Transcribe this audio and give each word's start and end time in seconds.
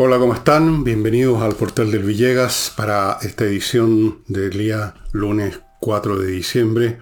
Hola, 0.00 0.20
¿cómo 0.20 0.32
están? 0.32 0.84
Bienvenidos 0.84 1.42
al 1.42 1.56
Portal 1.56 1.90
del 1.90 2.04
Villegas 2.04 2.72
para 2.76 3.18
esta 3.20 3.46
edición 3.46 4.20
del 4.28 4.50
día 4.50 4.94
lunes 5.10 5.58
4 5.80 6.20
de 6.20 6.28
diciembre. 6.28 7.00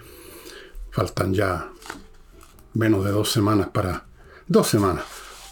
Faltan 0.93 1.35
ya 1.35 1.69
menos 2.73 3.05
de 3.05 3.11
dos 3.11 3.31
semanas 3.31 3.69
para... 3.69 4.07
Dos 4.49 4.69
semanas 4.69 5.05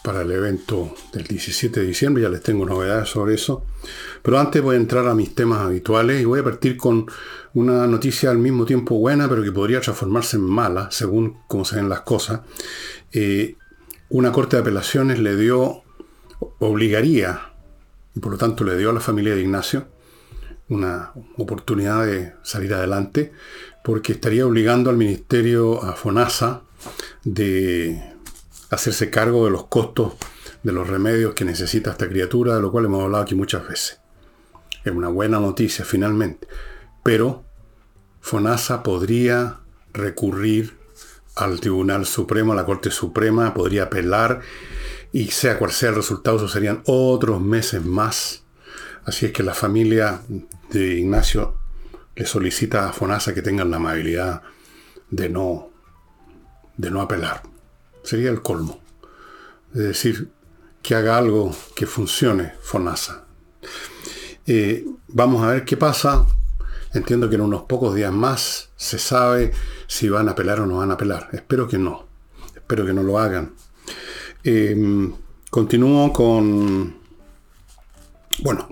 para 0.03 0.23
el 0.23 0.31
evento 0.33 0.95
del 1.13 1.25
17 1.25 1.81
de 1.81 1.87
diciembre. 1.87 2.23
Ya 2.23 2.31
les 2.31 2.41
tengo 2.41 2.65
novedades 2.65 3.11
sobre 3.11 3.35
eso. 3.35 3.67
Pero 4.23 4.39
antes 4.39 4.63
voy 4.63 4.77
a 4.77 4.79
entrar 4.79 5.07
a 5.07 5.15
mis 5.15 5.35
temas 5.35 5.61
habituales 5.61 6.23
y 6.23 6.25
voy 6.25 6.41
a 6.41 6.45
partir 6.45 6.79
con 6.79 7.05
una 7.53 7.87
noticia 7.87 8.31
al 8.31 8.39
mismo 8.39 8.65
tiempo 8.65 8.95
buena, 8.97 9.29
pero 9.29 9.43
que 9.43 9.53
podría 9.53 9.83
transformarse 9.83 10.39
en 10.39 10.45
mala, 10.45 10.91
según 10.91 11.41
cómo 11.47 11.67
se 11.67 11.77
ven 11.77 11.91
las 11.91 12.01
cosas. 12.01 12.41
Eh, 13.13 13.57
una 14.09 14.33
corte 14.33 14.57
de 14.57 14.63
apelaciones 14.63 15.19
le 15.19 15.37
dio 15.37 15.84
obligaría, 16.59 17.53
y 18.15 18.21
por 18.21 18.33
lo 18.33 18.39
tanto 18.39 18.65
le 18.65 18.77
dio 18.77 18.91
a 18.91 18.95
la 18.95 19.01
familia 19.01 19.35
de 19.35 19.43
Ignacio, 19.43 19.87
una 20.69 21.13
oportunidad 21.37 22.07
de 22.07 22.33
salir 22.43 22.73
adelante, 22.75 23.33
porque 23.83 24.13
estaría 24.13 24.47
obligando 24.47 24.91
al 24.91 24.97
ministerio, 24.97 25.83
a 25.83 25.93
FONASA, 25.95 26.63
de 27.25 28.03
hacerse 28.71 29.11
cargo 29.11 29.45
de 29.45 29.51
los 29.51 29.67
costos 29.67 30.15
de 30.63 30.73
los 30.73 30.89
remedios 30.89 31.35
que 31.35 31.45
necesita 31.45 31.91
esta 31.91 32.09
criatura, 32.09 32.57
de 32.57 32.63
lo 32.63 32.73
cual 32.73 32.87
hemos 32.87 33.05
hablado 33.05 33.23
aquí 33.23 33.35
muchas 33.35 33.69
veces. 33.69 34.01
Es 34.83 34.93
una 34.93 35.09
buena 35.09 35.39
noticia 35.39 35.85
finalmente. 35.85 36.49
Pero 37.03 37.45
FONASA 38.23 38.83
podría 38.83 39.61
recurrir 39.93 40.79
al 41.37 41.61
Tribunal 41.61 42.07
Supremo, 42.07 42.53
a 42.53 42.57
la 42.57 42.65
Corte 42.65 42.91
Suprema, 42.91 43.53
podría 43.53 43.85
apelar 43.85 44.41
y 45.15 45.29
sea 45.29 45.61
cual 45.61 45.71
sea 45.71 45.91
el 45.91 45.95
resultado, 45.95 46.39
eso 46.39 46.49
serían 46.49 46.83
otros 46.87 47.41
meses 47.41 47.85
más. 47.85 48.43
Así 49.05 49.27
es 49.27 49.33
que 49.33 49.45
la 49.45 49.55
familia 49.55 50.21
de 50.71 50.95
Ignacio 50.97 51.55
le 52.17 52.27
solicita 52.27 52.89
a 52.89 52.93
FONASA 52.93 53.33
que 53.33 53.41
tengan 53.41 53.71
la 53.71 53.77
amabilidad 53.77 54.43
de 55.11 55.29
no, 55.29 55.71
de 56.77 56.91
no 56.91 57.01
apelar. 57.01 57.45
Sería 58.03 58.29
el 58.29 58.43
colmo. 58.43 58.81
Es 59.73 59.83
decir, 59.83 60.33
que 60.83 60.97
haga 60.97 61.17
algo 61.17 61.55
que 61.77 61.87
funcione 61.87 62.55
FONASA. 62.61 63.25
Eh, 64.49 64.85
vamos 65.07 65.45
a 65.45 65.53
ver 65.53 65.65
qué 65.65 65.77
pasa. 65.77 66.27
Entiendo 66.93 67.29
que 67.29 67.37
en 67.37 67.43
unos 67.43 67.63
pocos 67.63 67.95
días 67.95 68.13
más 68.13 68.71
se 68.75 68.99
sabe 68.99 69.53
si 69.87 70.09
van 70.09 70.29
a 70.29 70.33
apelar 70.33 70.59
o 70.59 70.67
no 70.67 70.79
van 70.79 70.91
a 70.91 70.95
apelar. 70.95 71.29
Espero 71.31 71.69
que 71.69 71.79
no. 71.79 72.09
Espero 72.57 72.85
que 72.85 72.93
no 72.93 73.05
lo 73.05 73.21
hagan. 73.21 73.55
Em, 74.45 75.13
continúo 75.51 76.13
con... 76.13 76.95
Bueno, 78.43 78.69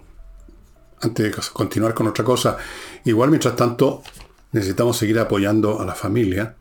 antes 1.00 1.26
de 1.26 1.42
continuar 1.52 1.94
con 1.94 2.06
otra 2.08 2.24
cosa, 2.24 2.58
igual 3.04 3.30
mientras 3.30 3.56
tanto 3.56 4.02
necesitamos 4.52 4.96
seguir 4.96 5.18
apoyando 5.18 5.80
a 5.80 5.86
la 5.86 5.94
familia. 5.94 6.56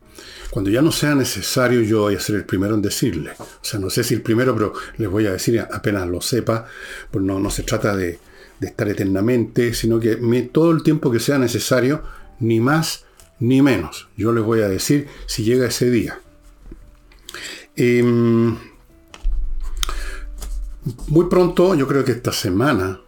Cuando 0.49 0.69
ya 0.69 0.81
no 0.81 0.91
sea 0.91 1.15
necesario, 1.15 1.81
yo 1.81 2.01
voy 2.01 2.15
a 2.15 2.19
ser 2.19 2.35
el 2.35 2.45
primero 2.45 2.75
en 2.75 2.81
decirle. 2.81 3.31
O 3.39 3.63
sea, 3.63 3.79
no 3.79 3.89
sé 3.89 4.03
si 4.03 4.13
el 4.13 4.21
primero, 4.21 4.53
pero 4.53 4.73
les 4.97 5.09
voy 5.09 5.25
a 5.25 5.31
decir 5.31 5.59
apenas 5.59 6.07
lo 6.07 6.21
sepa. 6.21 6.65
Pues 7.09 7.23
no, 7.23 7.39
no 7.39 7.49
se 7.49 7.63
trata 7.63 7.95
de, 7.95 8.19
estar 8.61 8.87
eternamente, 8.87 9.73
sino 9.73 9.99
que 9.99 10.15
todo 10.51 10.71
el 10.71 10.83
tiempo 10.83 11.11
que 11.11 11.19
sea 11.19 11.37
necesario, 11.37 12.03
ni 12.39 12.59
más 12.59 13.05
ni 13.39 13.61
menos. 13.61 14.09
Yo 14.15 14.31
les 14.33 14.43
voy 14.43 14.61
a 14.61 14.69
decir 14.69 15.07
si 15.25 15.43
llega 15.43 15.67
ese 15.67 15.89
día. 15.89 16.19
Em, 17.75 18.57
muy 21.11 21.25
pronto, 21.25 21.75
yo 21.75 21.89
creo 21.89 22.05
que 22.05 22.13
esta 22.13 22.31
semana, 22.31 23.01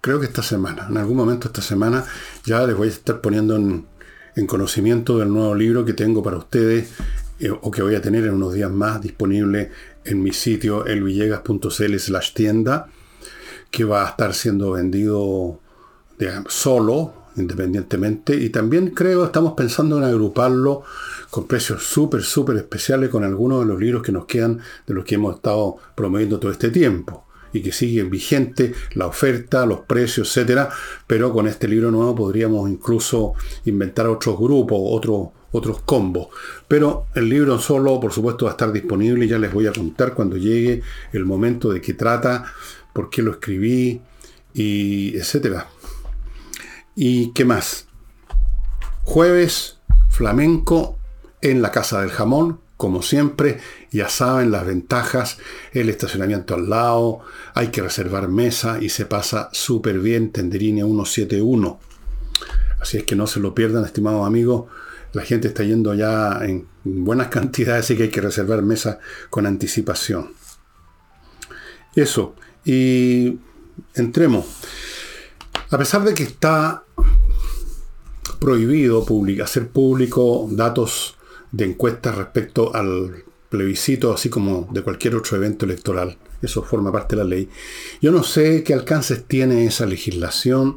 creo 0.00 0.18
que 0.18 0.24
esta 0.24 0.42
semana, 0.42 0.86
en 0.88 0.96
algún 0.96 1.18
momento 1.18 1.48
esta 1.48 1.60
semana, 1.60 2.02
ya 2.46 2.66
les 2.66 2.74
voy 2.74 2.88
a 2.88 2.90
estar 2.90 3.20
poniendo 3.20 3.56
en, 3.56 3.86
conocimiento 4.46 5.18
del 5.18 5.30
nuevo 5.30 5.54
libro 5.54 5.84
que 5.84 5.92
tengo 5.92 6.22
para 6.22 6.38
ustedes 6.38 6.88
eh, 7.40 7.50
o 7.50 7.70
que 7.70 7.82
voy 7.82 7.94
a 7.94 8.00
tener 8.00 8.24
en 8.24 8.32
unos 8.32 8.54
días 8.54 8.70
más 8.70 9.02
disponible 9.02 9.70
en 10.06 10.22
mi 10.22 10.32
sitio 10.32 10.86
elvillegas.cl 10.86 11.98
slash 11.98 12.32
tienda, 12.32 12.88
que 13.70 13.84
va 13.84 14.06
a 14.06 14.08
estar 14.08 14.32
siendo 14.32 14.72
vendido 14.72 15.60
solo, 16.48 17.12
independientemente, 17.36 18.36
y 18.36 18.50
también 18.50 18.90
creo, 18.90 19.24
estamos 19.24 19.54
pensando 19.54 19.98
en 19.98 20.04
agruparlo 20.04 20.82
con 21.30 21.46
precios 21.46 21.82
súper, 21.82 22.22
súper 22.22 22.56
especiales 22.56 23.10
con 23.10 23.24
algunos 23.24 23.60
de 23.60 23.66
los 23.66 23.80
libros 23.80 24.02
que 24.02 24.12
nos 24.12 24.26
quedan 24.26 24.60
de 24.86 24.94
los 24.94 25.04
que 25.04 25.14
hemos 25.14 25.36
estado 25.36 25.76
promoviendo 25.94 26.38
todo 26.38 26.52
este 26.52 26.70
tiempo 26.70 27.26
y 27.52 27.62
que 27.62 27.72
siguen 27.72 28.10
vigente 28.10 28.74
la 28.94 29.06
oferta, 29.06 29.66
los 29.66 29.80
precios, 29.80 30.28
etcétera, 30.28 30.70
pero 31.06 31.32
con 31.32 31.46
este 31.48 31.68
libro 31.68 31.90
nuevo 31.90 32.14
podríamos 32.14 32.68
incluso 32.70 33.34
inventar 33.64 34.06
otros 34.06 34.38
grupos, 34.38 34.78
otros 34.80 35.28
otros 35.52 35.82
combos. 35.82 36.28
Pero 36.66 37.06
el 37.14 37.28
libro 37.28 37.58
solo, 37.58 38.00
por 38.00 38.12
supuesto, 38.12 38.46
va 38.46 38.52
a 38.52 38.54
estar 38.54 38.72
disponible 38.72 39.28
ya 39.28 39.38
les 39.38 39.52
voy 39.52 39.66
a 39.66 39.72
contar 39.72 40.14
cuando 40.14 40.36
llegue 40.36 40.82
el 41.12 41.24
momento 41.24 41.70
de 41.70 41.80
qué 41.80 41.94
trata, 41.94 42.44
por 42.92 43.10
qué 43.10 43.22
lo 43.22 43.32
escribí 43.32 44.00
y 44.54 45.16
etcétera. 45.16 45.68
¿Y 46.94 47.32
qué 47.32 47.44
más? 47.44 47.86
Jueves, 49.04 49.78
flamenco 50.10 50.98
en 51.40 51.62
la 51.62 51.70
Casa 51.70 52.00
del 52.00 52.10
Jamón, 52.10 52.60
como 52.76 53.00
siempre, 53.00 53.60
ya 53.92 54.08
saben 54.08 54.50
las 54.50 54.66
ventajas, 54.66 55.38
el 55.72 55.88
estacionamiento 55.88 56.54
al 56.54 56.68
lado, 56.68 57.20
hay 57.54 57.68
que 57.68 57.80
reservar 57.80 58.28
mesa 58.28 58.78
y 58.80 58.88
se 58.88 59.06
pasa 59.06 59.48
súper 59.52 60.00
bien, 60.00 60.32
Tenderine 60.32 60.82
171. 60.82 61.80
Así 62.80 62.98
es 62.98 63.04
que 63.04 63.14
no 63.14 63.26
se 63.26 63.40
lo 63.40 63.54
pierdan, 63.54 63.84
estimados 63.84 64.26
amigos. 64.26 64.68
La 65.12 65.22
gente 65.22 65.48
está 65.48 65.62
yendo 65.62 65.94
ya 65.94 66.40
en 66.42 66.66
buenas 66.84 67.28
cantidades, 67.30 67.84
así 67.84 67.96
que 67.96 68.04
hay 68.04 68.10
que 68.10 68.20
reservar 68.20 68.62
mesa 68.62 68.98
con 69.30 69.46
anticipación. 69.46 70.32
Eso. 71.94 72.34
Y 72.64 73.38
entremos. 73.94 74.46
A 75.72 75.78
pesar 75.78 76.04
de 76.04 76.12
que 76.12 76.24
está 76.24 76.84
prohibido 78.38 79.06
hacer 79.42 79.68
público 79.68 80.46
datos 80.50 81.16
de 81.50 81.64
encuestas 81.64 82.14
respecto 82.14 82.74
al 82.74 83.24
plebiscito, 83.48 84.12
así 84.12 84.28
como 84.28 84.68
de 84.70 84.82
cualquier 84.82 85.16
otro 85.16 85.38
evento 85.38 85.64
electoral. 85.64 86.18
Eso 86.42 86.62
forma 86.62 86.92
parte 86.92 87.16
de 87.16 87.24
la 87.24 87.28
ley. 87.28 87.48
Yo 88.02 88.12
no 88.12 88.22
sé 88.22 88.62
qué 88.62 88.74
alcances 88.74 89.24
tiene 89.26 89.64
esa 89.64 89.86
legislación. 89.86 90.76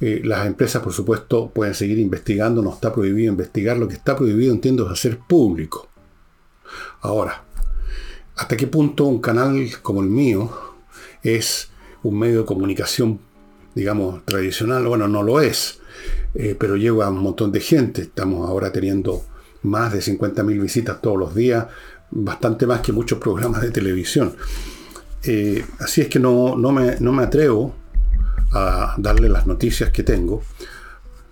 Eh, 0.00 0.22
las 0.24 0.46
empresas, 0.46 0.82
por 0.82 0.94
supuesto, 0.94 1.50
pueden 1.50 1.74
seguir 1.74 1.98
investigando. 1.98 2.62
No 2.62 2.72
está 2.72 2.94
prohibido 2.94 3.30
investigar. 3.30 3.76
Lo 3.76 3.88
que 3.88 3.94
está 3.96 4.16
prohibido, 4.16 4.54
entiendo, 4.54 4.86
es 4.86 4.92
hacer 4.92 5.18
público. 5.18 5.90
Ahora, 7.02 7.44
¿hasta 8.36 8.56
qué 8.56 8.68
punto 8.68 9.04
un 9.04 9.20
canal 9.20 9.68
como 9.82 10.00
el 10.00 10.08
mío 10.08 10.50
es 11.22 11.68
un 12.02 12.18
medio 12.18 12.40
de 12.40 12.46
comunicación, 12.46 13.20
digamos, 13.74 14.24
tradicional? 14.24 14.86
Bueno, 14.86 15.08
no 15.08 15.22
lo 15.22 15.40
es. 15.40 15.80
Eh, 16.34 16.56
pero 16.58 16.76
lleva 16.76 17.06
a 17.06 17.10
un 17.10 17.18
montón 17.18 17.52
de 17.52 17.60
gente. 17.60 18.02
Estamos 18.02 18.48
ahora 18.48 18.72
teniendo 18.72 19.24
más 19.62 19.92
de 19.92 20.00
50.000 20.00 20.60
visitas 20.60 21.00
todos 21.00 21.18
los 21.18 21.34
días, 21.34 21.66
bastante 22.10 22.66
más 22.66 22.80
que 22.80 22.92
muchos 22.92 23.18
programas 23.18 23.62
de 23.62 23.70
televisión. 23.70 24.34
Eh, 25.22 25.64
así 25.78 26.02
es 26.02 26.08
que 26.08 26.18
no, 26.18 26.56
me, 26.56 26.96
no, 27.00 27.12
me, 27.12 27.22
atrevo 27.22 27.74
a 28.52 28.94
darle 28.98 29.28
las 29.28 29.46
noticias 29.46 29.90
que 29.90 30.02
tengo, 30.02 30.42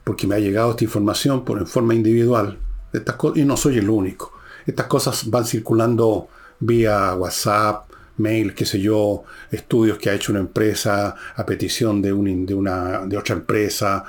porque 0.02 0.26
me 0.26 0.34
ha 0.34 0.38
llegado 0.38 0.70
esta 0.70 0.84
información 0.84 1.44
por 1.44 1.58
en 1.58 1.66
forma 1.66 1.94
individual, 1.94 2.58
estas 2.92 3.16
y 3.34 3.44
no 3.44 3.56
soy 3.56 3.78
el 3.78 3.90
único. 3.90 4.32
Estas 4.66 4.86
cosas 4.86 5.28
van 5.28 5.44
circulando 5.44 6.28
vía 6.60 7.14
WhatsApp, 7.14 7.90
mail, 8.22 8.54
qué 8.54 8.64
sé 8.64 8.80
yo, 8.80 9.24
estudios 9.50 9.98
que 9.98 10.08
ha 10.08 10.14
hecho 10.14 10.32
una 10.32 10.40
empresa 10.40 11.14
a 11.34 11.44
petición 11.44 12.00
de, 12.00 12.08
de, 12.08 12.54
una, 12.54 13.06
de 13.06 13.16
otra 13.16 13.34
empresa, 13.34 14.04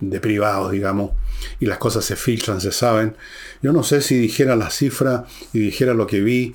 de 0.00 0.20
privados, 0.20 0.72
digamos, 0.72 1.12
y 1.60 1.66
las 1.66 1.78
cosas 1.78 2.04
se 2.04 2.16
filtran, 2.16 2.60
se 2.60 2.72
saben. 2.72 3.16
Yo 3.62 3.72
no 3.72 3.82
sé 3.82 4.02
si 4.02 4.18
dijera 4.18 4.56
la 4.56 4.70
cifra 4.70 5.24
y 5.52 5.60
dijera 5.60 5.94
lo 5.94 6.06
que 6.06 6.20
vi, 6.20 6.54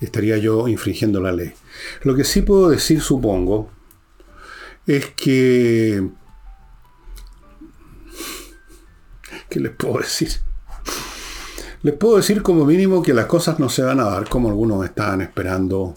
estaría 0.00 0.36
yo 0.36 0.68
infringiendo 0.68 1.20
la 1.20 1.32
ley. 1.32 1.52
Lo 2.02 2.14
que 2.14 2.24
sí 2.24 2.42
puedo 2.42 2.68
decir, 2.68 3.00
supongo, 3.00 3.70
es 4.86 5.06
que... 5.10 6.08
¿Qué 9.48 9.60
les 9.60 9.72
puedo 9.72 9.98
decir? 9.98 10.30
Les 11.82 11.94
puedo 11.94 12.16
decir 12.16 12.42
como 12.42 12.64
mínimo 12.64 13.02
que 13.02 13.12
las 13.12 13.26
cosas 13.26 13.58
no 13.58 13.68
se 13.68 13.82
van 13.82 13.98
a 14.00 14.04
dar 14.04 14.28
como 14.28 14.48
algunos 14.48 14.84
estaban 14.84 15.20
esperando, 15.20 15.94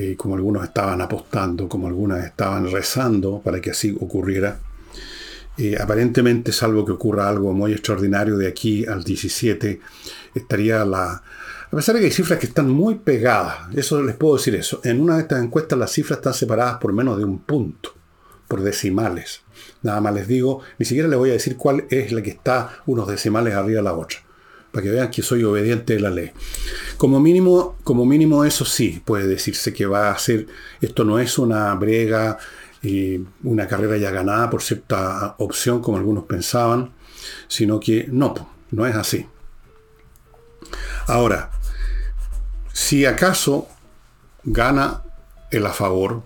eh, 0.00 0.14
como 0.16 0.36
algunos 0.36 0.62
estaban 0.62 1.00
apostando, 1.00 1.68
como 1.68 1.88
algunas 1.88 2.24
estaban 2.24 2.70
rezando 2.70 3.40
para 3.42 3.60
que 3.60 3.72
así 3.72 3.96
ocurriera. 3.98 4.60
Eh, 5.56 5.76
aparentemente, 5.76 6.52
salvo 6.52 6.84
que 6.84 6.92
ocurra 6.92 7.28
algo 7.28 7.52
muy 7.52 7.72
extraordinario 7.72 8.36
de 8.36 8.46
aquí 8.46 8.86
al 8.86 9.02
17, 9.02 9.80
estaría 10.36 10.84
la, 10.84 11.14
A 11.14 11.70
pesar 11.76 11.96
de 11.96 12.00
que 12.00 12.06
hay 12.06 12.12
cifras 12.12 12.38
que 12.38 12.46
están 12.46 12.70
muy 12.70 12.94
pegadas, 12.94 13.74
eso 13.74 14.00
les 14.00 14.14
puedo 14.14 14.36
decir 14.36 14.54
eso. 14.54 14.80
En 14.84 15.00
una 15.00 15.16
de 15.16 15.22
estas 15.22 15.42
encuestas 15.42 15.76
las 15.76 15.90
cifras 15.90 16.18
están 16.18 16.34
separadas 16.34 16.78
por 16.78 16.92
menos 16.92 17.18
de 17.18 17.24
un 17.24 17.40
punto, 17.40 17.92
por 18.46 18.62
decimales. 18.62 19.40
Nada 19.82 20.00
más 20.00 20.14
les 20.14 20.28
digo, 20.28 20.60
ni 20.78 20.86
siquiera 20.86 21.08
les 21.08 21.18
voy 21.18 21.30
a 21.30 21.32
decir 21.32 21.56
cuál 21.56 21.86
es 21.90 22.12
la 22.12 22.22
que 22.22 22.30
está 22.30 22.82
unos 22.86 23.08
decimales 23.08 23.52
arriba 23.54 23.78
de 23.78 23.82
la 23.82 23.94
otra, 23.94 24.18
para 24.78 24.84
que 24.84 24.90
vean 24.92 25.10
que 25.10 25.22
soy 25.22 25.42
obediente 25.42 25.94
de 25.94 26.00
la 26.00 26.10
ley. 26.10 26.30
Como 26.96 27.18
mínimo, 27.18 27.76
como 27.82 28.06
mínimo 28.06 28.44
eso 28.44 28.64
sí, 28.64 29.02
puede 29.04 29.26
decirse 29.26 29.72
que 29.72 29.86
va 29.86 30.12
a 30.12 30.18
ser, 30.20 30.46
esto 30.80 31.02
no 31.02 31.18
es 31.18 31.36
una 31.36 31.74
brega, 31.74 32.38
y 32.80 33.20
una 33.42 33.66
carrera 33.66 33.96
ya 33.96 34.12
ganada 34.12 34.48
por 34.48 34.62
cierta 34.62 35.34
opción 35.38 35.80
como 35.80 35.96
algunos 35.96 36.26
pensaban, 36.26 36.92
sino 37.48 37.80
que 37.80 38.06
no, 38.08 38.34
no 38.70 38.86
es 38.86 38.94
así. 38.94 39.26
Ahora, 41.08 41.50
si 42.72 43.04
acaso 43.04 43.66
gana 44.44 45.02
el 45.50 45.66
a 45.66 45.72
favor, 45.72 46.22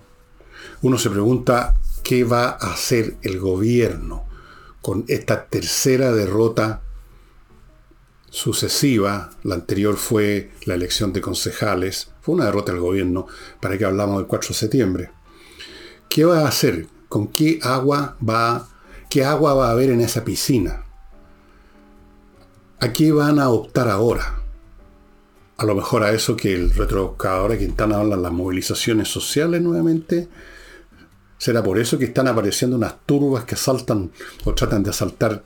uno 0.83 0.99
se 0.99 1.09
pregunta 1.09 1.73
qué 2.03 2.23
va 2.23 2.49
a 2.49 2.73
hacer 2.73 3.15
el 3.23 3.39
gobierno 3.39 4.25
con 4.83 5.05
esta 5.07 5.45
tercera 5.47 6.11
derrota 6.11 6.83
sucesiva. 8.33 9.29
La 9.43 9.53
anterior 9.53 9.95
fue 9.95 10.49
la 10.65 10.73
elección 10.73 11.13
de 11.13 11.21
concejales. 11.21 12.09
Fue 12.19 12.33
una 12.33 12.45
derrota 12.45 12.71
del 12.71 12.81
gobierno, 12.81 13.27
para 13.61 13.77
que 13.77 13.85
hablamos 13.85 14.17
del 14.17 14.25
4 14.25 14.49
de 14.49 14.53
septiembre. 14.55 15.11
¿Qué 16.09 16.25
va 16.25 16.39
a 16.39 16.47
hacer? 16.47 16.87
¿Con 17.07 17.27
qué 17.27 17.59
agua 17.61 18.17
va, 18.27 18.67
qué 19.07 19.23
agua 19.23 19.53
va 19.53 19.67
a 19.67 19.71
haber 19.71 19.91
en 19.91 20.01
esa 20.01 20.25
piscina? 20.25 20.83
¿A 22.79 22.91
qué 22.91 23.11
van 23.11 23.37
a 23.37 23.49
optar 23.49 23.87
ahora? 23.87 24.39
A 25.57 25.65
lo 25.65 25.75
mejor 25.75 26.01
a 26.03 26.11
eso 26.11 26.35
que 26.35 26.55
el 26.55 26.71
retrobuscador 26.71 27.51
de 27.51 27.59
Quintana 27.59 27.99
habla, 27.99 28.15
las 28.15 28.31
movilizaciones 28.31 29.09
sociales 29.09 29.61
nuevamente. 29.61 30.27
¿Será 31.37 31.61
por 31.61 31.77
eso 31.77 31.99
que 31.99 32.05
están 32.05 32.27
apareciendo 32.27 32.77
unas 32.77 32.95
turbas 33.05 33.43
que 33.43 33.53
asaltan 33.53 34.11
o 34.43 34.55
tratan 34.55 34.81
de 34.81 34.89
asaltar 34.89 35.43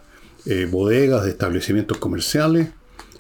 eh, 0.48 0.68
bodegas 0.70 1.24
de 1.24 1.32
establecimientos 1.32 1.98
comerciales? 1.98 2.70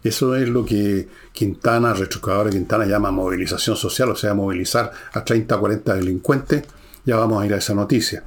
Eso 0.03 0.35
es 0.35 0.47
lo 0.47 0.65
que 0.65 1.07
Quintana, 1.33 1.93
retrocadora 1.93 2.49
Quintana, 2.49 2.85
llama 2.85 3.11
movilización 3.11 3.75
social, 3.75 4.09
o 4.09 4.15
sea, 4.15 4.33
movilizar 4.33 4.91
a 5.13 5.23
30 5.23 5.55
o 5.55 5.59
40 5.59 5.95
delincuentes. 5.95 6.63
Ya 7.05 7.17
vamos 7.17 7.41
a 7.41 7.45
ir 7.45 7.53
a 7.53 7.57
esa 7.57 7.73
noticia. 7.73 8.23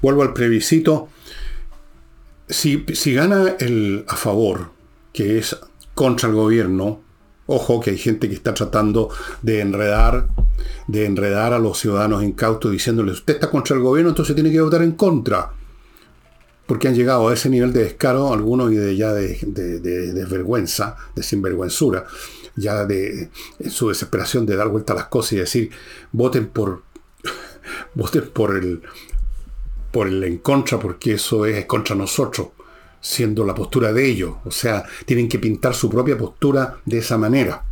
Vuelvo 0.00 0.22
al 0.22 0.32
plebiscito. 0.32 1.08
Si, 2.48 2.84
si 2.94 3.14
gana 3.14 3.56
el 3.58 4.04
a 4.06 4.14
favor, 4.14 4.70
que 5.12 5.38
es 5.38 5.56
contra 5.94 6.28
el 6.28 6.34
gobierno, 6.34 7.00
ojo 7.46 7.80
que 7.80 7.90
hay 7.90 7.98
gente 7.98 8.28
que 8.28 8.34
está 8.34 8.54
tratando 8.54 9.10
de 9.42 9.60
enredar, 9.60 10.28
de 10.86 11.06
enredar 11.06 11.52
a 11.52 11.58
los 11.58 11.78
ciudadanos 11.78 12.22
incautos 12.22 12.70
diciéndoles, 12.70 13.16
usted 13.16 13.34
está 13.34 13.50
contra 13.50 13.74
el 13.74 13.82
gobierno, 13.82 14.10
entonces 14.10 14.34
tiene 14.34 14.52
que 14.52 14.60
votar 14.60 14.82
en 14.82 14.92
contra 14.92 15.50
porque 16.66 16.88
han 16.88 16.94
llegado 16.94 17.28
a 17.28 17.34
ese 17.34 17.48
nivel 17.48 17.72
de 17.72 17.84
descaro, 17.84 18.32
algunos 18.32 18.72
y 18.72 18.76
de 18.76 18.96
ya 18.96 19.12
de, 19.12 19.38
desvergüenza, 20.12 20.96
de 21.14 21.22
sinvergüenzura, 21.22 22.06
ya 22.56 22.84
de 22.84 23.30
su 23.70 23.88
desesperación 23.88 24.46
de 24.46 24.56
dar 24.56 24.68
vuelta 24.68 24.92
a 24.92 24.96
las 24.96 25.06
cosas 25.06 25.32
y 25.34 25.36
decir, 25.36 25.70
voten 26.12 26.48
por, 26.48 26.82
voten 27.94 28.28
por 28.30 28.56
el, 28.56 28.82
por 29.92 30.08
el 30.08 30.24
en 30.24 30.38
contra, 30.38 30.78
porque 30.78 31.14
eso 31.14 31.46
es 31.46 31.64
contra 31.66 31.94
nosotros, 31.94 32.48
siendo 33.00 33.44
la 33.44 33.54
postura 33.54 33.92
de 33.92 34.06
ellos. 34.06 34.36
O 34.44 34.50
sea, 34.50 34.84
tienen 35.04 35.28
que 35.28 35.38
pintar 35.38 35.74
su 35.74 35.88
propia 35.88 36.18
postura 36.18 36.80
de 36.84 36.98
esa 36.98 37.16
manera. 37.16 37.64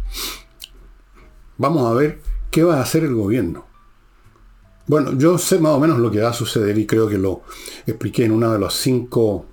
Vamos 1.56 1.90
a 1.90 1.94
ver 1.94 2.20
qué 2.50 2.62
va 2.62 2.78
a 2.78 2.82
hacer 2.82 3.04
el 3.04 3.14
gobierno. 3.14 3.73
Bueno, 4.86 5.16
yo 5.16 5.38
sé 5.38 5.58
más 5.58 5.72
o 5.72 5.80
menos 5.80 5.98
lo 5.98 6.10
que 6.10 6.20
va 6.20 6.28
a 6.28 6.34
suceder 6.34 6.76
y 6.76 6.84
creo 6.84 7.08
que 7.08 7.16
lo 7.16 7.40
expliqué 7.86 8.26
en 8.26 8.32
uno 8.32 8.52
de 8.52 8.58
los 8.58 8.74
cinco 8.74 9.46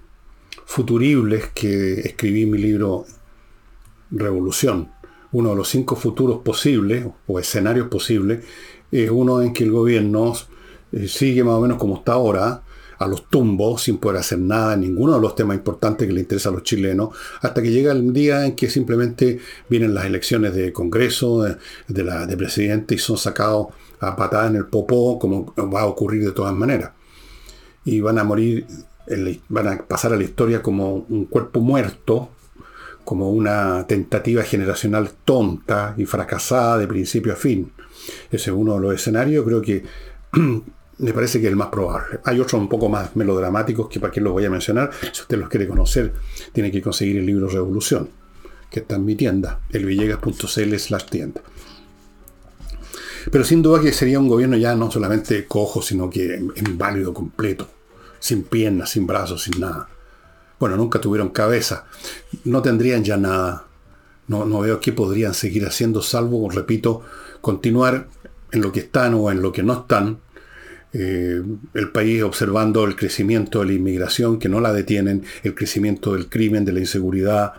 futuribles 0.66 1.52
que 1.54 2.02
escribí 2.02 2.44
en 2.44 2.52
mi 2.52 2.58
libro 2.58 3.06
Revolución. 4.10 4.92
Uno 5.32 5.52
de 5.52 5.56
los 5.56 5.70
cinco 5.70 5.96
futuros 5.96 6.42
posibles 6.44 7.06
o 7.28 7.40
escenarios 7.40 7.88
posibles 7.88 8.44
es 8.92 9.10
uno 9.10 9.42
en 9.42 9.54
que 9.54 9.64
el 9.64 9.72
gobierno 9.72 10.34
eh, 10.92 11.08
sigue 11.08 11.46
más 11.46 11.54
o 11.54 11.62
menos 11.62 11.78
como 11.78 11.96
está 11.96 12.12
ahora, 12.12 12.64
a 12.98 13.08
los 13.08 13.30
tumbos, 13.30 13.84
sin 13.84 13.98
poder 13.98 14.20
hacer 14.20 14.38
nada 14.38 14.74
en 14.74 14.82
ninguno 14.82 15.16
de 15.16 15.22
los 15.22 15.34
temas 15.34 15.56
importantes 15.56 16.08
que 16.08 16.14
le 16.14 16.20
interesa 16.20 16.50
a 16.50 16.52
los 16.52 16.64
chilenos, 16.64 17.16
hasta 17.42 17.62
que 17.62 17.72
llega 17.72 17.94
el 17.94 18.14
día 18.14 18.46
en 18.46 18.56
que 18.56 18.70
simplemente 18.70 19.40
vienen 19.70 19.96
las 19.96 20.06
elecciones 20.06 20.54
de 20.54 20.72
Congreso, 20.72 21.42
de, 21.88 22.04
la, 22.04 22.28
de 22.28 22.38
presidente, 22.38 22.94
y 22.96 22.98
son 23.00 23.18
sacados 23.18 23.68
a 24.02 24.16
patada 24.16 24.48
en 24.48 24.56
el 24.56 24.66
popó, 24.66 25.18
como 25.20 25.54
va 25.56 25.82
a 25.82 25.86
ocurrir 25.86 26.26
de 26.26 26.32
todas 26.32 26.54
maneras. 26.54 26.92
Y 27.86 28.02
van 28.02 28.18
a 28.18 28.24
morir, 28.24 28.66
van 29.50 29.68
a 29.68 29.78
pasar 29.84 30.14
a 30.14 30.18
la 30.18 30.24
historia 30.24 30.62
como 30.62 31.06
un 31.08 31.26
cuerpo 31.26 31.62
muerto, 31.62 32.30
como 33.06 33.32
una 33.32 33.86
tentativa 33.88 34.44
generacional 34.44 35.12
tonta 35.24 35.94
y 35.98 36.06
fracasada 36.06 36.78
de 36.80 36.88
principio 36.88 37.34
a 37.34 37.36
fin. 37.36 37.72
Ese 38.32 38.50
es 38.50 38.56
uno 38.56 38.76
de 38.76 38.82
los 38.82 38.96
escenarios, 38.96 39.46
creo 39.46 39.62
que 39.62 39.84
me 40.98 41.14
parece 41.14 41.40
que 41.40 41.48
es 41.48 41.52
el 41.52 41.58
más 41.58 41.70
probable. 41.70 42.20
Hay 42.26 42.40
otros 42.40 42.60
un 42.60 42.70
poco 42.70 42.90
más 42.90 43.16
melodramáticos 43.16 43.88
que 43.88 44.00
para 44.00 44.12
qué 44.12 44.22
los 44.22 44.34
voy 44.34 44.46
a 44.46 44.50
mencionar. 44.50 44.92
Si 45.12 45.22
usted 45.22 45.38
los 45.38 45.50
quiere 45.50 45.68
conocer, 45.68 46.14
tiene 46.54 46.72
que 46.72 46.82
conseguir 46.82 47.18
el 47.18 47.26
libro 47.26 47.48
Revolución, 47.48 48.10
que 48.70 48.82
está 48.82 48.96
en 48.96 49.06
mi 49.06 49.16
tienda, 49.16 49.60
elvillegas.cl 49.72 50.76
slash 50.78 51.06
tienda. 51.06 51.42
Pero 53.30 53.44
sin 53.44 53.62
duda 53.62 53.82
que 53.82 53.92
sería 53.92 54.20
un 54.20 54.28
gobierno 54.28 54.58
ya 54.58 54.76
no 54.76 54.90
solamente 54.90 55.46
cojo, 55.46 55.82
sino 55.82 56.10
que 56.10 56.42
inválido 56.56 57.14
completo, 57.14 57.68
sin 58.20 58.44
piernas, 58.44 58.92
sin 58.92 59.06
brazos, 59.06 59.44
sin 59.44 59.60
nada. 59.60 59.90
Bueno, 60.60 60.78
nunca 60.78 61.02
tuvieron 61.02 61.30
cabeza, 61.30 61.86
no 62.46 62.62
tendrían 62.62 63.04
ya 63.04 63.18
nada. 63.18 63.66
No, 64.28 64.46
no 64.46 64.62
veo 64.62 64.80
qué 64.80 64.94
podrían 64.94 65.34
seguir 65.34 65.66
haciendo, 65.66 66.02
salvo, 66.02 66.50
repito, 66.50 67.02
continuar 67.42 68.08
en 68.52 68.62
lo 68.62 68.72
que 68.72 68.82
están 68.82 69.14
o 69.16 69.30
en 69.32 69.42
lo 69.42 69.52
que 69.52 69.64
no 69.64 69.74
están, 69.74 70.20
eh, 70.94 71.42
el 71.74 71.90
país 71.92 72.22
observando 72.22 72.84
el 72.84 72.96
crecimiento 72.96 73.60
de 73.60 73.68
la 73.68 73.74
inmigración, 73.74 74.40
que 74.40 74.50
no 74.50 74.60
la 74.60 74.74
detienen, 74.74 75.24
el 75.44 75.56
crecimiento 75.56 76.14
del 76.14 76.28
crimen, 76.28 76.66
de 76.66 76.74
la 76.74 76.80
inseguridad, 76.82 77.54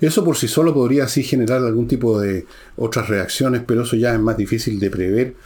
eso 0.00 0.24
por 0.24 0.36
sí 0.36 0.48
solo 0.48 0.74
podría 0.74 1.04
así 1.04 1.22
generar 1.22 1.62
algún 1.62 1.86
tipo 1.86 2.20
de 2.20 2.46
otras 2.76 3.08
reacciones, 3.08 3.62
pero 3.66 3.82
eso 3.82 3.96
ya 3.96 4.12
es 4.14 4.20
más 4.20 4.36
difícil 4.36 4.78
de 4.78 4.90
prever. 4.90 5.36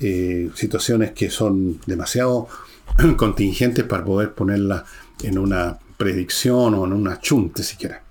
Eh, 0.00 0.50
situaciones 0.54 1.12
que 1.12 1.30
son 1.30 1.80
demasiado 1.86 2.48
contingentes 3.16 3.84
para 3.84 4.04
poder 4.04 4.32
ponerlas 4.32 4.84
en 5.22 5.38
una 5.38 5.78
predicción 5.96 6.74
o 6.74 6.84
en 6.84 6.92
una 6.92 7.20
chunte 7.20 7.62
siquiera. 7.62 8.02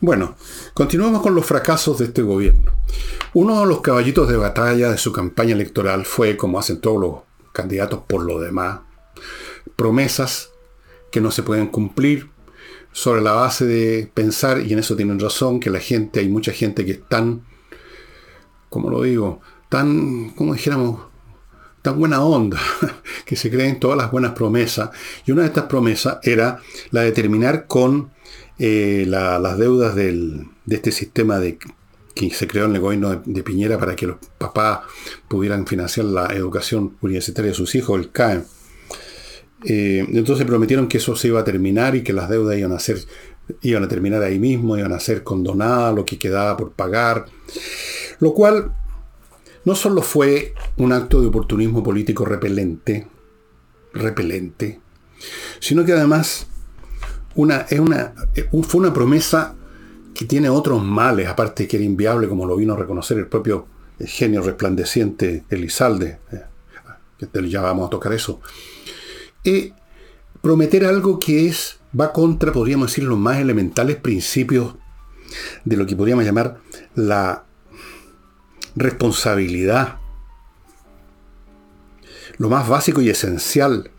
Bueno, 0.00 0.36
continuamos 0.74 1.22
con 1.22 1.34
los 1.34 1.46
fracasos 1.46 1.98
de 1.98 2.06
este 2.06 2.22
gobierno. 2.22 2.72
Uno 3.34 3.60
de 3.60 3.66
los 3.66 3.80
caballitos 3.80 4.28
de 4.28 4.36
batalla 4.36 4.90
de 4.90 4.98
su 4.98 5.12
campaña 5.12 5.52
electoral 5.52 6.04
fue, 6.04 6.36
como 6.36 6.58
hacen 6.58 6.80
todos 6.80 7.00
los 7.00 7.14
candidatos 7.52 8.00
por 8.06 8.22
lo 8.22 8.40
demás, 8.40 8.80
promesas 9.76 10.50
que 11.10 11.20
no 11.20 11.30
se 11.30 11.42
pueden 11.42 11.68
cumplir, 11.68 12.30
sobre 12.96 13.20
la 13.20 13.32
base 13.32 13.66
de 13.66 14.10
pensar, 14.14 14.62
y 14.62 14.72
en 14.72 14.78
eso 14.78 14.96
tienen 14.96 15.20
razón, 15.20 15.60
que 15.60 15.68
la 15.68 15.80
gente, 15.80 16.20
hay 16.20 16.30
mucha 16.30 16.50
gente 16.50 16.82
que 16.86 16.92
es 16.92 17.06
tan, 17.06 17.42
como 18.70 18.88
lo 18.88 19.02
digo, 19.02 19.42
tan, 19.68 20.30
como 20.30 20.54
dijéramos, 20.54 21.00
tan 21.82 21.98
buena 21.98 22.24
onda, 22.24 22.58
que 23.26 23.36
se 23.36 23.50
creen 23.50 23.78
todas 23.78 23.98
las 23.98 24.10
buenas 24.10 24.32
promesas. 24.32 24.88
Y 25.26 25.32
una 25.32 25.42
de 25.42 25.48
estas 25.48 25.64
promesas 25.64 26.20
era 26.22 26.62
la 26.90 27.02
de 27.02 27.12
terminar 27.12 27.66
con 27.66 28.12
eh, 28.58 29.04
las 29.06 29.58
deudas 29.58 29.94
de 29.94 30.46
este 30.66 30.90
sistema 30.90 31.38
de, 31.38 31.58
que 32.14 32.30
se 32.30 32.48
creó 32.48 32.64
en 32.64 32.76
el 32.76 32.80
gobierno 32.80 33.10
de, 33.10 33.20
de, 33.26 33.42
Piñera 33.42 33.78
para 33.78 33.94
que 33.94 34.06
los 34.06 34.16
papás 34.38 34.80
pudieran 35.28 35.66
financiar 35.66 36.06
la 36.06 36.28
educación 36.28 36.96
universitaria 37.02 37.50
de 37.50 37.56
sus 37.56 37.74
hijos, 37.74 38.00
el 38.00 38.10
CAE. 38.10 38.55
Eh, 39.64 40.06
entonces 40.12 40.46
prometieron 40.46 40.86
que 40.88 40.98
eso 40.98 41.16
se 41.16 41.28
iba 41.28 41.40
a 41.40 41.44
terminar 41.44 41.94
y 41.94 42.02
que 42.02 42.12
las 42.12 42.28
deudas 42.28 42.58
iban 42.58 42.72
a 42.72 42.78
ser, 42.78 42.98
iban 43.62 43.84
a 43.84 43.88
terminar 43.88 44.22
ahí 44.22 44.38
mismo, 44.38 44.76
iban 44.76 44.92
a 44.92 45.00
ser 45.00 45.22
condonadas, 45.22 45.94
lo 45.94 46.04
que 46.04 46.18
quedaba 46.18 46.56
por 46.56 46.72
pagar. 46.72 47.26
Lo 48.20 48.34
cual 48.34 48.72
no 49.64 49.74
solo 49.74 50.02
fue 50.02 50.54
un 50.76 50.92
acto 50.92 51.20
de 51.20 51.28
oportunismo 51.28 51.82
político 51.82 52.24
repelente, 52.24 53.06
repelente, 53.92 54.80
sino 55.58 55.84
que 55.84 55.92
además 55.92 56.46
una, 57.34 57.66
es 57.68 57.80
una, 57.80 58.14
fue 58.62 58.80
una 58.80 58.92
promesa 58.92 59.54
que 60.14 60.24
tiene 60.24 60.48
otros 60.48 60.82
males, 60.82 61.28
aparte 61.28 61.66
que 61.66 61.76
era 61.76 61.84
inviable, 61.84 62.28
como 62.28 62.46
lo 62.46 62.56
vino 62.56 62.74
a 62.74 62.76
reconocer 62.76 63.18
el 63.18 63.26
propio 63.26 63.66
genio 63.98 64.42
resplandeciente 64.42 65.44
Elizalde, 65.50 66.18
eh, 66.32 66.42
que 67.18 67.48
ya 67.48 67.62
vamos 67.62 67.86
a 67.86 67.90
tocar 67.90 68.12
eso 68.12 68.40
prometer 70.42 70.84
algo 70.84 71.18
que 71.18 71.46
es, 71.46 71.78
va 71.98 72.12
contra, 72.12 72.52
podríamos 72.52 72.88
decir, 72.88 73.04
los 73.04 73.18
más 73.18 73.38
elementales 73.38 73.96
principios 73.96 74.74
de 75.64 75.76
lo 75.76 75.86
que 75.86 75.96
podríamos 75.96 76.24
llamar 76.24 76.58
la 76.94 77.44
responsabilidad. 78.76 79.98
Lo 82.38 82.48
más 82.48 82.68
básico 82.68 83.00
y 83.00 83.08
esencial 83.08 83.90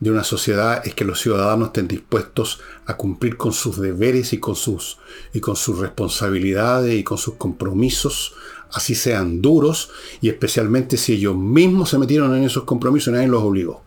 de 0.00 0.10
una 0.10 0.24
sociedad 0.24 0.86
es 0.86 0.94
que 0.94 1.04
los 1.04 1.20
ciudadanos 1.20 1.68
estén 1.68 1.88
dispuestos 1.88 2.60
a 2.84 2.96
cumplir 2.96 3.36
con 3.36 3.52
sus 3.52 3.80
deberes 3.80 4.32
y 4.32 4.38
con 4.38 4.56
sus, 4.56 4.98
y 5.32 5.40
con 5.40 5.56
sus 5.56 5.78
responsabilidades 5.78 6.94
y 6.94 7.04
con 7.04 7.16
sus 7.16 7.36
compromisos, 7.36 8.34
así 8.72 8.94
sean 8.94 9.40
duros, 9.40 9.90
y 10.20 10.28
especialmente 10.28 10.96
si 10.96 11.14
ellos 11.14 11.36
mismos 11.36 11.90
se 11.90 11.98
metieron 11.98 12.34
en 12.36 12.44
esos 12.44 12.64
compromisos 12.64 13.08
y 13.08 13.12
nadie 13.12 13.28
los 13.28 13.42
obligó. 13.42 13.85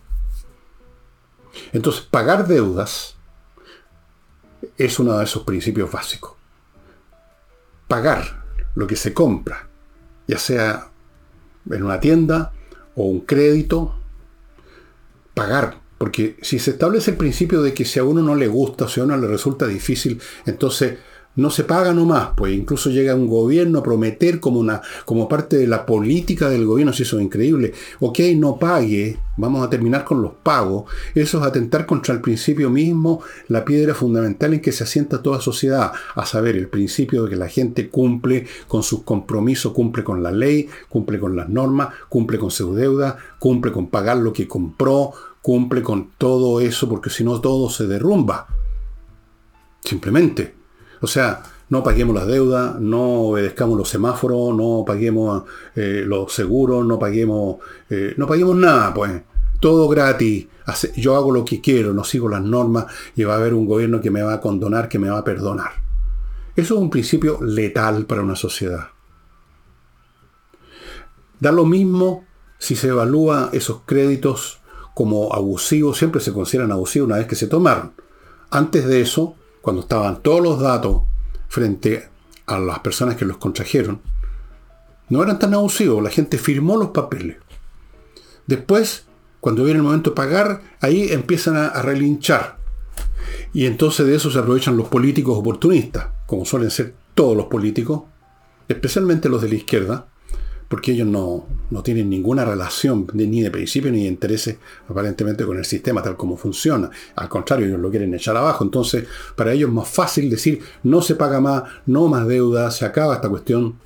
Entonces, 1.74 2.02
pagar 2.02 2.48
deudas 2.48 3.16
es 4.78 5.00
uno 5.00 5.18
de 5.18 5.24
esos 5.24 5.44
principios 5.44 5.92
básicos. 5.92 6.34
Pagar 7.88 8.44
lo 8.76 8.88
que 8.88 8.96
se 8.96 9.14
compra, 9.14 9.68
ya 10.28 10.38
sea 10.38 10.92
en 11.70 11.84
una 11.84 12.00
tienda 12.00 12.54
o 12.96 13.04
un 13.04 13.22
crédito, 13.22 13.96
pagar 15.34 15.80
porque 16.00 16.38
si 16.42 16.60
se 16.60 16.72
establece 16.72 17.12
el 17.12 17.18
principio 17.18 17.62
de 17.62 17.74
que 17.74 17.84
si 17.84 18.00
a 18.00 18.06
uno 18.06 18.22
no 18.22 18.34
le 18.34 18.48
gusta 18.48 18.88
si 18.88 19.02
a 19.02 19.04
uno 19.04 19.18
le 19.18 19.28
resulta 19.28 19.68
difícil, 19.68 20.20
entonces 20.46 20.98
no 21.36 21.50
se 21.50 21.64
paga 21.64 21.94
nomás, 21.94 22.30
pues 22.36 22.54
incluso 22.54 22.90
llega 22.90 23.16
un 23.16 23.28
gobierno 23.28 23.80
a 23.80 23.84
prometer 23.84 24.40
como, 24.40 24.60
una, 24.60 24.82
como 25.06 25.30
parte 25.30 25.58
de 25.58 25.68
la 25.68 25.86
política 25.86 26.50
del 26.50 26.66
gobierno, 26.66 26.92
si 26.92 27.04
eso 27.04 27.18
es 27.18 27.24
increíble, 27.24 27.74
ok, 28.00 28.20
no 28.36 28.58
pague, 28.58 29.18
vamos 29.38 29.66
a 29.66 29.70
terminar 29.70 30.04
con 30.04 30.22
los 30.22 30.34
pagos, 30.44 30.92
eso 31.16 31.40
es 31.40 31.46
atentar 31.46 31.86
contra 31.86 32.14
el 32.14 32.22
principio 32.22 32.70
mismo, 32.70 33.22
la 33.48 33.64
piedra 33.64 33.94
fundamental 33.94 34.54
en 34.54 34.60
que 34.60 34.72
se 34.72 34.84
asienta 34.84 35.24
toda 35.24 35.40
sociedad, 35.40 35.94
a 36.16 36.26
saber, 36.26 36.58
el 36.58 36.68
principio 36.68 37.24
de 37.24 37.30
que 37.30 37.36
la 37.36 37.48
gente 37.48 37.90
cumple 37.90 38.48
con 38.68 38.84
sus 38.84 39.04
compromisos, 39.04 39.72
cumple 39.72 40.04
con 40.04 40.22
la 40.22 40.32
ley, 40.32 40.68
cumple 40.90 41.20
con 41.20 41.36
las 41.36 41.48
normas, 41.48 41.90
cumple 42.10 42.38
con 42.38 42.52
su 42.52 42.74
deuda, 42.76 43.18
cumple 43.40 43.72
con 43.72 43.88
pagar 43.88 44.18
lo 44.18 44.34
que 44.34 44.48
compró, 44.48 45.14
cumple 45.42 45.82
con 45.82 46.12
todo 46.18 46.60
eso, 46.60 46.90
porque 46.90 47.10
si 47.10 47.24
no 47.24 47.40
todo 47.40 47.70
se 47.70 47.88
derrumba. 47.88 48.48
Simplemente. 49.84 50.59
O 51.02 51.08
sea, 51.08 51.44
no 51.70 51.84
paguemos 51.84 52.16
las 52.16 52.28
deudas, 52.28 52.80
no 52.80 53.22
obedezcamos 53.22 53.78
los 53.78 53.90
semáforos, 53.90 54.56
no 54.56 54.84
paguemos 54.86 55.44
eh, 55.76 56.04
los 56.06 56.34
seguros, 56.34 56.86
no 56.86 56.98
paguemos, 56.98 57.58
eh, 57.90 58.14
no 58.18 58.28
paguemos 58.28 58.56
nada, 58.56 58.94
pues. 58.94 59.22
Todo 59.60 59.88
gratis. 59.88 60.48
Yo 60.96 61.16
hago 61.16 61.32
lo 61.32 61.44
que 61.44 61.62
quiero, 61.62 61.94
no 61.94 62.04
sigo 62.04 62.30
las 62.30 62.42
normas 62.42 62.86
y 63.16 63.24
va 63.24 63.34
a 63.34 63.38
haber 63.38 63.54
un 63.54 63.66
gobierno 63.66 64.02
que 64.02 64.12
me 64.12 64.22
va 64.22 64.34
a 64.34 64.42
condonar, 64.42 64.88
que 64.88 65.00
me 65.00 65.10
va 65.10 65.20
a 65.20 65.24
perdonar. 65.24 65.72
Eso 66.56 66.76
es 66.76 66.82
un 66.82 66.90
principio 66.90 67.42
letal 67.42 68.06
para 68.06 68.22
una 68.22 68.36
sociedad. 68.36 68.90
Da 71.40 71.52
lo 71.52 71.66
mismo 71.66 72.26
si 72.58 72.76
se 72.76 72.90
evalúa 72.90 73.50
esos 73.54 73.82
créditos 73.86 74.60
como 74.94 75.34
abusivos, 75.34 75.98
siempre 75.98 76.20
se 76.20 76.34
consideran 76.34 76.72
abusivos 76.72 77.08
una 77.08 77.18
vez 77.18 77.28
que 77.28 77.36
se 77.36 77.48
tomaron. 77.48 77.94
Antes 78.52 78.86
de 78.86 79.02
eso, 79.02 79.36
cuando 79.62 79.82
estaban 79.82 80.22
todos 80.22 80.42
los 80.42 80.60
datos 80.60 81.04
frente 81.48 82.10
a 82.46 82.60
las 82.60 82.80
personas 82.80 83.16
que 83.16 83.26
los 83.26 83.38
contrajeron, 83.38 84.02
no 85.10 85.24
eran 85.24 85.40
tan 85.40 85.54
abusivos, 85.54 86.04
la 86.04 86.10
gente 86.10 86.38
firmó 86.38 86.78
los 86.78 86.90
papeles. 86.90 87.38
Después, 88.48 89.06
cuando 89.40 89.64
viene 89.64 89.80
el 89.80 89.84
momento 89.84 90.12
de 90.12 90.16
pagar, 90.16 90.62
ahí 90.82 91.12
empiezan 91.12 91.56
a, 91.56 91.68
a 91.68 91.82
relinchar. 91.82 92.58
Y 93.54 93.66
entonces 93.66 94.06
de 94.06 94.16
eso 94.16 94.30
se 94.30 94.40
aprovechan 94.40 94.78
los 94.78 94.88
políticos 94.88 95.38
oportunistas, 95.38 96.08
como 96.26 96.46
suelen 96.46 96.72
ser 96.72 96.94
todos 97.16 97.36
los 97.36 97.48
políticos, 97.48 98.04
especialmente 98.68 99.30
los 99.30 99.42
de 99.42 99.50
la 99.50 99.56
izquierda, 99.56 100.08
porque 100.70 100.92
ellos 100.92 101.08
no, 101.08 101.48
tienen 101.84 102.10
ninguna 102.10 102.46
relación 102.46 103.08
ni 103.14 103.42
de 103.42 103.50
principio 103.50 103.92
ni 103.92 104.04
de 104.04 104.10
intereses 104.10 104.58
aparentemente 104.88 105.44
con 105.44 105.58
el 105.58 105.66
sistema 105.66 106.04
tal 106.04 106.16
como 106.16 106.38
funciona. 106.38 106.92
Al 107.16 107.28
contrario, 107.28 107.66
ellos 107.66 107.80
lo 107.80 107.90
quieren 107.90 108.14
echar 108.14 108.38
abajo. 108.38 108.64
Entonces, 108.64 109.06
para 109.36 109.52
ellos 109.52 109.70
es 109.70 109.76
más 109.76 109.90
fácil 109.90 110.30
decir, 110.30 110.62
no 110.84 111.02
se 111.02 111.16
paga 111.16 111.42
más, 111.42 111.64
no 111.88 112.08
más 112.08 112.28
deuda, 112.28 112.70
se 112.70 112.86
acaba 112.86 113.16
esta 113.16 113.30
cuestión. 113.30 113.80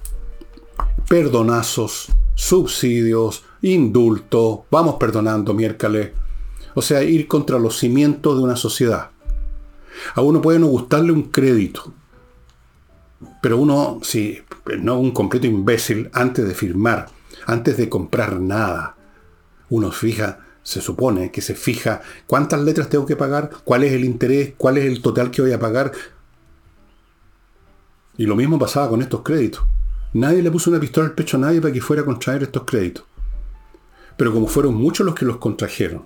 Perdonazos, 1.08 2.10
subsidios, 2.36 3.44
indulto, 3.62 4.66
vamos 4.70 4.96
perdonando 4.96 5.54
miércoles. 5.54 6.12
O 6.76 6.82
sea, 6.82 7.02
ir 7.02 7.30
contra 7.30 7.60
los 7.60 7.78
cimientos 7.78 8.38
de 8.38 8.44
una 8.44 8.58
sociedad. 8.58 9.12
A 10.16 10.22
uno 10.22 10.42
puede 10.42 10.60
no 10.60 10.68
gustarle 10.68 11.14
un 11.14 11.24
crédito, 11.24 11.94
pero 13.44 13.58
uno, 13.58 14.00
si 14.04 14.42
no 14.80 14.98
un 14.98 15.12
completo 15.12 15.48
imbécil, 15.48 16.10
antes 16.14 16.48
de 16.48 16.56
firmar, 16.56 17.08
antes 17.46 17.76
de 17.76 17.90
comprar 17.90 18.40
nada, 18.40 18.96
uno 19.70 19.92
fija, 19.92 20.40
se 20.64 20.80
supone 20.80 21.30
que 21.30 21.42
se 21.42 21.54
fija 21.54 22.02
cuántas 22.26 22.62
letras 22.62 22.88
tengo 22.88 23.06
que 23.06 23.18
pagar, 23.18 23.50
cuál 23.66 23.84
es 23.84 23.92
el 23.92 24.06
interés, 24.06 24.54
cuál 24.56 24.78
es 24.78 24.86
el 24.86 25.02
total 25.02 25.30
que 25.30 25.42
voy 25.42 25.52
a 25.52 25.60
pagar. 25.60 25.92
Y 28.16 28.28
lo 28.28 28.38
mismo 28.38 28.58
pasaba 28.58 28.88
con 28.88 29.02
estos 29.02 29.24
créditos. 29.24 29.66
Nadie 30.14 30.42
le 30.42 30.50
puso 30.50 30.70
una 30.70 30.80
pistola 30.80 31.08
al 31.08 31.14
pecho 31.14 31.36
a 31.36 31.42
nadie 31.42 31.60
para 31.60 31.74
que 31.74 31.82
fuera 31.82 32.04
a 32.04 32.06
contraer 32.06 32.44
estos 32.44 32.64
créditos. 32.64 33.04
Pero 34.16 34.32
como 34.32 34.48
fueron 34.48 34.76
muchos 34.76 35.06
los 35.06 35.16
que 35.16 35.26
los 35.26 35.36
contrajeron, 35.36 36.06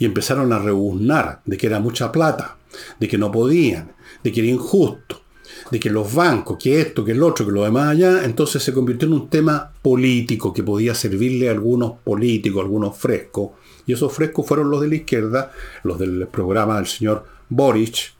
y 0.00 0.04
empezaron 0.04 0.52
a 0.52 0.58
rebuznar 0.58 1.42
de 1.44 1.58
que 1.58 1.68
era 1.68 1.78
mucha 1.78 2.10
plata, 2.10 2.56
de 2.98 3.06
que 3.06 3.18
no 3.18 3.30
podían, 3.30 3.92
de 4.24 4.32
que 4.32 4.40
era 4.40 4.50
injusto, 4.50 5.22
de 5.70 5.80
que 5.80 5.90
los 5.90 6.14
bancos, 6.14 6.58
que 6.58 6.80
esto, 6.80 7.04
que 7.04 7.12
el 7.12 7.22
otro, 7.22 7.46
que 7.46 7.52
lo 7.52 7.64
demás 7.64 7.88
allá, 7.88 8.24
entonces 8.24 8.62
se 8.62 8.72
convirtió 8.72 9.08
en 9.08 9.14
un 9.14 9.28
tema 9.28 9.72
político 9.82 10.52
que 10.52 10.62
podía 10.62 10.94
servirle 10.94 11.48
a 11.48 11.52
algunos 11.52 11.94
políticos, 12.04 12.62
algunos 12.62 12.96
frescos. 12.96 13.50
Y 13.86 13.92
esos 13.92 14.12
frescos 14.12 14.46
fueron 14.46 14.70
los 14.70 14.80
de 14.80 14.88
la 14.88 14.94
izquierda, 14.96 15.52
los 15.82 15.98
del 15.98 16.26
programa 16.28 16.76
del 16.76 16.86
señor 16.86 17.24
Boric, 17.48 18.14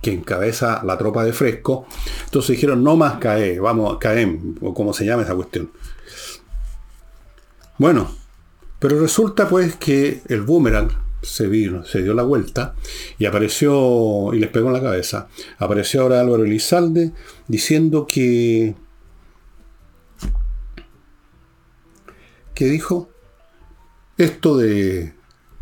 que 0.00 0.12
encabeza 0.12 0.82
la 0.84 0.96
tropa 0.96 1.24
de 1.24 1.32
fresco. 1.32 1.86
Entonces 2.24 2.56
dijeron, 2.56 2.84
no 2.84 2.96
más 2.96 3.18
CAE, 3.18 3.58
vamos, 3.58 3.98
CAEM, 3.98 4.56
o 4.60 4.74
como 4.74 4.92
se 4.92 5.04
llama 5.04 5.22
esa 5.22 5.34
cuestión. 5.34 5.70
Bueno, 7.78 8.10
pero 8.78 9.00
resulta 9.00 9.48
pues 9.48 9.76
que 9.76 10.22
el 10.28 10.42
boomerang 10.42 10.90
se 11.22 11.46
vino, 11.46 11.84
se 11.84 12.02
dio 12.02 12.14
la 12.14 12.22
vuelta 12.22 12.74
y 13.18 13.26
apareció, 13.26 14.32
y 14.32 14.38
les 14.38 14.50
pegó 14.50 14.68
en 14.68 14.74
la 14.74 14.82
cabeza, 14.82 15.28
apareció 15.58 16.02
ahora 16.02 16.20
Álvaro 16.20 16.44
Elizalde 16.44 17.12
diciendo 17.46 18.06
que, 18.06 18.74
que 22.54 22.64
dijo, 22.66 23.08
esto 24.16 24.56
de 24.56 25.14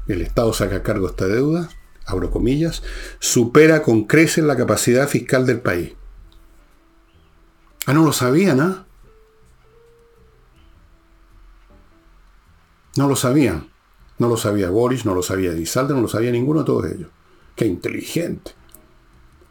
el 0.08 0.22
Estado 0.22 0.52
saca 0.52 0.76
a 0.76 0.82
cargo 0.82 1.08
esta 1.08 1.26
deuda, 1.26 1.68
abro 2.04 2.30
comillas, 2.30 2.82
supera 3.18 3.82
con 3.82 4.04
creces 4.04 4.44
la 4.44 4.56
capacidad 4.56 5.08
fiscal 5.08 5.46
del 5.46 5.60
país. 5.60 5.94
Ah, 7.86 7.92
no 7.92 8.04
lo 8.04 8.12
sabían, 8.12 8.60
¿ah? 8.60 8.86
No 12.96 13.08
lo 13.08 13.16
sabían. 13.16 13.75
No 14.18 14.28
lo 14.28 14.36
sabía 14.36 14.70
Boris, 14.70 15.04
no 15.04 15.14
lo 15.14 15.22
sabía 15.22 15.52
Elizalde, 15.52 15.94
no 15.94 16.00
lo 16.00 16.08
sabía 16.08 16.30
ninguno 16.30 16.60
de 16.60 16.66
todos 16.66 16.86
ellos. 16.86 17.08
Qué 17.54 17.66
inteligente. 17.66 18.52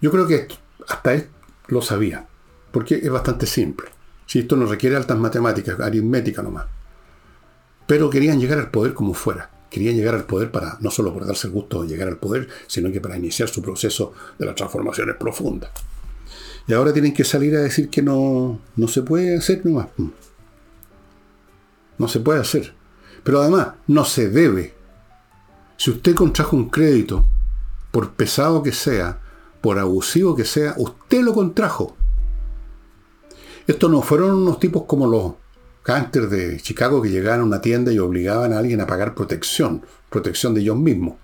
Yo 0.02 0.12
creo 0.12 0.28
que 0.28 0.48
hasta 0.88 1.14
él 1.14 1.28
lo 1.68 1.82
sabía, 1.82 2.28
porque 2.72 2.96
es 2.96 3.10
bastante 3.10 3.46
simple. 3.46 3.88
Si 4.26 4.40
esto 4.40 4.56
no 4.56 4.66
requiere 4.66 4.96
altas 4.96 5.18
matemáticas, 5.18 5.80
aritmética 5.80 6.42
nomás. 6.42 6.66
Pero 7.88 8.10
querían 8.10 8.40
llegar 8.40 8.60
al 8.60 8.72
poder 8.72 8.94
como 8.94 9.14
fuera. 9.14 9.52
Querían 9.70 9.96
llegar 9.96 10.16
al 10.16 10.26
poder 10.26 10.52
para, 10.52 10.78
no 10.80 10.90
solo 10.90 11.14
por 11.14 11.26
darse 11.26 11.48
el 11.48 11.54
gusto 11.54 11.84
de 11.84 11.90
llegar 11.90 12.08
al 12.08 12.18
poder, 12.18 12.48
sino 12.68 12.92
que 12.92 13.02
para 13.02 13.18
iniciar 13.18 13.50
su 13.50 13.62
proceso 13.62 14.14
de 14.40 14.46
las 14.46 14.56
transformaciones 14.56 15.16
profundas. 15.16 15.72
Y 16.68 16.74
ahora 16.74 16.94
tienen 16.94 17.14
que 17.14 17.24
salir 17.24 17.56
a 17.56 17.62
decir 17.62 17.90
que 17.90 18.02
no, 18.02 18.60
no 18.76 18.88
se 18.88 19.04
puede 19.04 19.38
hacer 19.38 19.66
nomás. 19.66 19.88
No 21.98 22.08
se 22.08 22.20
puede 22.20 22.40
hacer. 22.40 22.74
Pero 23.26 23.42
además, 23.42 23.70
no 23.88 24.06
se 24.06 24.30
debe. 24.30 24.76
Si 25.78 25.90
usted 25.90 26.14
contrajo 26.14 26.56
un 26.56 26.70
crédito, 26.70 27.26
por 27.90 28.12
pesado 28.12 28.62
que 28.62 28.72
sea, 28.72 29.20
por 29.62 29.80
abusivo 29.80 30.36
que 30.36 30.46
sea, 30.46 30.76
usted 30.78 31.24
lo 31.24 31.34
contrajo. 31.34 31.98
Estos 33.66 33.90
no 33.90 34.04
fueron 34.04 34.44
unos 34.44 34.60
tipos 34.60 34.84
como 34.84 35.08
los 35.08 35.34
cánters 35.82 36.30
de 36.30 36.60
Chicago 36.62 37.02
que 37.02 37.10
llegaban 37.10 37.42
a 37.42 37.46
una 37.46 37.62
tienda 37.62 37.92
y 37.92 37.98
obligaban 37.98 38.54
a 38.54 38.60
alguien 38.60 38.80
a 38.80 38.86
pagar 38.86 39.16
protección, 39.16 39.84
protección 40.12 40.54
de 40.54 40.62
ellos 40.62 40.78
mismos. 40.78 41.16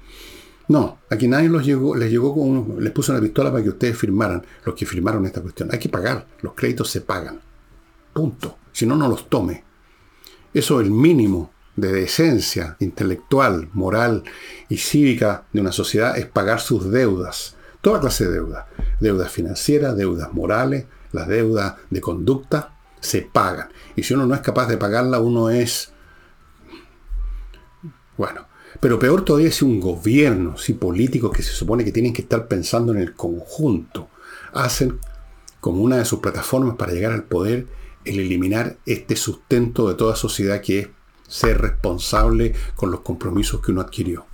No, 0.69 0.97
aquí 1.07 1.27
nadie 1.27 1.49
les 1.49 1.65
llegó 1.67 1.95
les 1.95 2.91
puso 2.93 3.11
una 3.11 3.21
pistola 3.21 3.51
para 3.51 3.61
que 3.63 3.69
ustedes 3.69 3.95
firmaran, 3.95 4.43
los 4.65 4.73
que 4.73 4.87
firmaron 4.87 5.27
esta 5.27 5.41
cuestión. 5.41 5.69
Hay 5.71 5.77
que 5.77 5.89
pagar, 5.89 6.25
los 6.41 6.55
créditos 6.55 6.89
se 6.89 7.01
pagan. 7.01 7.39
Punto. 8.11 8.57
Si 8.71 8.87
no, 8.87 8.95
no 8.95 9.07
los 9.07 9.29
tome. 9.29 9.63
Eso 10.51 10.81
es 10.81 10.87
el 10.87 10.91
mínimo 10.91 11.51
de 11.81 11.91
decencia 11.91 12.77
intelectual, 12.79 13.69
moral 13.73 14.23
y 14.69 14.77
cívica 14.77 15.45
de 15.51 15.61
una 15.61 15.71
sociedad 15.71 16.17
es 16.17 16.27
pagar 16.27 16.61
sus 16.61 16.91
deudas. 16.91 17.57
Toda 17.81 17.99
clase 17.99 18.25
de 18.25 18.33
deudas. 18.33 18.65
Deudas 18.99 19.31
financieras, 19.31 19.97
deudas 19.97 20.31
morales, 20.31 20.85
las 21.11 21.27
deudas 21.27 21.75
de 21.89 21.99
conducta 21.99 22.77
se 22.99 23.23
pagan. 23.23 23.69
Y 23.95 24.03
si 24.03 24.13
uno 24.13 24.27
no 24.27 24.35
es 24.35 24.41
capaz 24.41 24.67
de 24.67 24.77
pagarla, 24.77 25.19
uno 25.19 25.49
es... 25.49 25.91
Bueno, 28.15 28.45
pero 28.79 28.99
peor 28.99 29.25
todavía 29.25 29.49
es 29.49 29.63
un 29.63 29.79
gobierno, 29.79 30.57
si 30.57 30.73
políticos 30.73 31.31
que 31.31 31.41
se 31.41 31.51
supone 31.51 31.83
que 31.83 31.91
tienen 31.91 32.13
que 32.13 32.21
estar 32.21 32.47
pensando 32.47 32.93
en 32.93 32.99
el 32.99 33.15
conjunto, 33.15 34.09
hacen 34.53 34.99
como 35.59 35.81
una 35.81 35.97
de 35.97 36.05
sus 36.05 36.19
plataformas 36.19 36.75
para 36.75 36.93
llegar 36.93 37.11
al 37.11 37.23
poder 37.23 37.65
el 38.05 38.19
eliminar 38.19 38.77
este 38.85 39.15
sustento 39.15 39.89
de 39.89 39.95
toda 39.95 40.15
sociedad 40.15 40.61
que 40.61 40.79
es 40.79 40.89
ser 41.31 41.61
responsable 41.61 42.53
con 42.75 42.91
los 42.91 42.99
compromisos 42.99 43.61
que 43.61 43.71
uno 43.71 43.79
adquirió. 43.79 44.25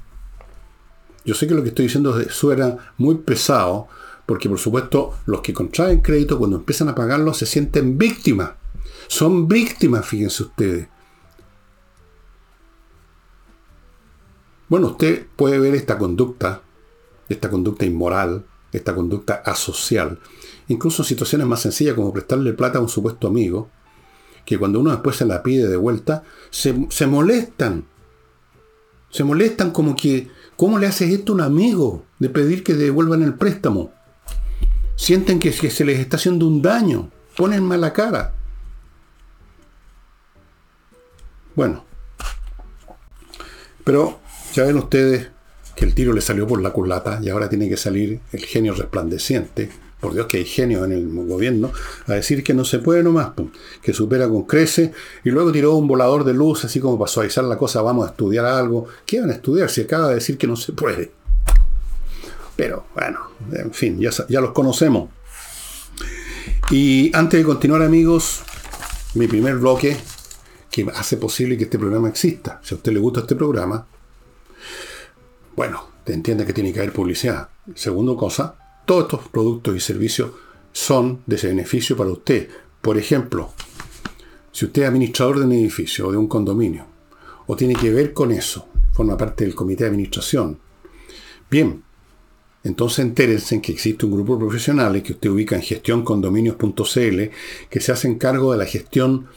Yo 1.23 1.35
sé 1.35 1.47
que 1.47 1.53
lo 1.53 1.61
que 1.61 1.69
estoy 1.69 1.85
diciendo 1.85 2.19
suena 2.31 2.93
muy 2.97 3.15
pesado, 3.15 3.87
porque 4.25 4.49
por 4.49 4.57
supuesto 4.57 5.13
los 5.27 5.41
que 5.41 5.53
contraen 5.53 6.01
crédito 6.01 6.39
cuando 6.39 6.57
empiezan 6.57 6.89
a 6.89 6.95
pagarlo 6.95 7.35
se 7.35 7.45
sienten 7.45 7.99
víctimas. 7.99 8.51
Son 9.07 9.47
víctimas, 9.47 10.05
fíjense 10.05 10.43
ustedes. 10.43 10.87
Bueno, 14.67 14.87
usted 14.87 15.27
puede 15.35 15.59
ver 15.59 15.75
esta 15.75 15.99
conducta, 15.99 16.63
esta 17.29 17.49
conducta 17.49 17.85
inmoral, 17.85 18.43
esta 18.71 18.95
conducta 18.95 19.35
asocial, 19.45 20.19
incluso 20.67 21.03
en 21.03 21.07
situaciones 21.07 21.45
más 21.47 21.61
sencillas 21.61 21.93
como 21.93 22.11
prestarle 22.11 22.53
plata 22.53 22.79
a 22.79 22.81
un 22.81 22.89
supuesto 22.89 23.27
amigo, 23.27 23.69
que 24.47 24.57
cuando 24.57 24.79
uno 24.79 24.91
después 24.91 25.17
se 25.17 25.25
la 25.25 25.43
pide 25.43 25.67
de 25.67 25.75
vuelta, 25.75 26.23
se, 26.51 26.87
se 26.89 27.05
molestan. 27.05 27.83
Se 29.09 29.25
molestan 29.25 29.71
como 29.71 29.93
que, 29.93 30.29
¿cómo 30.55 30.79
le 30.79 30.87
haces 30.87 31.11
esto 31.11 31.33
a 31.33 31.35
un 31.35 31.41
amigo 31.41 32.05
de 32.17 32.29
pedir 32.29 32.63
que 32.63 32.73
devuelvan 32.73 33.23
el 33.23 33.33
préstamo? 33.33 33.91
Sienten 34.95 35.39
que, 35.39 35.51
que 35.51 35.69
se 35.69 35.83
les 35.83 35.99
está 35.99 36.15
haciendo 36.15 36.47
un 36.47 36.61
daño, 36.61 37.11
ponen 37.35 37.61
mala 37.61 37.91
cara. 37.91 38.35
Bueno, 41.53 41.83
pero 43.83 44.17
ya 44.53 44.63
ven 44.63 44.77
ustedes 44.77 45.27
que 45.75 45.83
el 45.83 45.93
tiro 45.93 46.13
le 46.13 46.21
salió 46.21 46.47
por 46.47 46.61
la 46.61 46.71
culata 46.71 47.19
y 47.21 47.27
ahora 47.27 47.49
tiene 47.49 47.67
que 47.67 47.75
salir 47.75 48.21
el 48.31 48.45
genio 48.45 48.73
resplandeciente, 48.73 49.69
por 49.99 50.13
Dios 50.13 50.27
que 50.27 50.37
hay 50.37 50.45
genio 50.45 50.85
en 50.85 50.91
el 50.91 51.07
gobierno, 51.27 51.71
a 52.05 52.13
decir 52.13 52.43
que 52.43 52.53
no 52.53 52.63
se 52.65 52.79
puede 52.79 53.03
nomás, 53.03 53.31
que 53.81 53.93
supera 53.93 54.27
con 54.29 54.43
crece, 54.43 54.93
y 55.23 55.29
luego 55.31 55.51
tiró 55.51 55.75
un 55.75 55.87
volador 55.87 56.23
de 56.23 56.33
luz, 56.33 56.65
así 56.65 56.79
como 56.79 56.99
para 56.99 57.09
suavizar 57.09 57.43
la 57.43 57.57
cosa, 57.57 57.81
vamos 57.81 58.07
a 58.07 58.11
estudiar 58.11 58.45
algo. 58.45 58.87
¿Qué 59.05 59.19
van 59.19 59.31
a 59.31 59.33
estudiar 59.33 59.69
si 59.69 59.81
acaba 59.81 60.09
de 60.09 60.15
decir 60.15 60.37
que 60.37 60.47
no 60.47 60.55
se 60.55 60.73
puede? 60.73 61.11
Pero 62.55 62.85
bueno, 62.93 63.19
en 63.51 63.71
fin, 63.73 63.99
ya, 63.99 64.11
ya 64.29 64.41
los 64.41 64.51
conocemos. 64.51 65.09
Y 66.69 67.15
antes 67.15 67.39
de 67.39 67.45
continuar 67.45 67.81
amigos, 67.81 68.41
mi 69.13 69.27
primer 69.27 69.55
bloque 69.55 69.97
que 70.69 70.85
hace 70.93 71.17
posible 71.17 71.57
que 71.57 71.63
este 71.63 71.79
programa 71.79 72.09
exista. 72.09 72.59
Si 72.63 72.75
a 72.75 72.77
usted 72.77 72.91
le 72.91 72.99
gusta 72.99 73.21
este 73.21 73.35
programa, 73.35 73.87
bueno, 75.55 75.87
te 76.03 76.13
entiende 76.13 76.45
que 76.45 76.53
tiene 76.53 76.71
que 76.71 76.79
haber 76.79 76.93
publicidad. 76.93 77.49
Segundo 77.73 78.15
cosa, 78.15 78.55
todos 78.87 79.03
estos 79.03 79.27
productos 79.27 79.75
y 79.75 79.81
servicios 79.81 80.31
son 80.71 81.21
de 81.25 81.35
ese 81.35 81.49
beneficio 81.49 81.97
para 81.97 82.09
usted. 82.09 82.47
Por 82.81 82.97
ejemplo, 82.97 83.51
si 84.53 84.63
usted 84.63 84.83
es 84.83 84.87
administrador 84.87 85.39
de 85.39 85.45
un 85.45 85.51
edificio 85.51 86.07
o 86.07 86.11
de 86.11 86.17
un 86.17 86.27
condominio, 86.27 86.85
o 87.47 87.55
tiene 87.57 87.75
que 87.75 87.91
ver 87.91 88.13
con 88.13 88.31
eso, 88.31 88.65
forma 88.93 89.17
parte 89.17 89.43
del 89.43 89.55
comité 89.55 89.83
de 89.83 89.89
administración, 89.89 90.57
bien, 91.51 91.83
entonces 92.63 92.99
entérense 92.99 93.55
en 93.55 93.61
que 93.61 93.73
existe 93.73 94.05
un 94.05 94.13
grupo 94.13 94.35
de 94.35 94.39
profesionales 94.39 95.03
que 95.03 95.11
usted 95.11 95.29
ubica 95.29 95.57
en 95.57 95.63
gestioncondominios.cl 95.63 97.21
que 97.69 97.81
se 97.81 97.91
hacen 97.91 98.17
cargo 98.17 98.53
de 98.53 98.57
la 98.57 98.65
gestión, 98.65 99.27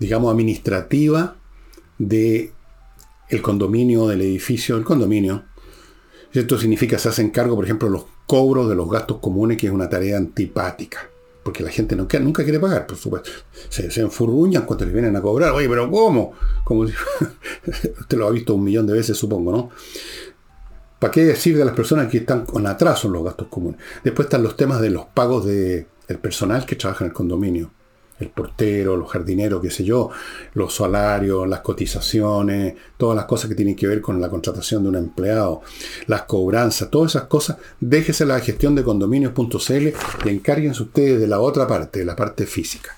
digamos, 0.00 0.32
administrativa 0.32 1.36
de 1.98 2.52
condominio, 3.42 4.08
del 4.08 4.22
edificio, 4.22 4.74
del 4.74 4.84
condominio, 4.84 5.44
esto 6.32 6.58
significa 6.58 6.96
que 6.96 7.02
se 7.02 7.08
hacen 7.08 7.30
cargo, 7.30 7.54
por 7.54 7.64
ejemplo, 7.64 7.88
los 7.88 8.17
cobros 8.28 8.68
de 8.68 8.74
los 8.74 8.90
gastos 8.90 9.18
comunes, 9.18 9.56
que 9.56 9.68
es 9.68 9.72
una 9.72 9.88
tarea 9.88 10.18
antipática. 10.18 11.10
Porque 11.42 11.62
la 11.62 11.70
gente 11.70 11.96
nunca, 11.96 12.20
nunca 12.20 12.44
quiere 12.44 12.60
pagar, 12.60 12.86
por 12.86 12.98
supuesto. 12.98 13.30
Se, 13.70 14.00
enfurruñan 14.02 14.66
cuando 14.66 14.84
les 14.84 14.92
vienen 14.92 15.16
a 15.16 15.22
cobrar. 15.22 15.52
Oye, 15.52 15.66
pero 15.66 15.90
¿cómo? 15.90 16.34
Como 16.62 16.86
si, 16.86 16.92
usted 17.98 18.18
lo 18.18 18.26
ha 18.26 18.30
visto 18.30 18.54
un 18.54 18.64
millón 18.64 18.86
de 18.86 18.92
veces, 18.92 19.16
supongo, 19.16 19.50
¿no? 19.50 19.70
¿Para 20.98 21.10
qué 21.10 21.24
decir 21.24 21.56
de 21.56 21.64
las 21.64 21.74
personas 21.74 22.08
que 22.08 22.18
están 22.18 22.44
con 22.44 22.66
atraso 22.66 23.06
en 23.06 23.14
los 23.14 23.24
gastos 23.24 23.48
comunes? 23.48 23.80
Después 24.04 24.26
están 24.26 24.42
los 24.42 24.56
temas 24.56 24.82
de 24.82 24.90
los 24.90 25.06
pagos 25.06 25.46
del 25.46 25.86
personal 26.20 26.66
que 26.66 26.76
trabaja 26.76 27.04
en 27.04 27.10
el 27.10 27.14
condominio 27.14 27.70
el 28.20 28.28
portero, 28.30 28.96
los 28.96 29.10
jardineros, 29.10 29.60
qué 29.62 29.70
sé 29.70 29.84
yo, 29.84 30.10
los 30.54 30.74
salarios, 30.74 31.46
las 31.48 31.60
cotizaciones, 31.60 32.74
todas 32.96 33.14
las 33.16 33.26
cosas 33.26 33.48
que 33.48 33.54
tienen 33.54 33.76
que 33.76 33.86
ver 33.86 34.00
con 34.00 34.20
la 34.20 34.28
contratación 34.28 34.82
de 34.82 34.88
un 34.88 34.96
empleado, 34.96 35.62
las 36.06 36.22
cobranzas, 36.22 36.90
todas 36.90 37.12
esas 37.12 37.28
cosas, 37.28 37.58
déjese 37.80 38.26
la 38.26 38.40
gestión 38.40 38.74
de 38.74 38.82
condominios.cl 38.82 39.88
y 40.24 40.28
encárguense 40.28 40.82
ustedes 40.82 41.20
de 41.20 41.26
la 41.26 41.40
otra 41.40 41.66
parte, 41.66 41.98
de 42.00 42.04
la 42.04 42.16
parte 42.16 42.46
física. 42.46 42.96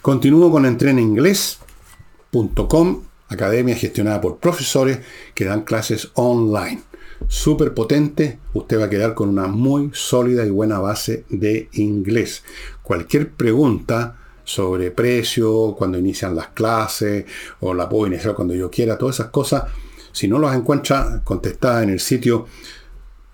Continúo 0.00 0.50
con 0.50 0.66
entreninglés.com, 0.66 3.02
academia 3.28 3.74
gestionada 3.74 4.20
por 4.20 4.38
profesores 4.38 5.00
que 5.34 5.44
dan 5.44 5.64
clases 5.64 6.12
online. 6.14 6.82
Súper 7.28 7.74
potente, 7.74 8.38
usted 8.52 8.78
va 8.78 8.84
a 8.84 8.90
quedar 8.90 9.14
con 9.14 9.30
una 9.30 9.48
muy 9.48 9.90
sólida 9.94 10.46
y 10.46 10.50
buena 10.50 10.78
base 10.78 11.24
de 11.28 11.68
inglés 11.72 12.44
cualquier 12.86 13.32
pregunta 13.32 14.16
sobre 14.44 14.92
precio, 14.92 15.74
cuando 15.76 15.98
inician 15.98 16.36
las 16.36 16.48
clases, 16.48 17.24
o 17.58 17.74
la 17.74 17.88
puedo 17.88 18.06
iniciar 18.06 18.36
cuando 18.36 18.54
yo 18.54 18.70
quiera, 18.70 18.96
todas 18.96 19.16
esas 19.16 19.32
cosas, 19.32 19.64
si 20.12 20.28
no 20.28 20.38
las 20.38 20.54
encuentra 20.54 21.20
contestadas 21.24 21.82
en 21.82 21.90
el 21.90 21.98
sitio 21.98 22.46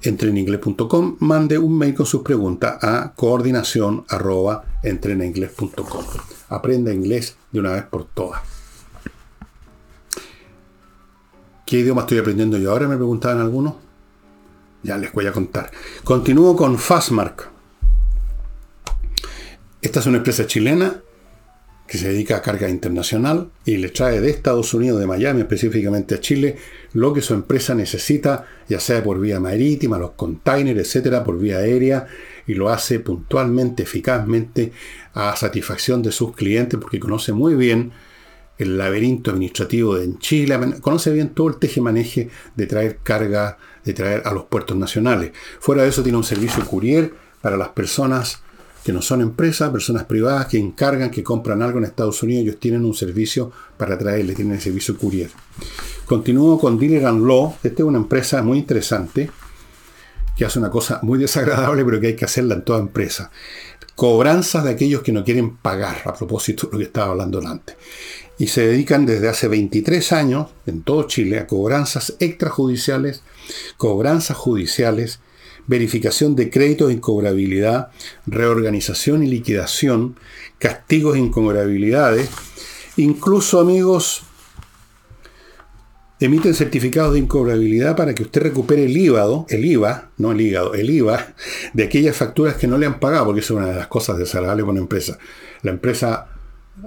entreninglés.com, 0.00 1.16
mande 1.20 1.58
un 1.58 1.76
mail 1.76 1.94
con 1.94 2.06
sus 2.06 2.22
preguntas 2.22 2.82
a 2.82 3.12
coordinación 3.14 4.06
Aprenda 6.48 6.90
inglés 6.90 7.36
de 7.50 7.60
una 7.60 7.72
vez 7.72 7.82
por 7.82 8.06
todas. 8.06 8.40
¿Qué 11.66 11.80
idioma 11.80 12.00
estoy 12.00 12.18
aprendiendo 12.18 12.56
yo 12.56 12.70
ahora? 12.70 12.88
Me 12.88 12.96
preguntaban 12.96 13.38
algunos. 13.38 13.74
Ya 14.82 14.96
les 14.96 15.12
voy 15.12 15.26
a 15.26 15.32
contar. 15.32 15.70
Continúo 16.04 16.56
con 16.56 16.78
Fastmark. 16.78 17.51
Esta 19.82 19.98
es 19.98 20.06
una 20.06 20.18
empresa 20.18 20.46
chilena 20.46 21.02
que 21.88 21.98
se 21.98 22.08
dedica 22.08 22.36
a 22.36 22.42
carga 22.42 22.68
internacional 22.68 23.50
y 23.64 23.78
le 23.78 23.88
trae 23.88 24.20
de 24.20 24.30
Estados 24.30 24.72
Unidos, 24.74 25.00
de 25.00 25.08
Miami 25.08 25.40
específicamente 25.40 26.14
a 26.14 26.20
Chile, 26.20 26.56
lo 26.92 27.12
que 27.12 27.20
su 27.20 27.34
empresa 27.34 27.74
necesita, 27.74 28.46
ya 28.68 28.78
sea 28.78 29.02
por 29.02 29.18
vía 29.18 29.40
marítima, 29.40 29.98
los 29.98 30.12
containers, 30.12 30.78
etcétera, 30.78 31.24
por 31.24 31.36
vía 31.36 31.58
aérea, 31.58 32.06
y 32.46 32.54
lo 32.54 32.68
hace 32.68 33.00
puntualmente, 33.00 33.82
eficazmente, 33.82 34.70
a 35.14 35.34
satisfacción 35.34 36.00
de 36.00 36.12
sus 36.12 36.36
clientes, 36.36 36.78
porque 36.80 37.00
conoce 37.00 37.32
muy 37.32 37.56
bien 37.56 37.90
el 38.58 38.78
laberinto 38.78 39.32
administrativo 39.32 39.98
en 39.98 40.20
Chile, 40.20 40.58
conoce 40.80 41.12
bien 41.12 41.30
todo 41.30 41.48
el 41.48 41.56
teje-maneje 41.56 42.30
de 42.54 42.66
traer 42.68 42.98
carga, 43.02 43.58
de 43.84 43.92
traer 43.94 44.22
a 44.26 44.32
los 44.32 44.44
puertos 44.44 44.76
nacionales. 44.76 45.32
Fuera 45.58 45.82
de 45.82 45.88
eso, 45.88 46.04
tiene 46.04 46.18
un 46.18 46.24
servicio 46.24 46.64
courier 46.64 47.12
para 47.40 47.56
las 47.56 47.70
personas 47.70 48.42
que 48.84 48.92
no 48.92 49.00
son 49.00 49.20
empresas, 49.20 49.70
personas 49.70 50.04
privadas 50.04 50.46
que 50.46 50.58
encargan, 50.58 51.10
que 51.10 51.22
compran 51.22 51.62
algo 51.62 51.78
en 51.78 51.84
Estados 51.84 52.22
Unidos, 52.22 52.42
ellos 52.42 52.60
tienen 52.60 52.84
un 52.84 52.94
servicio 52.94 53.52
para 53.76 53.96
traerle, 53.96 54.34
tienen 54.34 54.54
el 54.54 54.60
servicio 54.60 54.96
courier. 54.96 55.30
Continúo 56.04 56.58
con 56.58 56.78
Dealer 56.78 57.06
and 57.06 57.24
Law, 57.24 57.56
esta 57.62 57.82
es 57.82 57.88
una 57.88 57.98
empresa 57.98 58.42
muy 58.42 58.58
interesante, 58.58 59.30
que 60.36 60.44
hace 60.44 60.58
una 60.58 60.70
cosa 60.70 60.98
muy 61.02 61.18
desagradable, 61.18 61.84
pero 61.84 62.00
que 62.00 62.08
hay 62.08 62.16
que 62.16 62.24
hacerla 62.24 62.54
en 62.54 62.64
toda 62.64 62.80
empresa. 62.80 63.30
Cobranzas 63.94 64.64
de 64.64 64.70
aquellos 64.70 65.02
que 65.02 65.12
no 65.12 65.24
quieren 65.24 65.56
pagar, 65.56 66.02
a 66.06 66.14
propósito 66.14 66.66
de 66.66 66.72
lo 66.72 66.78
que 66.78 66.84
estaba 66.84 67.12
hablando 67.12 67.40
antes. 67.46 67.76
Y 68.38 68.48
se 68.48 68.66
dedican 68.66 69.06
desde 69.06 69.28
hace 69.28 69.46
23 69.46 70.12
años, 70.12 70.48
en 70.66 70.82
todo 70.82 71.04
Chile, 71.04 71.38
a 71.38 71.46
cobranzas 71.46 72.14
extrajudiciales, 72.18 73.22
cobranzas 73.76 74.36
judiciales, 74.36 75.20
verificación 75.66 76.36
de 76.36 76.50
créditos 76.50 76.88
de 76.88 76.94
incobrabilidad, 76.94 77.88
reorganización 78.26 79.22
y 79.22 79.28
liquidación, 79.28 80.16
castigos 80.58 81.16
e 81.16 81.20
incobrabilidades. 81.20 82.28
Incluso, 82.96 83.60
amigos, 83.60 84.22
emiten 86.20 86.54
certificados 86.54 87.14
de 87.14 87.20
incobrabilidad 87.20 87.96
para 87.96 88.14
que 88.14 88.22
usted 88.22 88.42
recupere 88.42 88.84
el 88.84 88.96
IVA, 88.96 89.44
el 89.48 89.64
IVA, 89.64 90.10
no 90.18 90.32
el 90.32 90.40
hígado, 90.40 90.74
el 90.74 90.90
IVA 90.90 91.34
de 91.72 91.84
aquellas 91.84 92.16
facturas 92.16 92.54
que 92.56 92.66
no 92.66 92.78
le 92.78 92.86
han 92.86 93.00
pagado, 93.00 93.26
porque 93.26 93.40
es 93.40 93.50
una 93.50 93.66
de 93.66 93.74
las 93.74 93.88
cosas 93.88 94.18
desagradables 94.18 94.64
con 94.64 94.72
una 94.72 94.82
empresa. 94.82 95.18
La 95.62 95.70
empresa 95.70 96.28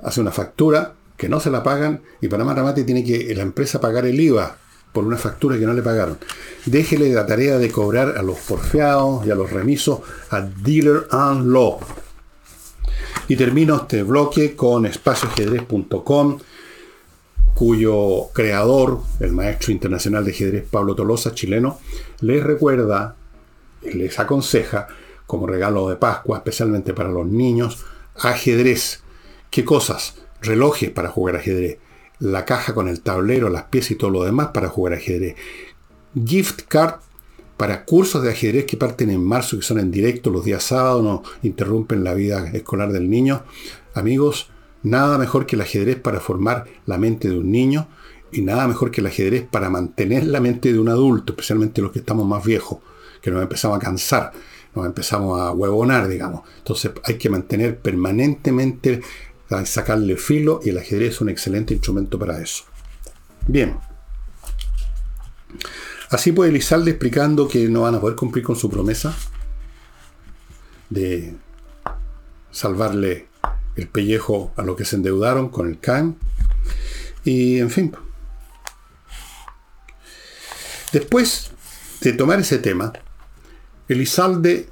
hace 0.03 0.21
una 0.21 0.31
factura 0.31 0.93
que 1.17 1.29
no 1.29 1.39
se 1.39 1.49
la 1.49 1.63
pagan 1.63 2.01
y 2.21 2.27
para 2.27 2.43
Maramate 2.43 2.83
tiene 2.83 3.03
que 3.03 3.33
la 3.35 3.43
empresa 3.43 3.79
pagar 3.79 4.05
el 4.05 4.19
IVA 4.19 4.57
por 4.95 5.03
una 5.03 5.17
factura 5.17 5.59
que 5.59 5.65
no 5.65 5.73
le 5.73 5.81
pagaron. 5.83 6.17
Déjele 6.65 7.13
la 7.13 7.25
tarea 7.25 7.57
de 7.57 7.69
cobrar 7.69 8.17
a 8.17 8.23
los 8.23 8.39
porfeados 8.39 9.27
y 9.27 9.29
a 9.29 9.35
los 9.35 9.51
remisos 9.51 9.99
a 10.29 10.39
Dealer 10.39 11.07
and 11.11 11.51
Law. 11.51 11.79
Y 13.27 13.35
termino 13.35 13.75
este 13.75 14.03
bloque 14.03 14.55
con 14.55 14.85
espacioajedrez.com, 14.85 16.39
cuyo 17.53 18.29
creador, 18.33 19.01
el 19.19 19.33
maestro 19.33 19.73
internacional 19.73 20.23
de 20.23 20.31
ajedrez 20.31 20.65
Pablo 20.69 20.95
Tolosa, 20.95 21.33
chileno, 21.33 21.79
les 22.21 22.41
recuerda, 22.41 23.17
les 23.83 24.17
aconseja, 24.17 24.87
como 25.27 25.45
regalo 25.45 25.89
de 25.89 25.97
Pascua, 25.97 26.37
especialmente 26.37 26.93
para 26.93 27.09
los 27.09 27.27
niños, 27.27 27.83
ajedrez. 28.15 29.01
¿Qué 29.49 29.65
cosas? 29.65 30.15
Relojes 30.41 30.89
para 30.91 31.09
jugar 31.09 31.35
ajedrez. 31.35 31.79
La 32.19 32.45
caja 32.45 32.73
con 32.73 32.87
el 32.87 33.01
tablero, 33.01 33.49
las 33.49 33.63
piezas 33.63 33.91
y 33.91 33.95
todo 33.95 34.09
lo 34.09 34.23
demás 34.23 34.49
para 34.53 34.69
jugar 34.69 34.93
ajedrez. 34.93 35.35
Gift 36.25 36.61
card 36.67 36.95
para 37.57 37.85
cursos 37.85 38.21
de 38.21 38.31
ajedrez 38.31 38.65
que 38.65 38.77
parten 38.77 39.09
en 39.09 39.23
marzo, 39.23 39.57
que 39.57 39.63
son 39.63 39.79
en 39.79 39.91
directo 39.91 40.29
los 40.29 40.43
días 40.43 40.63
sábados, 40.63 41.03
no 41.03 41.23
interrumpen 41.43 42.03
la 42.03 42.13
vida 42.13 42.49
escolar 42.53 42.91
del 42.91 43.09
niño. 43.09 43.43
Amigos, 43.93 44.49
nada 44.83 45.17
mejor 45.17 45.45
que 45.45 45.55
el 45.55 45.61
ajedrez 45.61 45.99
para 45.99 46.19
formar 46.19 46.65
la 46.85 46.97
mente 46.97 47.29
de 47.29 47.37
un 47.37 47.51
niño 47.51 47.87
y 48.31 48.41
nada 48.41 48.67
mejor 48.67 48.91
que 48.91 49.01
el 49.01 49.07
ajedrez 49.07 49.47
para 49.49 49.69
mantener 49.69 50.25
la 50.25 50.41
mente 50.41 50.73
de 50.73 50.79
un 50.79 50.89
adulto, 50.89 51.33
especialmente 51.33 51.81
los 51.81 51.91
que 51.91 51.99
estamos 51.99 52.25
más 52.25 52.43
viejos, 52.43 52.79
que 53.21 53.31
nos 53.31 53.41
empezamos 53.41 53.77
a 53.77 53.79
cansar, 53.79 54.31
nos 54.75 54.85
empezamos 54.85 55.39
a 55.39 55.51
huevonar, 55.51 56.07
digamos. 56.09 56.41
Entonces 56.57 56.91
hay 57.03 57.17
que 57.17 57.29
mantener 57.29 57.79
permanentemente, 57.79 59.01
sacarle 59.65 60.17
filo 60.17 60.59
y 60.63 60.69
el 60.69 60.77
ajedrez 60.77 61.15
es 61.15 61.21
un 61.21 61.29
excelente 61.29 61.73
instrumento 61.73 62.17
para 62.17 62.41
eso. 62.41 62.63
Bien. 63.47 63.77
Así 66.09 66.31
pues 66.31 66.49
Elizalde 66.49 66.91
explicando 66.91 67.47
que 67.47 67.67
no 67.67 67.81
van 67.81 67.95
a 67.95 68.01
poder 68.01 68.15
cumplir 68.15 68.43
con 68.43 68.55
su 68.55 68.69
promesa 68.69 69.15
de 70.89 71.35
salvarle 72.51 73.27
el 73.75 73.87
pellejo 73.87 74.53
a 74.55 74.61
los 74.61 74.75
que 74.75 74.85
se 74.85 74.95
endeudaron 74.95 75.49
con 75.49 75.67
el 75.67 75.79
CAN. 75.79 76.17
Y 77.23 77.59
en 77.59 77.69
fin. 77.69 77.95
Después 80.93 81.51
de 82.01 82.13
tomar 82.13 82.39
ese 82.39 82.59
tema, 82.59 82.93
Elizalde 83.87 84.69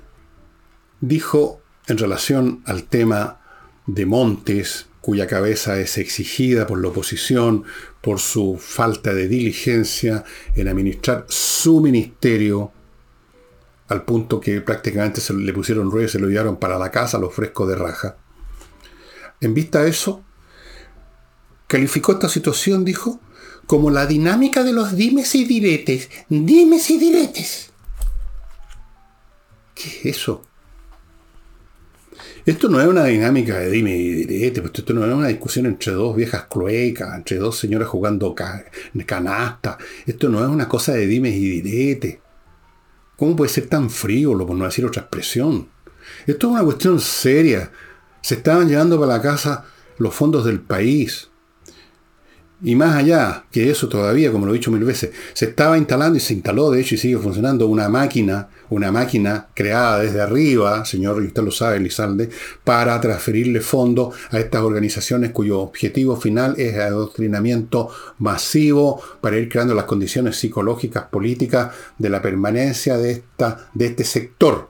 dijo 1.01 1.61
en 1.87 1.97
relación 1.97 2.63
al 2.65 2.83
tema 2.83 3.39
de 3.85 4.05
Montes, 4.05 4.87
cuya 5.01 5.27
cabeza 5.27 5.79
es 5.79 5.97
exigida 5.97 6.65
por 6.65 6.81
la 6.81 6.87
oposición 6.87 7.65
por 8.01 8.19
su 8.19 8.57
falta 8.57 9.13
de 9.13 9.27
diligencia 9.27 10.23
en 10.55 10.67
administrar 10.67 11.25
su 11.27 11.81
ministerio, 11.81 12.71
al 13.87 14.03
punto 14.03 14.39
que 14.39 14.61
prácticamente 14.61 15.21
se 15.21 15.33
le 15.33 15.53
pusieron 15.53 15.91
ruedas 15.91 16.11
y 16.11 16.13
se 16.13 16.19
lo 16.19 16.29
llevaron 16.29 16.57
para 16.57 16.79
la 16.79 16.91
casa 16.91 17.17
los 17.17 17.33
frescos 17.33 17.67
de 17.67 17.75
raja. 17.75 18.17
En 19.41 19.53
vista 19.53 19.83
de 19.83 19.89
eso, 19.89 20.23
calificó 21.67 22.13
esta 22.13 22.29
situación, 22.29 22.85
dijo, 22.85 23.19
como 23.67 23.91
la 23.91 24.05
dinámica 24.05 24.63
de 24.63 24.73
los 24.73 24.95
dimes 24.95 25.35
y 25.35 25.45
diretes. 25.45 26.09
Dimes 26.29 26.89
y 26.89 26.97
diretes. 26.97 27.71
¿Qué 29.75 29.89
es 29.89 30.17
eso? 30.17 30.43
Esto 32.45 32.67
no 32.67 32.81
es 32.81 32.87
una 32.87 33.05
dinámica 33.05 33.57
de 33.57 33.71
dime 33.71 33.95
y 33.95 34.25
direte, 34.25 34.61
pues 34.61 34.73
esto 34.75 34.93
no 34.93 35.05
es 35.05 35.13
una 35.13 35.29
discusión 35.29 35.65
entre 35.65 35.93
dos 35.93 36.13
viejas 36.13 36.45
cloecas, 36.49 37.15
entre 37.15 37.37
dos 37.37 37.57
señoras 37.57 37.87
jugando 37.87 38.35
canasta. 39.05 39.77
Esto 40.05 40.27
no 40.27 40.43
es 40.43 40.49
una 40.49 40.67
cosa 40.67 40.91
de 40.91 41.07
dime 41.07 41.29
y 41.29 41.61
direte. 41.61 42.19
¿Cómo 43.15 43.37
puede 43.37 43.49
ser 43.49 43.67
tan 43.67 43.89
frío, 43.89 44.37
por 44.37 44.57
no 44.57 44.65
decir 44.65 44.85
otra 44.85 45.03
expresión? 45.03 45.69
Esto 46.27 46.47
es 46.47 46.53
una 46.53 46.63
cuestión 46.63 46.99
seria. 46.99 47.71
Se 48.21 48.35
estaban 48.35 48.67
llevando 48.67 48.99
para 48.99 49.13
la 49.13 49.21
casa 49.21 49.63
los 49.97 50.13
fondos 50.13 50.43
del 50.43 50.59
país. 50.59 51.29
Y 52.65 52.75
más 52.75 52.95
allá 52.95 53.43
que 53.51 53.69
eso 53.69 53.89
todavía, 53.89 54.31
como 54.31 54.45
lo 54.45 54.53
he 54.53 54.57
dicho 54.57 54.71
mil 54.71 54.85
veces, 54.85 55.11
se 55.33 55.45
estaba 55.45 55.77
instalando 55.77 56.17
y 56.17 56.21
se 56.21 56.33
instaló, 56.33 56.71
de 56.71 56.79
hecho, 56.79 56.95
y 56.95 56.97
sigue 56.97 57.17
funcionando 57.17 57.67
una 57.67 57.89
máquina, 57.89 58.47
una 58.69 58.89
máquina 58.89 59.47
creada 59.53 59.99
desde 59.99 60.21
arriba, 60.21 60.85
señor, 60.85 61.21
y 61.21 61.27
usted 61.27 61.43
lo 61.43 61.51
sabe, 61.51 61.81
Lizalde, 61.81 62.29
para 62.63 63.01
transferirle 63.01 63.59
fondos 63.59 64.15
a 64.31 64.39
estas 64.39 64.61
organizaciones 64.61 65.31
cuyo 65.31 65.59
objetivo 65.59 66.15
final 66.15 66.55
es 66.57 66.75
el 66.75 66.81
adoctrinamiento 66.81 67.89
masivo 68.19 69.01
para 69.19 69.37
ir 69.37 69.49
creando 69.49 69.75
las 69.75 69.85
condiciones 69.85 70.37
psicológicas, 70.37 71.03
políticas 71.11 71.73
de 71.97 72.09
la 72.09 72.21
permanencia 72.21 72.97
de, 72.97 73.11
esta, 73.11 73.69
de 73.73 73.87
este 73.87 74.05
sector 74.05 74.69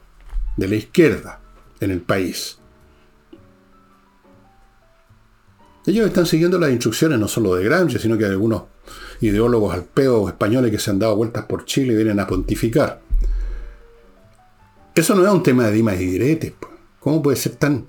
de 0.58 0.68
la 0.68 0.76
izquierda 0.76 1.42
en 1.80 1.92
el 1.92 2.02
país. 2.02 2.58
Ellos 5.86 6.08
están 6.08 6.26
siguiendo 6.26 6.58
las 6.58 6.72
instrucciones 6.72 7.20
no 7.20 7.28
solo 7.28 7.56
de 7.56 7.64
Gramsci, 7.66 8.00
sino 8.00 8.18
que 8.18 8.24
de 8.24 8.32
algunos 8.32 8.64
ideólogos 9.20 9.74
alpeos 9.74 10.30
españoles 10.30 10.72
que 10.72 10.80
se 10.80 10.92
han 10.92 11.00
dado 11.00 11.16
vueltas 11.16 11.46
por 11.46 11.66
Chile 11.66 11.94
y 11.94 11.96
vienen 11.98 12.20
a 12.20 12.28
pontificar. 12.28 13.02
Eso 14.96 15.16
no 15.16 15.26
es 15.26 15.34
un 15.34 15.44
tema 15.44 15.68
de 15.68 15.74
dimas 15.74 16.00
y 16.00 16.06
diretes. 16.06 16.54
¿Cómo 17.00 17.22
puede 17.22 17.36
ser 17.36 17.56
tan, 17.56 17.88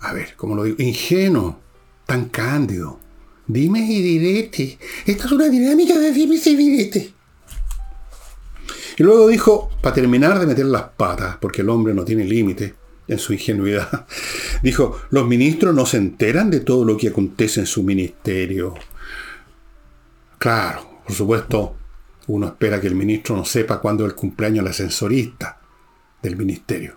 a 0.00 0.12
ver, 0.12 0.34
¿cómo 0.36 0.56
lo 0.56 0.64
digo? 0.64 0.76
Ingenuo, 0.80 1.60
tan 2.06 2.28
cándido. 2.28 2.98
Dimes 3.46 3.88
y 3.88 4.02
diretes. 4.02 4.78
Esta 5.04 5.26
es 5.26 5.32
una 5.32 5.48
dinámica 5.48 5.96
de 5.96 6.10
dimes 6.10 6.44
y 6.46 6.56
diretes. 6.56 7.10
Y 8.98 9.02
luego 9.02 9.28
dijo, 9.28 9.70
para 9.80 9.94
terminar 9.94 10.40
de 10.40 10.46
meter 10.46 10.64
las 10.64 10.84
patas, 10.96 11.36
porque 11.40 11.62
el 11.62 11.68
hombre 11.68 11.94
no 11.94 12.04
tiene 12.04 12.24
límite, 12.24 12.74
en 13.08 13.18
su 13.18 13.32
ingenuidad. 13.32 14.06
Dijo, 14.62 15.00
los 15.10 15.26
ministros 15.26 15.74
no 15.74 15.86
se 15.86 15.98
enteran 15.98 16.50
de 16.50 16.60
todo 16.60 16.84
lo 16.84 16.96
que 16.96 17.08
acontece 17.08 17.60
en 17.60 17.66
su 17.66 17.82
ministerio. 17.82 18.74
Claro, 20.38 21.00
por 21.04 21.14
supuesto, 21.14 21.76
uno 22.26 22.46
espera 22.46 22.80
que 22.80 22.88
el 22.88 22.94
ministro 22.94 23.36
no 23.36 23.44
sepa 23.44 23.80
cuándo 23.80 24.04
es 24.04 24.10
el 24.10 24.16
cumpleaños 24.16 24.64
del 24.64 24.70
ascensorista 24.70 25.60
del 26.22 26.36
ministerio. 26.36 26.94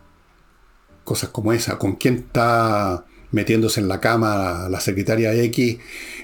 Cosas 1.03 1.29
como 1.29 1.53
esa, 1.53 1.77
con 1.77 1.95
quién 1.95 2.15
está 2.15 3.05
metiéndose 3.31 3.79
en 3.79 3.87
la 3.87 3.99
cama 3.99 4.67
la 4.69 4.79
secretaria 4.79 5.33
X, 5.33 5.77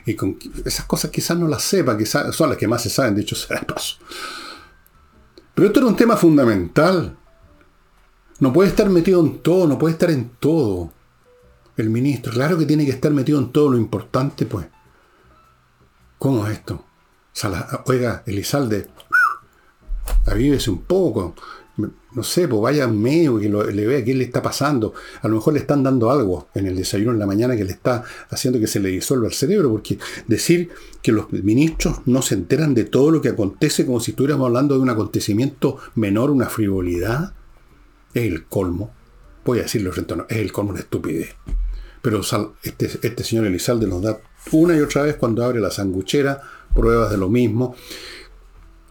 y 0.06 0.14
con 0.16 0.38
esas 0.66 0.86
cosas 0.86 1.12
quizás 1.12 1.38
no 1.38 1.48
las 1.48 1.64
sepa, 1.64 1.98
quizás 1.98 2.36
son 2.36 2.50
las 2.50 2.58
que 2.58 2.68
más 2.68 2.82
se 2.82 2.90
saben, 2.90 3.16
de 3.16 3.22
hecho, 3.22 3.36
será 3.36 3.62
paso. 3.62 3.98
Pero 5.54 5.68
esto 5.68 5.80
era 5.80 5.88
un 5.88 5.96
tema 5.96 6.18
fundamental 6.18 7.18
no 8.40 8.52
puede 8.52 8.70
estar 8.70 8.90
metido 8.90 9.22
en 9.22 9.40
todo, 9.40 9.68
no 9.68 9.80
puede 9.80 9.94
estar 9.94 10.12
en 10.12 10.32
todo. 10.40 10.92
El 11.78 11.90
ministro, 11.90 12.32
claro 12.32 12.58
que 12.58 12.66
tiene 12.66 12.86
que 12.86 12.92
estar 12.92 13.12
metido 13.12 13.40
en 13.40 13.52
todo 13.52 13.70
lo 13.70 13.78
importante, 13.78 14.46
pues. 14.46 14.66
¿Cómo 16.18 16.48
es 16.48 16.54
esto? 16.54 16.84
oiga, 17.88 18.24
Elizalde, 18.26 18.88
avívese 20.26 20.70
un 20.70 20.84
poco. 20.84 21.36
No 22.14 22.24
sé, 22.24 22.48
pues 22.48 22.62
vaya 22.62 22.88
medio 22.88 23.38
que 23.38 23.50
le 23.50 23.86
vea 23.86 24.06
qué 24.06 24.16
le 24.16 24.24
está 24.24 24.42
pasando. 24.42 24.94
A 25.22 25.28
lo 25.28 25.36
mejor 25.36 25.54
le 25.54 25.60
están 25.60 25.84
dando 25.84 26.10
algo 26.10 26.48
en 26.56 26.68
el 26.68 26.78
desayuno 26.78 27.12
en 27.12 27.20
la 27.20 27.26
mañana 27.26 27.58
que 27.58 27.66
le 27.66 27.74
está 27.74 28.06
haciendo 28.30 28.58
que 28.58 28.68
se 28.68 28.80
le 28.80 28.88
disuelva 28.88 29.28
el 29.28 29.34
cerebro, 29.34 29.70
porque 29.70 30.00
decir 30.26 30.70
que 31.02 31.12
los 31.12 31.30
ministros 31.34 32.00
no 32.06 32.22
se 32.22 32.36
enteran 32.36 32.74
de 32.74 32.86
todo 32.86 33.12
lo 33.12 33.22
que 33.22 33.30
acontece 33.30 33.86
como 33.86 34.00
si 34.00 34.12
estuviéramos 34.12 34.48
hablando 34.48 34.76
de 34.76 34.82
un 34.82 34.90
acontecimiento 34.90 35.78
menor, 35.96 36.32
una 36.32 36.48
frivolidad, 36.48 37.34
es 38.16 38.24
el 38.24 38.46
colmo, 38.46 38.92
voy 39.44 39.60
a 39.60 39.64
decirlo 39.64 39.92
frente 39.92 40.14
a 40.16 40.26
es 40.28 40.38
el 40.38 40.52
colmo 40.52 40.74
de 40.74 40.80
estupidez. 40.80 41.36
Pero 42.02 42.22
este, 42.64 42.86
este 42.86 43.24
señor 43.24 43.46
Elizalde 43.46 43.88
nos 43.88 44.02
da 44.02 44.20
una 44.52 44.76
y 44.76 44.80
otra 44.80 45.04
vez 45.04 45.16
cuando 45.16 45.44
abre 45.44 45.60
la 45.60 45.72
sanguchera 45.72 46.42
pruebas 46.74 47.12
de 47.12 47.18
lo 47.18 47.30
mismo. 47.30 47.76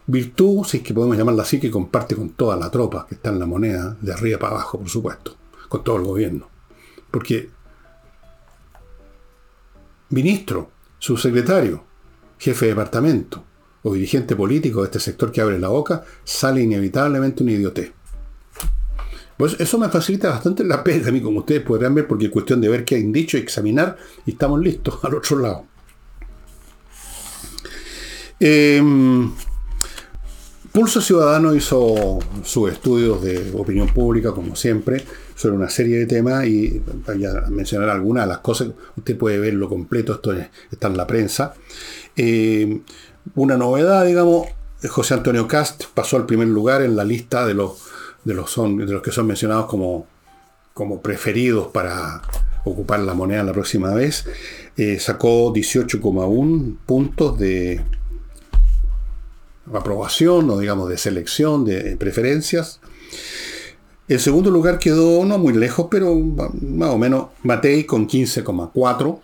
Virtud, 0.07 0.65
si 0.65 0.79
es 0.79 0.83
que 0.83 0.93
podemos 0.93 1.17
llamarla 1.17 1.43
así, 1.43 1.59
que 1.59 1.71
comparte 1.71 2.15
con 2.15 2.31
toda 2.31 2.57
la 2.57 2.71
tropa 2.71 3.07
que 3.09 3.15
está 3.15 3.31
en 3.31 3.39
la 3.39 3.47
moneda, 3.47 3.97
de 4.01 4.13
arriba 4.13 4.39
para 4.39 4.57
abajo, 4.57 4.79
por 4.79 4.89
supuesto, 4.89 5.37
con 5.69 5.83
todo 5.83 5.97
el 5.97 6.03
gobierno. 6.03 6.49
Porque 7.11 7.49
ministro, 10.11 10.71
subsecretario, 10.99 11.85
jefe 12.39 12.67
de 12.67 12.73
departamento 12.73 13.45
o 13.83 13.95
dirigente 13.95 14.37
político 14.37 14.81
de 14.81 14.87
este 14.87 15.01
sector 15.01 15.33
que 15.33 15.41
abre 15.41 15.59
la 15.59 15.69
boca, 15.69 16.05
sale 16.25 16.63
inevitablemente 16.63 17.43
un 17.43 17.51
idiotez. 17.51 17.93
Pues 19.37 19.57
eso 19.59 19.79
me 19.79 19.88
facilita 19.88 20.31
bastante 20.31 20.64
la 20.64 20.85
pega 20.85 21.09
a 21.09 21.12
mí, 21.12 21.20
como 21.20 21.40
ustedes 21.40 21.62
podrán 21.62 21.94
ver, 21.94 22.07
porque 22.07 22.27
es 22.27 22.31
cuestión 22.31 22.61
de 22.61 22.68
ver 22.68 22.85
qué 22.85 22.97
han 22.97 23.12
dicho, 23.12 23.37
examinar 23.37 23.97
y 24.27 24.33
estamos 24.33 24.61
listos 24.61 24.99
al 25.03 25.14
otro 25.14 25.38
lado. 25.38 25.64
Em, 28.38 29.33
Pulso 30.73 31.01
Ciudadano 31.01 31.55
hizo 31.55 32.18
sus 32.42 32.73
estudios 32.73 33.23
de 33.23 33.53
opinión 33.57 33.88
pública, 33.88 34.33
como 34.33 34.57
siempre, 34.57 35.05
sobre 35.35 35.57
una 35.57 35.70
serie 35.70 35.99
de 35.99 36.07
temas 36.07 36.47
y 36.47 36.83
voy 37.07 37.25
a 37.25 37.42
mencionar 37.49 37.88
algunas 37.90 38.25
de 38.25 38.29
las 38.29 38.38
cosas. 38.38 38.68
Usted 38.97 39.16
puede 39.16 39.38
verlo 39.38 39.68
completo, 39.68 40.14
esto 40.14 40.33
está 40.70 40.88
en 40.88 40.97
la 40.97 41.07
prensa. 41.07 41.55
Em, 42.16 42.83
una 43.35 43.57
novedad, 43.57 44.05
digamos, 44.05 44.49
José 44.88 45.14
Antonio 45.14 45.49
Cast 45.49 45.85
pasó 45.94 46.16
al 46.16 46.27
primer 46.27 46.49
lugar 46.49 46.83
en 46.83 46.97
la 46.97 47.05
lista 47.05 47.47
de 47.47 47.55
los 47.55 47.84
de 48.25 48.35
los, 48.35 48.51
son, 48.51 48.79
de 48.79 48.87
los 48.87 49.03
que 49.03 49.13
son 49.13 49.27
mencionados 49.27 49.67
como, 49.67 50.07
como 50.73 51.01
preferidos 51.01 51.69
para, 51.69 52.23
ocupar 52.65 53.01
la 53.01 53.15
moneda 53.15 53.43
la 53.43 53.53
próxima 53.53 53.93
vez, 53.95 54.25
eh, 54.77 54.99
sacó 54.99 55.53
18,1 55.53 56.77
puntos 56.87 57.39
de 57.39 57.81
aprobación 59.73 60.51
o 60.51 60.59
digamos 60.59 60.89
de 60.89 60.99
selección, 60.99 61.65
de 61.65 61.97
preferencias. 61.97 62.81
En 64.09 64.19
segundo 64.19 64.51
lugar 64.51 64.79
quedó 64.79 65.25
no 65.25 65.39
muy 65.39 65.55
lejos, 65.55 65.89
pero 65.91 66.15
más 66.15 66.91
o 66.91 66.99
menos 66.99 67.29
Matei 67.43 67.85
con 67.85 68.07
15,4. 68.07 69.21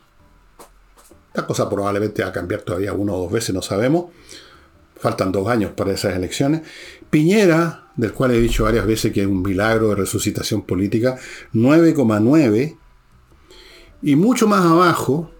La 1.34 1.46
cosa 1.46 1.68
probablemente 1.68 2.22
va 2.22 2.28
a 2.28 2.32
cambiar 2.32 2.62
todavía 2.62 2.92
una 2.92 3.12
o 3.12 3.22
dos 3.22 3.32
veces, 3.32 3.54
no 3.54 3.62
sabemos. 3.62 4.06
Faltan 4.96 5.32
dos 5.32 5.48
años 5.48 5.72
para 5.72 5.92
esas 5.92 6.14
elecciones. 6.14 6.62
Piñera, 7.08 7.89
del 8.00 8.12
cual 8.12 8.32
he 8.32 8.40
dicho 8.40 8.64
varias 8.64 8.86
veces 8.86 9.12
que 9.12 9.22
es 9.22 9.26
un 9.26 9.42
milagro 9.42 9.88
de 9.90 9.96
resucitación 9.96 10.62
política, 10.62 11.18
9,9. 11.54 12.76
Y 14.02 14.16
mucho 14.16 14.46
más 14.46 14.64
abajo, 14.64 15.30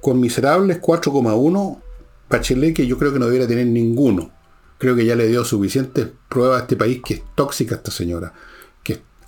con 0.00 0.20
miserables 0.20 0.80
4,1, 0.80 1.80
Bachelet, 2.28 2.74
que 2.74 2.86
yo 2.86 2.98
creo 2.98 3.12
que 3.12 3.18
no 3.18 3.26
debería 3.26 3.48
tener 3.48 3.66
ninguno. 3.66 4.32
Creo 4.78 4.96
que 4.96 5.04
ya 5.04 5.14
le 5.14 5.28
dio 5.28 5.44
suficientes 5.44 6.08
pruebas 6.28 6.60
a 6.60 6.62
este 6.62 6.76
país 6.76 7.00
que 7.04 7.14
es 7.14 7.22
tóxica 7.34 7.76
esta 7.76 7.90
señora 7.90 8.32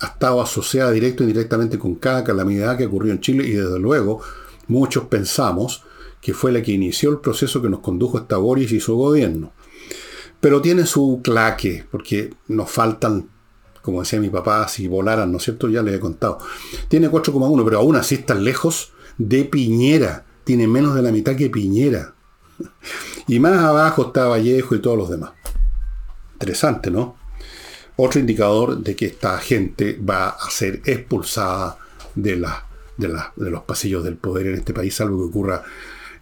ha 0.03 0.07
estado 0.07 0.41
asociada 0.41 0.91
directo 0.91 1.23
e 1.23 1.27
indirectamente 1.27 1.79
con 1.79 1.95
cada 1.95 2.23
calamidad 2.23 2.77
que 2.77 2.85
ocurrió 2.85 3.13
en 3.13 3.21
Chile 3.21 3.47
y 3.47 3.51
desde 3.51 3.79
luego 3.79 4.21
muchos 4.67 5.05
pensamos 5.05 5.83
que 6.19 6.33
fue 6.33 6.51
la 6.51 6.61
que 6.61 6.71
inició 6.71 7.09
el 7.09 7.19
proceso 7.19 7.61
que 7.61 7.69
nos 7.69 7.79
condujo 7.79 8.17
hasta 8.17 8.37
Boris 8.37 8.71
y 8.71 8.79
su 8.79 8.95
gobierno. 8.95 9.53
Pero 10.43 10.61
tiene 10.61 10.85
su 10.85 11.21
claque, 11.23 11.85
porque 11.89 12.33
nos 12.49 12.69
faltan, 12.69 13.29
como 13.81 14.01
decía 14.01 14.19
mi 14.19 14.29
papá, 14.29 14.67
si 14.67 14.89
volaran, 14.89 15.31
¿no 15.31 15.37
es 15.37 15.43
cierto? 15.45 15.69
Ya 15.69 15.81
les 15.81 15.95
he 15.95 15.99
contado. 16.01 16.37
Tiene 16.89 17.09
4,1, 17.09 17.63
pero 17.63 17.77
aún 17.77 17.95
así 17.95 18.15
está 18.15 18.35
lejos 18.35 18.91
de 19.17 19.45
Piñera. 19.45 20.25
Tiene 20.43 20.67
menos 20.67 20.95
de 20.95 21.01
la 21.01 21.13
mitad 21.13 21.37
que 21.37 21.49
Piñera. 21.49 22.13
Y 23.25 23.39
más 23.39 23.57
abajo 23.57 24.07
está 24.07 24.27
Vallejo 24.27 24.75
y 24.75 24.81
todos 24.81 24.97
los 24.97 25.09
demás. 25.09 25.31
Interesante, 26.33 26.91
¿no? 26.91 27.15
otro 27.95 28.19
indicador 28.19 28.77
de 28.77 28.95
que 28.95 29.05
esta 29.05 29.37
gente 29.37 29.97
va 29.97 30.29
a 30.29 30.49
ser 30.49 30.81
expulsada 30.85 31.77
de, 32.15 32.35
los 33.37 33.63
pasillos 33.63 34.03
del 34.03 34.17
poder 34.17 34.47
en 34.47 34.55
este 34.55 34.73
país, 34.73 34.99
algo 35.01 35.19
que 35.19 35.29
ocurra, 35.29 35.63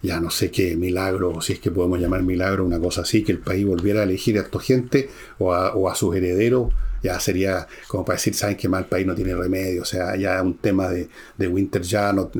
ya 0.02 0.20
no 0.20 0.30
sé 0.30 0.50
qué, 0.50 0.76
milagro, 0.76 1.40
si 1.40 1.54
es 1.54 1.60
que 1.60 1.70
podemos 1.70 2.00
llamar 2.00 2.22
milagro, 2.22 2.64
una 2.64 2.80
cosa 2.80 3.02
así, 3.02 3.22
que 3.22 3.32
el 3.32 3.38
país 3.38 3.64
volviera 3.64 4.00
a 4.00 4.02
elegir 4.02 4.38
a 4.38 4.42
esta 4.42 4.58
gente 4.58 5.08
o 5.38 5.52
a, 5.54 5.74
o 5.74 5.88
a 5.88 5.94
sus 5.94 6.14
herederos, 6.16 6.72
ya 7.02 7.18
sería 7.20 7.66
como 7.86 8.04
para 8.04 8.16
decir, 8.16 8.34
saben 8.34 8.56
que 8.56 8.68
mal 8.68 8.86
país 8.86 9.06
no 9.06 9.14
tiene 9.14 9.34
remedio, 9.34 9.82
o 9.82 9.84
sea, 9.84 10.16
ya 10.16 10.42
un 10.42 10.58
tema 10.58 10.88
de, 10.88 11.08
de 11.36 11.48
Winter 11.48 11.82
ya 11.82 12.12
no... 12.12 12.30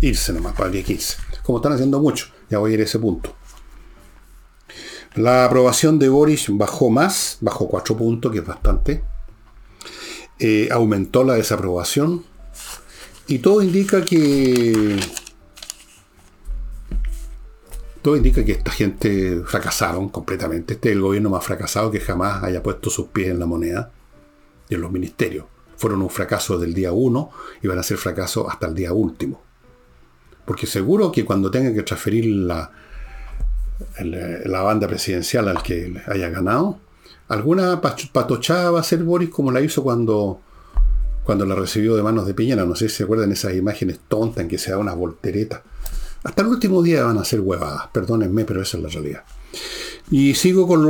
Irse 0.00 0.32
nomás, 0.32 0.54
para 0.54 0.70
que 0.70 0.84
irse. 0.92 1.16
Como 1.44 1.58
están 1.58 1.72
haciendo 1.72 2.00
mucho, 2.00 2.26
ya 2.50 2.58
voy 2.58 2.72
a 2.72 2.74
ir 2.74 2.80
a 2.80 2.84
ese 2.84 2.98
punto. 2.98 3.34
La 5.14 5.44
aprobación 5.44 6.00
de 6.00 6.08
Boris 6.08 6.46
bajó 6.48 6.90
más, 6.90 7.38
bajó 7.40 7.68
4 7.68 7.96
puntos, 7.96 8.32
que 8.32 8.38
es 8.38 8.46
bastante. 8.46 9.04
Eh, 10.40 10.68
aumentó 10.72 11.22
la 11.22 11.34
desaprobación. 11.34 12.24
Y 13.28 13.38
todo 13.38 13.62
indica 13.62 14.04
que. 14.04 14.98
Todo 18.04 18.18
indica 18.18 18.44
que 18.44 18.52
esta 18.52 18.70
gente 18.70 19.40
fracasaron 19.46 20.10
completamente. 20.10 20.74
Este 20.74 20.90
es 20.90 20.94
el 20.94 21.00
gobierno 21.00 21.30
más 21.30 21.42
fracasado 21.42 21.90
que 21.90 22.00
jamás 22.00 22.44
haya 22.44 22.62
puesto 22.62 22.90
sus 22.90 23.06
pies 23.06 23.30
en 23.30 23.38
la 23.38 23.46
moneda 23.46 23.92
y 24.68 24.74
en 24.74 24.82
los 24.82 24.92
ministerios. 24.92 25.46
Fueron 25.78 26.02
un 26.02 26.10
fracaso 26.10 26.58
del 26.58 26.74
día 26.74 26.92
1 26.92 27.30
y 27.62 27.66
van 27.66 27.78
a 27.78 27.82
ser 27.82 27.96
fracaso 27.96 28.46
hasta 28.50 28.66
el 28.66 28.74
día 28.74 28.92
último. 28.92 29.40
Porque 30.44 30.66
seguro 30.66 31.10
que 31.10 31.24
cuando 31.24 31.50
tengan 31.50 31.74
que 31.74 31.82
transferir 31.82 32.26
la, 32.26 32.72
la 34.02 34.60
banda 34.60 34.86
presidencial 34.86 35.48
al 35.48 35.62
que 35.62 35.98
haya 36.06 36.28
ganado, 36.28 36.80
alguna 37.28 37.80
patochada 37.80 38.70
va 38.70 38.80
a 38.80 38.84
ser 38.84 39.02
Boris 39.02 39.30
como 39.30 39.50
la 39.50 39.62
hizo 39.62 39.82
cuando, 39.82 40.42
cuando 41.24 41.46
la 41.46 41.54
recibió 41.54 41.96
de 41.96 42.02
manos 42.02 42.26
de 42.26 42.34
Piñera. 42.34 42.66
No 42.66 42.76
sé 42.76 42.90
si 42.90 42.96
se 42.96 43.04
acuerdan 43.04 43.32
esas 43.32 43.54
imágenes 43.54 43.98
tontas 44.06 44.42
en 44.42 44.48
que 44.48 44.58
se 44.58 44.72
da 44.72 44.76
unas 44.76 44.94
volteretas. 44.94 45.62
Hasta 46.24 46.40
el 46.40 46.48
último 46.48 46.82
día 46.82 47.04
van 47.04 47.18
a 47.18 47.24
ser 47.24 47.40
huevadas, 47.40 47.88
perdónenme, 47.92 48.46
pero 48.46 48.62
esa 48.62 48.78
es 48.78 48.82
la 48.82 48.88
realidad. 48.88 49.24
Y 50.10 50.34
sigo 50.34 50.66
con, 50.66 50.82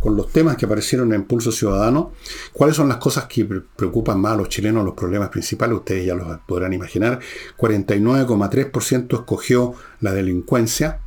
con 0.00 0.16
los 0.16 0.30
temas 0.30 0.56
que 0.56 0.66
aparecieron 0.66 1.14
en 1.14 1.24
Pulso 1.24 1.50
Ciudadano. 1.50 2.12
¿Cuáles 2.52 2.76
son 2.76 2.88
las 2.88 2.98
cosas 2.98 3.24
que 3.24 3.44
preocupan 3.44 4.20
más 4.20 4.34
a 4.34 4.36
los 4.36 4.50
chilenos, 4.50 4.84
los 4.84 4.94
problemas 4.94 5.30
principales? 5.30 5.78
Ustedes 5.78 6.04
ya 6.06 6.14
los 6.14 6.38
podrán 6.46 6.74
imaginar. 6.74 7.20
49,3% 7.56 9.14
escogió 9.14 9.74
la 10.00 10.12
delincuencia. 10.12 11.00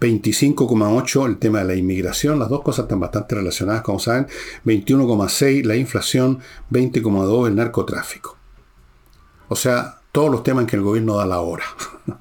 25,8 0.00 1.26
el 1.26 1.38
tema 1.38 1.60
de 1.60 1.64
la 1.66 1.74
inmigración, 1.76 2.40
las 2.40 2.48
dos 2.48 2.62
cosas 2.62 2.84
están 2.84 2.98
bastante 2.98 3.36
relacionadas, 3.36 3.82
como 3.82 4.00
saben, 4.00 4.26
21,6 4.64 5.64
la 5.64 5.76
inflación, 5.76 6.40
20,2 6.72 7.46
el 7.46 7.54
narcotráfico. 7.54 8.36
O 9.48 9.54
sea, 9.54 10.00
todos 10.10 10.30
los 10.30 10.42
temas 10.42 10.62
en 10.62 10.66
que 10.66 10.76
el 10.76 10.82
gobierno 10.82 11.16
da 11.16 11.26
la 11.26 11.40
hora. 11.40 11.64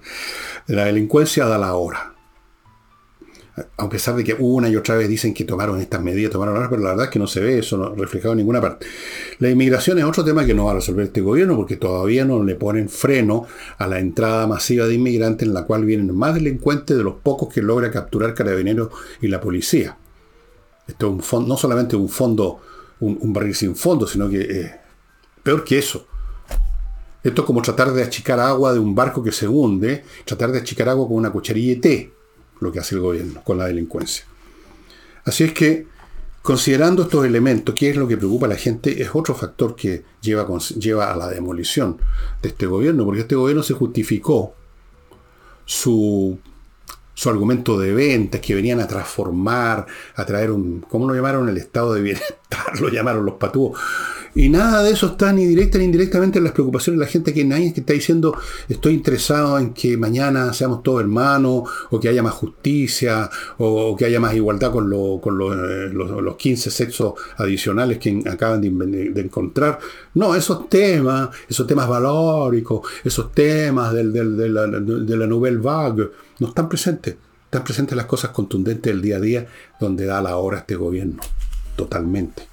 la 0.76 0.86
delincuencia 0.86 1.46
da 1.46 1.58
la 1.58 1.76
hora 1.76 2.12
a 3.78 3.90
pesar 3.90 4.16
de 4.16 4.24
que 4.24 4.36
una 4.38 4.70
y 4.70 4.76
otra 4.76 4.96
vez 4.96 5.10
dicen 5.10 5.34
que 5.34 5.44
tomaron 5.44 5.80
estas 5.80 6.02
medidas, 6.02 6.32
tomaron 6.32 6.56
ahora, 6.56 6.70
pero 6.70 6.82
la 6.82 6.92
verdad 6.92 7.06
es 7.06 7.12
que 7.12 7.20
no 7.20 7.28
se 7.28 7.42
ve 7.42 7.60
eso 7.60 7.78
no, 7.78 7.94
reflejado 7.96 8.34
en 8.34 8.38
ninguna 8.38 8.62
parte. 8.62 8.86
La 9.40 9.50
inmigración 9.50 10.00
es 10.00 10.06
otro 10.06 10.24
tema 10.24 10.46
que 10.46 10.54
no 10.54 10.66
va 10.66 10.72
a 10.72 10.76
resolver 10.76 11.06
este 11.06 11.22
gobierno 11.22 11.56
porque 11.56 11.76
todavía 11.76 12.24
no 12.26 12.44
le 12.44 12.56
ponen 12.56 12.90
freno 12.90 13.46
a 13.78 13.88
la 13.88 14.00
entrada 14.00 14.48
masiva 14.48 14.86
de 14.86 14.94
inmigrantes 14.96 15.48
en 15.48 15.54
la 15.54 15.66
cual 15.66 15.86
vienen 15.86 16.16
más 16.16 16.36
delincuentes 16.36 16.98
de 16.98 17.04
los 17.04 17.16
pocos 17.16 17.54
que 17.54 17.62
logra 17.62 17.92
capturar 17.92 18.34
carabineros 18.34 18.90
y 19.22 19.28
la 19.28 19.42
policía. 19.42 19.98
Esto 20.88 21.08
es 21.08 21.14
un 21.14 21.22
fondo, 21.22 21.48
no 21.50 21.58
solamente 21.58 21.96
un 21.96 22.10
fondo, 22.10 22.62
un, 23.00 23.34
barril 23.34 23.56
sin 23.56 23.76
fondo, 23.76 24.08
sino 24.08 24.30
que 24.30 24.72
peor 25.44 25.64
que 25.64 25.78
eso. 25.78 26.08
Esto 27.24 27.42
es 27.42 27.46
como 27.46 27.62
tratar 27.62 27.92
de 27.94 28.04
achicar 28.04 28.40
agua 28.40 28.74
de 28.74 28.80
un 28.80 28.96
barco 28.96 29.24
que 29.24 29.32
se 29.32 29.48
hunde, 29.48 30.04
tratar 30.26 30.52
de 30.52 30.60
achicar 30.60 30.90
agua 30.90 31.08
con 31.08 31.18
una 31.18 31.32
cucharilla 31.32 31.76
de 31.76 31.80
té 31.80 32.14
lo 32.60 32.72
que 32.72 32.80
hace 32.80 32.96
el 32.96 33.02
gobierno 33.02 33.44
con 33.44 33.58
la 33.58 33.66
delincuencia. 33.66 34.26
Así 35.26 35.44
es 35.44 35.54
que, 35.54 35.88
considerando 36.42 37.04
estos 37.04 37.26
elementos, 37.26 37.76
¿qué 37.76 37.90
es 37.90 37.96
lo 37.96 38.08
que 38.08 38.18
preocupa 38.18 38.46
a 38.46 38.50
la 38.50 38.56
gente? 38.56 39.02
Es 39.02 39.10
otro 39.14 39.36
factor 39.36 39.76
que 39.76 40.04
lleva, 40.22 40.48
lleva 40.80 41.12
a 41.12 41.16
la 41.16 41.28
demolición 41.30 41.98
de 42.42 42.50
este 42.50 42.66
gobierno, 42.68 43.04
porque 43.04 43.22
este 43.22 43.36
gobierno 43.36 43.64
se 43.64 43.74
justificó 43.74 44.56
su, 45.66 46.40
su 47.22 47.30
argumento 47.30 47.78
de 47.78 47.94
ventas, 47.94 48.42
que 48.42 48.56
venían 48.56 48.80
a 48.80 48.88
transformar, 48.88 49.86
a 50.16 50.26
traer 50.26 50.50
un, 50.50 50.82
¿cómo 50.90 51.08
lo 51.08 51.14
llamaron? 51.14 51.48
El 51.50 51.58
estado 51.58 51.94
de 51.94 52.02
bienestar, 52.02 52.40
lo 52.82 52.90
llamaron 52.90 53.24
los 53.24 53.36
patúos 53.36 53.80
y 54.34 54.50
nada 54.50 54.82
de 54.82 54.92
eso 54.92 55.08
está 55.08 55.32
ni 55.32 55.46
directa 55.46 55.78
ni 55.78 55.86
indirectamente 55.86 56.38
en 56.38 56.46
las 56.46 56.54
preocupaciones 56.54 57.00
de 57.00 57.06
la 57.06 57.12
gente, 57.12 57.32
que 57.32 57.44
nadie 57.44 57.74
que 57.74 57.82
está 57.82 57.94
diciendo 57.94 58.36
estoy 58.70 58.94
interesado 58.94 59.60
en 59.60 59.72
que 59.74 59.98
mañana 59.98 60.52
seamos 60.54 60.82
todos 60.82 61.02
hermanos, 61.02 61.70
o 61.90 62.00
que 62.00 62.08
haya 62.10 62.24
más 62.24 62.34
justicia, 62.34 63.30
o, 63.58 63.96
que 63.96 64.06
haya 64.06 64.20
más 64.20 64.34
igualdad 64.34 64.72
con, 64.72 64.92
eh, 64.92 65.90
los, 65.92 66.36
15 66.38 66.72
sexos 66.72 67.14
adicionales 67.38 67.98
que 67.98 68.24
acaban 68.28 68.62
de, 68.62 69.22
encontrar. 69.22 69.80
No, 70.16 70.34
esos 70.34 70.70
temas, 70.70 71.30
esos 71.48 71.68
temas 71.68 71.88
valóricos, 71.88 72.88
esos 73.04 73.32
temas 73.32 73.94
de, 73.94 74.04
la, 74.04 74.68
de 74.68 75.18
la 75.18 75.28
Nouvelle 75.28 75.58
Vague, 75.58 76.10
no 76.42 76.48
están 76.48 76.68
presentes. 76.68 77.16
Están 77.46 77.64
presentes 77.64 77.96
las 77.96 78.08
cosas 78.08 78.32
contundentes 78.32 78.92
del 78.92 79.02
día 79.02 79.18
a 79.18 79.20
día 79.20 79.48
donde 79.80 80.06
da 80.06 80.22
la 80.24 80.38
hora 80.38 80.60
este 80.60 80.76
gobierno. 80.76 81.22
Totalmente. 81.76 82.48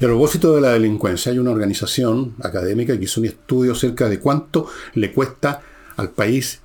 Y 0.00 0.04
a 0.04 0.08
propósito 0.08 0.56
de 0.56 0.62
la 0.62 0.72
delincuencia, 0.72 1.30
hay 1.30 1.38
una 1.38 1.52
organización 1.52 2.34
académica 2.42 2.98
que 2.98 3.04
hizo 3.04 3.20
un 3.20 3.26
estudio 3.26 3.72
acerca 3.72 4.08
de 4.08 4.18
cuánto 4.18 4.66
le 4.94 5.12
cuesta 5.12 5.62
al 5.96 6.10
país, 6.10 6.60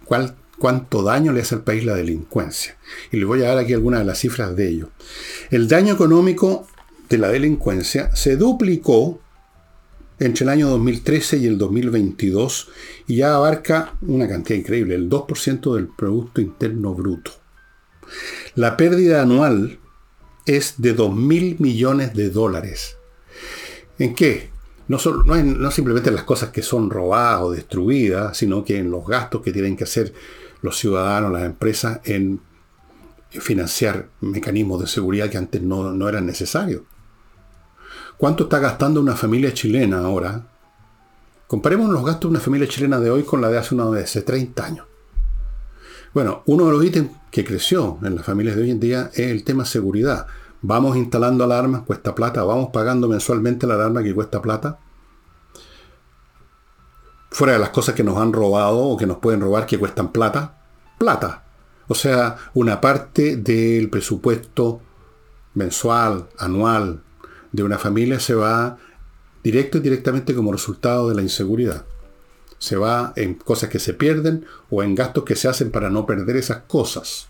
cuánto 0.58 1.04
daño 1.04 1.32
le 1.32 1.41
hace 1.41 1.54
al 1.54 1.62
país 1.62 1.86
la 1.86 1.93
delincuencia. 1.93 2.76
Y 3.12 3.17
les 3.17 3.28
voy 3.28 3.43
a 3.43 3.50
dar 3.50 3.60
aquí 3.60 3.73
algunas 3.73 4.00
de 4.00 4.06
las 4.08 4.17
cifras 4.17 4.56
de 4.56 4.69
ello. 4.69 4.89
El 5.52 5.67
daño 5.67 5.93
económico 5.93 6.65
de 7.10 7.19
la 7.19 7.28
delincuencia 7.28 8.10
se 8.15 8.38
duplicó 8.38 9.19
entre 10.19 10.43
el 10.43 10.49
año 10.49 10.69
2013 10.69 11.38
y 11.38 11.45
el 11.45 11.58
2022 11.58 12.69
y 13.08 13.17
ya 13.17 13.36
abarca 13.36 13.93
una 14.01 14.27
cantidad 14.27 14.60
increíble, 14.60 14.95
el 14.95 15.10
2% 15.10 15.75
del 15.75 15.88
Producto 15.88 16.41
Interno 16.41 16.93
Bruto. 16.93 17.32
La 18.56 18.77
pérdida 18.77 19.21
anual 19.21 19.80
es 20.45 20.75
de 20.77 20.93
2 20.93 21.15
mil 21.15 21.58
millones 21.60 22.13
de 22.13 22.30
dólares. 22.30 22.97
¿En 23.99 24.15
qué? 24.15 24.49
No, 24.88 24.97
no, 25.25 25.71
simplemente 25.71 26.10
en 26.10 26.15
las 26.15 26.23
cosas 26.23 26.49
que 26.49 26.62
son 26.62 26.89
robadas 26.89 27.41
o 27.41 27.51
destruidas, 27.51 28.38
sino 28.38 28.63
que 28.63 28.77
en 28.77 28.89
los 28.89 29.06
gastos 29.06 29.41
que 29.41 29.51
tienen 29.51 29.75
que 29.75 29.84
hacer 29.84 30.13
los 30.62 30.77
ciudadanos, 30.77 31.32
las 31.32 31.43
empresas, 31.43 31.99
en 32.06 32.39
financiar 33.30 34.10
mecanismos 34.21 34.80
de 34.82 34.88
seguridad 34.88 35.30
que 35.30 35.38
antes 35.38 35.62
no, 35.62 35.91
no 35.91 36.08
eran 36.08 36.25
necesarios. 36.25 36.84
¿Cuánto 38.17 38.45
está 38.45 38.60
gastando 38.60 38.99
una 38.99 39.15
familia 39.15 39.53
chilena 39.53 39.99
ahora 39.99 40.43
Comparemos 41.47 41.89
los 41.89 42.03
gastos 42.03 42.23
de 42.23 42.27
una 42.36 42.39
familia 42.41 42.67
chilena 42.67 42.99
de 42.99 43.10
hoy 43.10 43.23
con 43.23 43.39
la 43.39 43.47
de 43.47 43.58
hace 43.58 43.73
unos 43.73 43.95
hace 43.95 44.21
30 44.21 44.65
años. 44.65 44.86
Bueno, 46.13 46.43
uno 46.45 46.65
de 46.65 46.71
los 46.71 46.84
ítems 46.84 47.12
que 47.32 47.45
creció 47.45 47.99
en 48.03 48.15
las 48.15 48.25
familias 48.25 48.58
de 48.58 48.63
hoy 48.63 48.71
en 48.71 48.82
día 48.82 49.12
es 49.13 49.32
el 49.32 49.45
tema 49.45 49.63
seguridad. 49.63 50.27
Vamos 50.62 50.97
instalando 50.97 51.45
alarmas, 51.45 51.84
cuesta 51.84 52.13
plata, 52.15 52.43
vamos 52.43 52.69
pagando 52.73 53.08
mensualmente 53.08 53.65
la 53.65 53.75
alarma 53.75 54.03
que 54.03 54.13
cuesta 54.13 54.41
plata. 54.41 54.80
Fuera 57.30 57.53
de 57.53 57.60
las 57.60 57.69
cosas 57.69 57.95
que 57.95 58.03
nos 58.03 58.17
han 58.17 58.34
robado 58.34 58.80
o 58.80 58.97
que 58.97 59.08
nos 59.08 59.19
pueden 59.19 59.39
robar 59.39 59.65
que 59.65 59.80
cuestan 59.80 60.12
plata, 60.12 60.58
plata. 60.97 61.45
O 61.88 61.95
sea, 61.95 62.36
una 62.56 62.82
parte 62.82 63.38
del 63.38 63.89
presupuesto 63.89 64.82
mensual, 65.53 66.27
anual 66.38 67.03
de 67.58 67.63
una 67.63 67.80
familia 67.80 68.20
se 68.20 68.36
va 68.36 68.78
directo 69.43 69.80
y 69.80 69.82
directamente 69.82 70.36
como 70.36 70.52
resultado 70.52 71.10
de 71.10 71.15
la 71.15 71.24
inseguridad. 71.24 71.86
Se 72.60 72.76
va 72.76 73.13
en 73.15 73.34
cosas 73.34 73.72
que 73.72 73.80
se 73.80 73.96
pierden 73.96 74.46
o 74.70 74.84
en 74.84 74.93
gastos 74.93 75.24
que 75.24 75.36
se 75.36 75.48
hacen 75.48 75.72
para 75.72 75.89
no 75.89 76.06
perder 76.06 76.36
esas 76.36 76.60
cosas. 76.67 77.30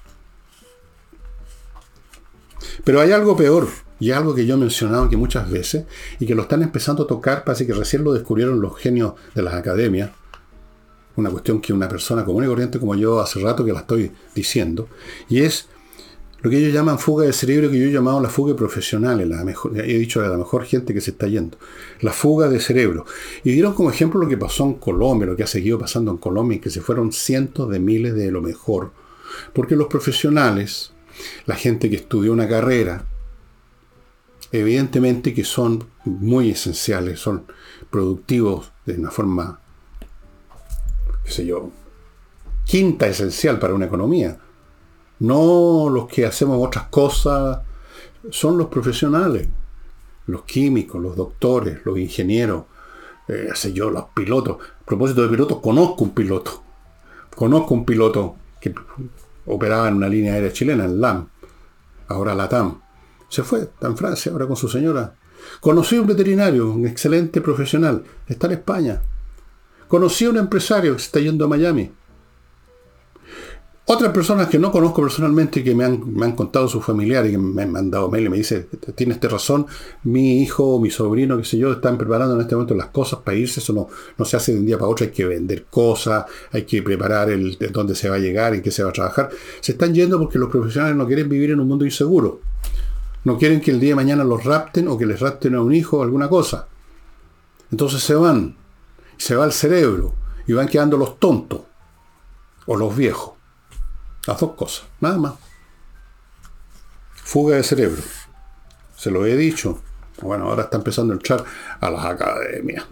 Pero 2.83 2.99
hay 2.99 3.13
algo 3.13 3.37
peor, 3.37 3.69
y 4.01 4.11
algo 4.11 4.35
que 4.35 4.45
yo 4.45 4.55
he 4.55 4.57
mencionado 4.57 5.05
aquí 5.05 5.15
muchas 5.15 5.49
veces, 5.49 5.85
y 6.19 6.25
que 6.25 6.35
lo 6.35 6.41
están 6.41 6.61
empezando 6.61 7.03
a 7.03 7.07
tocar, 7.07 7.45
parece 7.45 7.65
que 7.65 7.73
recién 7.73 8.03
lo 8.03 8.11
descubrieron 8.11 8.59
los 8.59 8.77
genios 8.77 9.13
de 9.33 9.43
las 9.43 9.53
academias, 9.53 10.11
una 11.15 11.29
cuestión 11.29 11.61
que 11.61 11.71
una 11.71 11.87
persona 11.87 12.25
común 12.25 12.43
y 12.43 12.47
corriente 12.47 12.79
como 12.79 12.95
yo 12.95 13.21
hace 13.21 13.39
rato 13.39 13.63
que 13.63 13.71
la 13.71 13.79
estoy 13.79 14.11
diciendo, 14.35 14.89
y 15.29 15.39
es 15.43 15.69
lo 16.47 16.51
que 16.51 16.59
ellos 16.59 16.73
llaman 16.73 16.97
fuga 16.97 17.25
de 17.25 17.33
cerebro, 17.33 17.69
que 17.69 17.77
yo 17.77 17.87
he 17.87 17.91
llamado 17.91 18.21
la 18.21 18.29
fuga 18.29 18.55
profesional, 18.55 19.29
la 19.29 19.43
mejor, 19.43 19.77
he 19.77 19.97
dicho 19.97 20.21
a 20.21 20.29
la 20.29 20.37
mejor 20.37 20.63
gente 20.63 20.93
que 20.93 21.01
se 21.01 21.11
está 21.11 21.27
yendo, 21.27 21.57
la 21.99 22.13
fuga 22.13 22.47
de 22.47 22.61
cerebro. 22.61 23.05
Y 23.43 23.51
dieron 23.51 23.73
como 23.73 23.91
ejemplo 23.91 24.17
lo 24.17 24.29
que 24.29 24.37
pasó 24.37 24.63
en 24.63 24.75
Colombia, 24.75 25.27
lo 25.27 25.35
que 25.35 25.43
ha 25.43 25.47
seguido 25.47 25.77
pasando 25.77 26.09
en 26.09 26.17
Colombia, 26.17 26.61
que 26.61 26.69
se 26.69 26.79
fueron 26.79 27.11
cientos 27.11 27.69
de 27.69 27.81
miles 27.81 28.15
de 28.15 28.31
lo 28.31 28.41
mejor, 28.41 28.91
porque 29.51 29.75
los 29.75 29.87
profesionales, 29.87 30.93
la 31.47 31.55
gente 31.55 31.89
que 31.89 31.97
estudió 31.97 32.31
una 32.31 32.47
carrera, 32.47 33.03
evidentemente 34.53 35.33
que 35.33 35.43
son 35.43 35.83
muy 36.05 36.51
esenciales, 36.51 37.19
son 37.19 37.43
productivos 37.89 38.71
de 38.85 38.93
una 38.93 39.11
forma, 39.11 39.59
qué 41.25 41.31
sé 41.31 41.45
yo, 41.45 41.71
quinta 42.63 43.05
esencial 43.05 43.59
para 43.59 43.73
una 43.73 43.87
economía. 43.87 44.39
No 45.19 45.89
los 45.89 46.07
que 46.07 46.25
hacemos 46.25 46.65
otras 46.65 46.87
cosas, 46.87 47.59
son 48.29 48.57
los 48.57 48.67
profesionales, 48.67 49.47
los 50.27 50.43
químicos, 50.43 51.01
los 51.01 51.15
doctores, 51.15 51.79
los 51.85 51.97
ingenieros, 51.97 52.65
eh, 53.27 53.49
sé 53.53 53.73
yo, 53.73 53.89
los 53.89 54.05
pilotos. 54.13 54.57
A 54.81 54.85
propósito 54.85 55.21
de 55.21 55.29
pilotos, 55.29 55.59
conozco 55.59 56.03
un 56.03 56.11
piloto. 56.11 56.63
Conozco 57.35 57.73
un 57.73 57.85
piloto 57.85 58.35
que 58.59 58.73
operaba 59.45 59.87
en 59.87 59.95
una 59.95 60.09
línea 60.09 60.33
aérea 60.33 60.51
chilena, 60.51 60.85
en 60.85 60.99
LAM, 60.99 61.27
ahora 62.07 62.35
LATAM. 62.35 62.81
Se 63.29 63.43
fue, 63.43 63.61
está 63.61 63.87
en 63.87 63.97
Francia, 63.97 64.31
ahora 64.31 64.47
con 64.47 64.55
su 64.55 64.67
señora. 64.67 65.15
Conocí 65.59 65.97
un 65.97 66.07
veterinario, 66.07 66.69
un 66.69 66.87
excelente 66.87 67.41
profesional, 67.41 68.03
está 68.27 68.47
en 68.47 68.53
España. 68.53 69.01
Conocí 69.87 70.25
a 70.25 70.29
un 70.29 70.37
empresario 70.37 70.95
que 70.95 71.01
está 71.01 71.19
yendo 71.19 71.45
a 71.45 71.47
Miami. 71.47 71.91
Otras 73.89 74.11
personas 74.11 74.49
que 74.49 74.59
no 74.59 74.69
conozco 74.69 75.01
personalmente 75.01 75.61
y 75.61 75.63
que 75.63 75.73
me 75.73 75.85
han, 75.85 76.13
me 76.13 76.25
han 76.25 76.33
contado 76.33 76.67
sus 76.67 76.83
familiares, 76.83 77.31
que 77.31 77.37
me 77.37 77.63
han 77.63 77.71
mandado 77.71 78.11
mail 78.11 78.25
y 78.25 78.29
me 78.29 78.35
dicen, 78.35 78.67
tienes 78.95 79.15
este 79.15 79.29
razón, 79.29 79.65
mi 80.03 80.41
hijo, 80.41 80.77
mi 80.81 80.89
sobrino, 80.89 81.37
qué 81.37 81.45
sé 81.45 81.57
yo, 81.57 81.71
están 81.71 81.97
preparando 81.97 82.35
en 82.35 82.41
este 82.41 82.53
momento 82.53 82.75
las 82.75 82.87
cosas 82.87 83.19
para 83.21 83.37
irse, 83.37 83.61
eso 83.61 83.71
no, 83.71 83.87
no 84.17 84.25
se 84.25 84.35
hace 84.35 84.51
de 84.51 84.59
un 84.59 84.65
día 84.65 84.77
para 84.77 84.89
otro, 84.89 85.05
hay 85.05 85.13
que 85.13 85.23
vender 85.23 85.67
cosas, 85.69 86.25
hay 86.51 86.63
que 86.63 86.83
preparar 86.83 87.29
el, 87.29 87.57
de 87.57 87.69
dónde 87.69 87.95
se 87.95 88.09
va 88.09 88.17
a 88.17 88.19
llegar, 88.19 88.55
y 88.55 88.61
qué 88.61 88.71
se 88.71 88.83
va 88.83 88.89
a 88.89 88.93
trabajar. 88.93 89.29
Se 89.61 89.71
están 89.71 89.93
yendo 89.93 90.19
porque 90.19 90.37
los 90.37 90.49
profesionales 90.49 90.97
no 90.97 91.07
quieren 91.07 91.29
vivir 91.29 91.51
en 91.51 91.61
un 91.61 91.69
mundo 91.69 91.85
inseguro. 91.85 92.41
No 93.23 93.37
quieren 93.37 93.61
que 93.61 93.71
el 93.71 93.79
día 93.79 93.91
de 93.91 93.95
mañana 93.95 94.25
los 94.25 94.43
rapten 94.43 94.89
o 94.89 94.97
que 94.97 95.05
les 95.05 95.21
rapten 95.21 95.55
a 95.55 95.61
un 95.61 95.73
hijo 95.73 95.99
o 95.99 96.03
alguna 96.03 96.27
cosa. 96.27 96.67
Entonces 97.71 98.03
se 98.03 98.15
van, 98.15 98.57
se 99.15 99.37
va 99.37 99.45
el 99.45 99.53
cerebro 99.53 100.13
y 100.45 100.51
van 100.51 100.67
quedando 100.67 100.97
los 100.97 101.17
tontos 101.19 101.61
o 102.65 102.75
los 102.75 102.93
viejos. 102.93 103.36
Las 104.27 104.39
dos 104.41 104.53
cosas, 104.55 104.85
nada 104.99 105.17
más. 105.17 105.33
Fuga 107.13 107.55
de 107.55 107.63
cerebro. 107.63 108.01
Se 108.97 109.09
lo 109.09 109.25
he 109.25 109.37
dicho. 109.37 109.81
Bueno, 110.21 110.49
ahora 110.49 110.63
está 110.63 110.77
empezando 110.77 111.13
a 111.13 111.15
entrar 111.15 111.43
a 111.79 111.89
las 111.89 112.05
academias. 112.05 112.85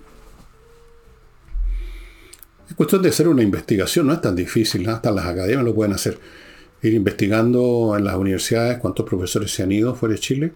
Es 2.70 2.76
cuestión 2.76 3.02
de 3.02 3.10
hacer 3.10 3.28
una 3.28 3.44
investigación, 3.44 4.08
no 4.08 4.14
es 4.14 4.22
tan 4.22 4.36
difícil, 4.36 4.88
hasta 4.90 5.12
las 5.12 5.26
academias 5.26 5.64
lo 5.64 5.76
pueden 5.76 5.94
hacer. 5.94 6.18
Ir 6.82 6.94
investigando 6.94 7.96
en 7.98 8.06
las 8.06 8.16
universidades 8.16 8.78
cuántos 8.80 9.06
profesores 9.06 9.52
se 9.52 9.64
han 9.64 9.72
ido 9.72 9.94
fuera 9.94 10.14
de 10.14 10.20
Chile. 10.20 10.54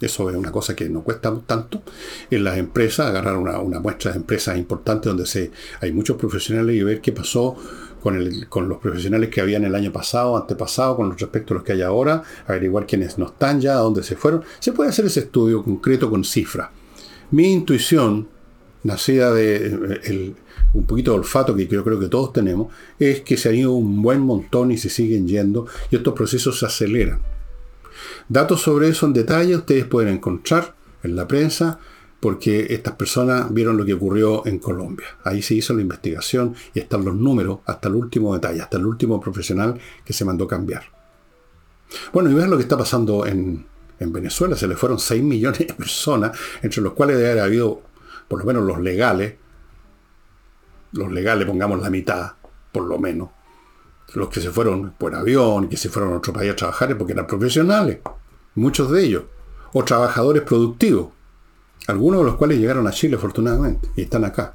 Eso 0.00 0.30
es 0.30 0.36
una 0.36 0.50
cosa 0.50 0.74
que 0.74 0.88
no 0.88 1.02
cuesta 1.02 1.34
tanto. 1.46 1.82
En 2.30 2.42
las 2.42 2.56
empresas, 2.56 3.06
agarrar 3.08 3.36
una, 3.36 3.58
una 3.58 3.80
muestra 3.80 4.12
de 4.12 4.18
empresas 4.18 4.56
importantes 4.56 5.10
donde 5.10 5.26
se, 5.26 5.50
hay 5.80 5.92
muchos 5.92 6.16
profesionales 6.16 6.74
y 6.74 6.82
ver 6.82 7.02
qué 7.02 7.12
pasó 7.12 7.56
con, 8.00 8.68
los 8.68 8.78
profesionales 8.78 9.28
que 9.30 9.40
habían 9.40 9.64
el 9.64 9.74
año 9.74 9.92
pasado, 9.92 10.36
antepasado, 10.36 10.96
con 10.96 11.16
respecto 11.16 11.54
a 11.54 11.56
los 11.56 11.64
que 11.64 11.72
hay 11.72 11.82
ahora, 11.82 12.22
averiguar 12.46 12.86
quiénes 12.86 13.18
no 13.18 13.26
están 13.26 13.60
ya, 13.60 13.74
dónde 13.74 14.02
se 14.02 14.16
fueron. 14.16 14.42
Se 14.58 14.72
puede 14.72 14.90
hacer 14.90 15.06
ese 15.06 15.20
estudio 15.20 15.62
concreto 15.62 16.10
con 16.10 16.24
cifras. 16.24 16.70
Mi 17.30 17.52
intuición, 17.52 18.28
nacida 18.82 19.32
de 19.32 19.98
eh, 20.02 20.34
un 20.72 20.86
poquito 20.86 21.12
de 21.12 21.18
olfato 21.18 21.54
que 21.54 21.66
yo 21.66 21.84
creo 21.84 22.00
que 22.00 22.08
todos 22.08 22.32
tenemos, 22.32 22.72
es 22.98 23.20
que 23.20 23.36
se 23.36 23.48
han 23.48 23.56
ido 23.56 23.72
un 23.72 24.02
buen 24.02 24.20
montón 24.20 24.70
y 24.70 24.78
se 24.78 24.88
siguen 24.88 25.26
yendo 25.28 25.66
y 25.90 25.96
estos 25.96 26.14
procesos 26.14 26.58
se 26.58 26.66
aceleran. 26.66 27.20
Datos 28.28 28.62
sobre 28.62 28.88
eso 28.88 29.06
en 29.06 29.12
detalle 29.12 29.56
ustedes 29.56 29.84
pueden 29.84 30.14
encontrar 30.14 30.74
en 31.02 31.16
la 31.16 31.26
prensa 31.26 31.80
porque 32.20 32.66
estas 32.70 32.94
personas 32.94 33.52
vieron 33.52 33.78
lo 33.78 33.84
que 33.84 33.94
ocurrió 33.94 34.46
en 34.46 34.58
Colombia. 34.58 35.06
Ahí 35.24 35.40
se 35.40 35.54
hizo 35.54 35.72
la 35.72 35.80
investigación 35.80 36.54
y 36.74 36.80
están 36.80 37.04
los 37.04 37.14
números 37.14 37.60
hasta 37.64 37.88
el 37.88 37.94
último 37.94 38.34
detalle, 38.34 38.60
hasta 38.60 38.76
el 38.76 38.86
último 38.86 39.18
profesional 39.20 39.80
que 40.04 40.12
se 40.12 40.26
mandó 40.26 40.46
cambiar. 40.46 40.84
Bueno, 42.12 42.30
y 42.30 42.34
vean 42.34 42.50
lo 42.50 42.56
que 42.56 42.62
está 42.62 42.76
pasando 42.76 43.26
en, 43.26 43.66
Venezuela. 43.98 44.56
Se 44.56 44.66
le 44.66 44.76
fueron 44.76 44.98
6 44.98 45.22
millones 45.22 45.58
de 45.58 45.74
personas, 45.74 46.38
entre 46.62 46.80
los 46.80 46.94
cuales 46.94 47.18
debe 47.18 47.32
haber 47.32 47.42
habido, 47.42 47.82
por 48.28 48.38
lo 48.38 48.46
menos 48.46 48.64
los 48.64 48.80
legales, 48.80 49.34
los 50.92 51.12
legales 51.12 51.46
pongamos 51.46 51.82
la 51.82 51.90
mitad, 51.90 52.32
por 52.72 52.84
lo 52.84 52.98
menos, 52.98 53.28
los 54.14 54.30
que 54.30 54.40
se 54.40 54.50
fueron 54.50 54.92
por 54.92 55.14
avión, 55.14 55.68
que 55.68 55.76
se 55.76 55.90
fueron 55.90 56.14
a 56.14 56.16
otro 56.16 56.32
país 56.32 56.50
a 56.50 56.56
trabajar, 56.56 56.96
porque 56.96 57.12
eran 57.12 57.26
profesionales, 57.26 57.98
muchos 58.54 58.90
de 58.90 59.04
ellos, 59.04 59.24
o 59.74 59.84
trabajadores 59.84 60.44
productivos 60.44 61.08
algunos 61.90 62.20
de 62.20 62.26
los 62.26 62.36
cuales 62.36 62.58
llegaron 62.58 62.86
a 62.86 62.92
Chile 62.92 63.16
afortunadamente 63.16 63.88
y 63.96 64.02
están 64.02 64.24
acá. 64.24 64.54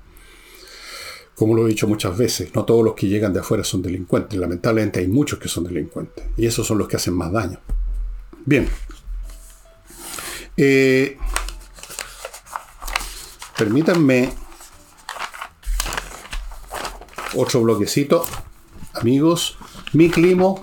Como 1.36 1.54
lo 1.54 1.66
he 1.66 1.70
dicho 1.70 1.88
muchas 1.88 2.18
veces, 2.18 2.56
no 2.56 2.64
todos 2.64 2.84
los 2.84 2.96
que 2.96 3.08
llegan 3.08 3.34
de 3.34 3.42
afuera 3.42 3.64
son 3.64 3.82
delincuentes. 3.82 4.40
Lamentablemente 4.40 5.02
hay 5.02 5.08
muchos 5.08 5.38
que 5.38 5.50
son 5.50 5.66
delincuentes. 5.66 6.24
Y 6.38 6.46
esos 6.46 6.66
son 6.66 6.78
los 6.78 6.88
que 6.88 6.96
hacen 6.96 7.14
más 7.14 7.32
daño. 7.32 7.60
Bien. 8.46 8.70
Eh, 10.56 11.18
permítanme 13.58 14.32
otro 17.36 17.62
bloquecito. 17.62 18.24
Amigos, 18.94 19.58
mi 19.92 20.10
climo, 20.10 20.62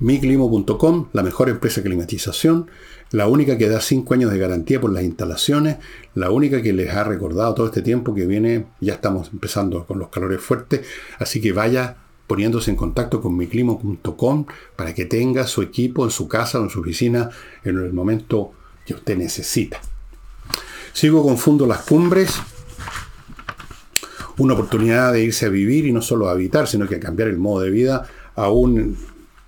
miclimo.com, 0.00 1.08
la 1.12 1.22
mejor 1.22 1.50
empresa 1.50 1.82
de 1.82 1.88
climatización 1.88 2.70
la 3.10 3.26
única 3.26 3.56
que 3.56 3.68
da 3.68 3.80
cinco 3.80 4.14
años 4.14 4.30
de 4.30 4.38
garantía 4.38 4.80
por 4.80 4.92
las 4.92 5.02
instalaciones, 5.02 5.78
la 6.14 6.30
única 6.30 6.62
que 6.62 6.72
les 6.72 6.92
ha 6.92 7.04
recordado 7.04 7.54
todo 7.54 7.66
este 7.66 7.82
tiempo 7.82 8.14
que 8.14 8.26
viene, 8.26 8.66
ya 8.80 8.94
estamos 8.94 9.30
empezando 9.32 9.86
con 9.86 9.98
los 9.98 10.08
calores 10.08 10.40
fuertes, 10.40 10.86
así 11.18 11.40
que 11.40 11.52
vaya 11.52 11.96
poniéndose 12.26 12.70
en 12.70 12.76
contacto 12.76 13.20
con 13.20 13.36
miclimo.com 13.36 14.46
para 14.76 14.94
que 14.94 15.06
tenga 15.06 15.46
su 15.46 15.62
equipo 15.62 16.04
en 16.04 16.10
su 16.10 16.28
casa 16.28 16.60
o 16.60 16.64
en 16.64 16.70
su 16.70 16.80
oficina 16.80 17.30
en 17.64 17.78
el 17.78 17.92
momento 17.92 18.52
que 18.84 18.94
usted 18.94 19.16
necesita. 19.16 19.80
Sigo 20.92 21.22
con 21.22 21.38
Fundo 21.38 21.66
Las 21.66 21.82
Cumbres, 21.82 22.34
una 24.36 24.54
oportunidad 24.54 25.12
de 25.12 25.22
irse 25.22 25.46
a 25.46 25.48
vivir 25.48 25.86
y 25.86 25.92
no 25.92 26.02
solo 26.02 26.28
a 26.28 26.32
habitar, 26.32 26.68
sino 26.68 26.86
que 26.86 26.96
a 26.96 27.00
cambiar 27.00 27.28
el 27.28 27.38
modo 27.38 27.62
de 27.62 27.70
vida 27.70 28.06
a 28.36 28.50
un 28.50 28.96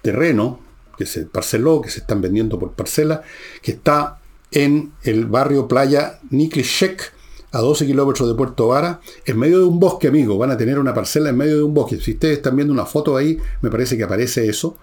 terreno 0.03 0.70
que 1.01 1.07
se 1.07 1.25
parceló, 1.25 1.81
que 1.81 1.89
se 1.89 2.01
están 2.01 2.21
vendiendo 2.21 2.59
por 2.59 2.73
parcela, 2.73 3.23
que 3.63 3.73
está 3.73 4.21
en 4.51 4.93
el 5.03 5.25
barrio 5.25 5.67
Playa 5.67 6.21
Niklishek, 6.29 7.15
a 7.53 7.61
12 7.61 7.87
kilómetros 7.87 8.29
de 8.29 8.35
Puerto 8.35 8.69
Vara, 8.69 9.01
en 9.25 9.39
medio 9.39 9.61
de 9.61 9.65
un 9.65 9.81
bosque, 9.81 10.09
amigo. 10.09 10.37
Van 10.37 10.51
a 10.51 10.59
tener 10.59 10.79
una 10.79 10.93
parcela 10.93 11.31
en 11.31 11.39
medio 11.39 11.57
de 11.57 11.63
un 11.63 11.73
bosque. 11.73 11.99
Si 12.01 12.13
ustedes 12.13 12.37
están 12.37 12.55
viendo 12.55 12.73
una 12.73 12.85
foto 12.85 13.17
ahí, 13.17 13.39
me 13.63 13.71
parece 13.71 13.97
que 13.97 14.05
aparece 14.05 14.47
eso. 14.47 14.77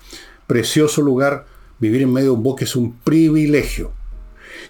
Precioso 0.48 1.04
lugar. 1.04 1.46
Vivir 1.80 2.02
en 2.02 2.12
medio 2.12 2.32
de 2.32 2.38
un 2.38 2.44
bosque 2.44 2.66
es 2.66 2.76
un 2.76 2.98
privilegio. 2.98 3.94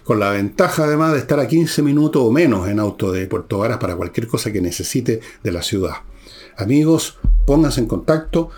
con 0.04 0.20
la 0.20 0.30
ventaja 0.30 0.84
además 0.84 1.14
de 1.14 1.18
estar 1.20 1.40
a 1.40 1.48
15 1.48 1.82
minutos 1.82 2.22
o 2.22 2.30
menos 2.30 2.68
en 2.68 2.78
auto 2.78 3.10
de 3.10 3.26
Puerto 3.26 3.58
Varas 3.58 3.78
para 3.78 3.96
cualquier 3.96 4.26
cosa 4.26 4.52
que 4.52 4.60
necesite 4.60 5.20
de 5.42 5.52
la 5.52 5.62
ciudad. 5.62 5.94
Amigos, 6.56 7.18
pónganse 7.46 7.80
en 7.80 7.86
contacto, 7.86 8.50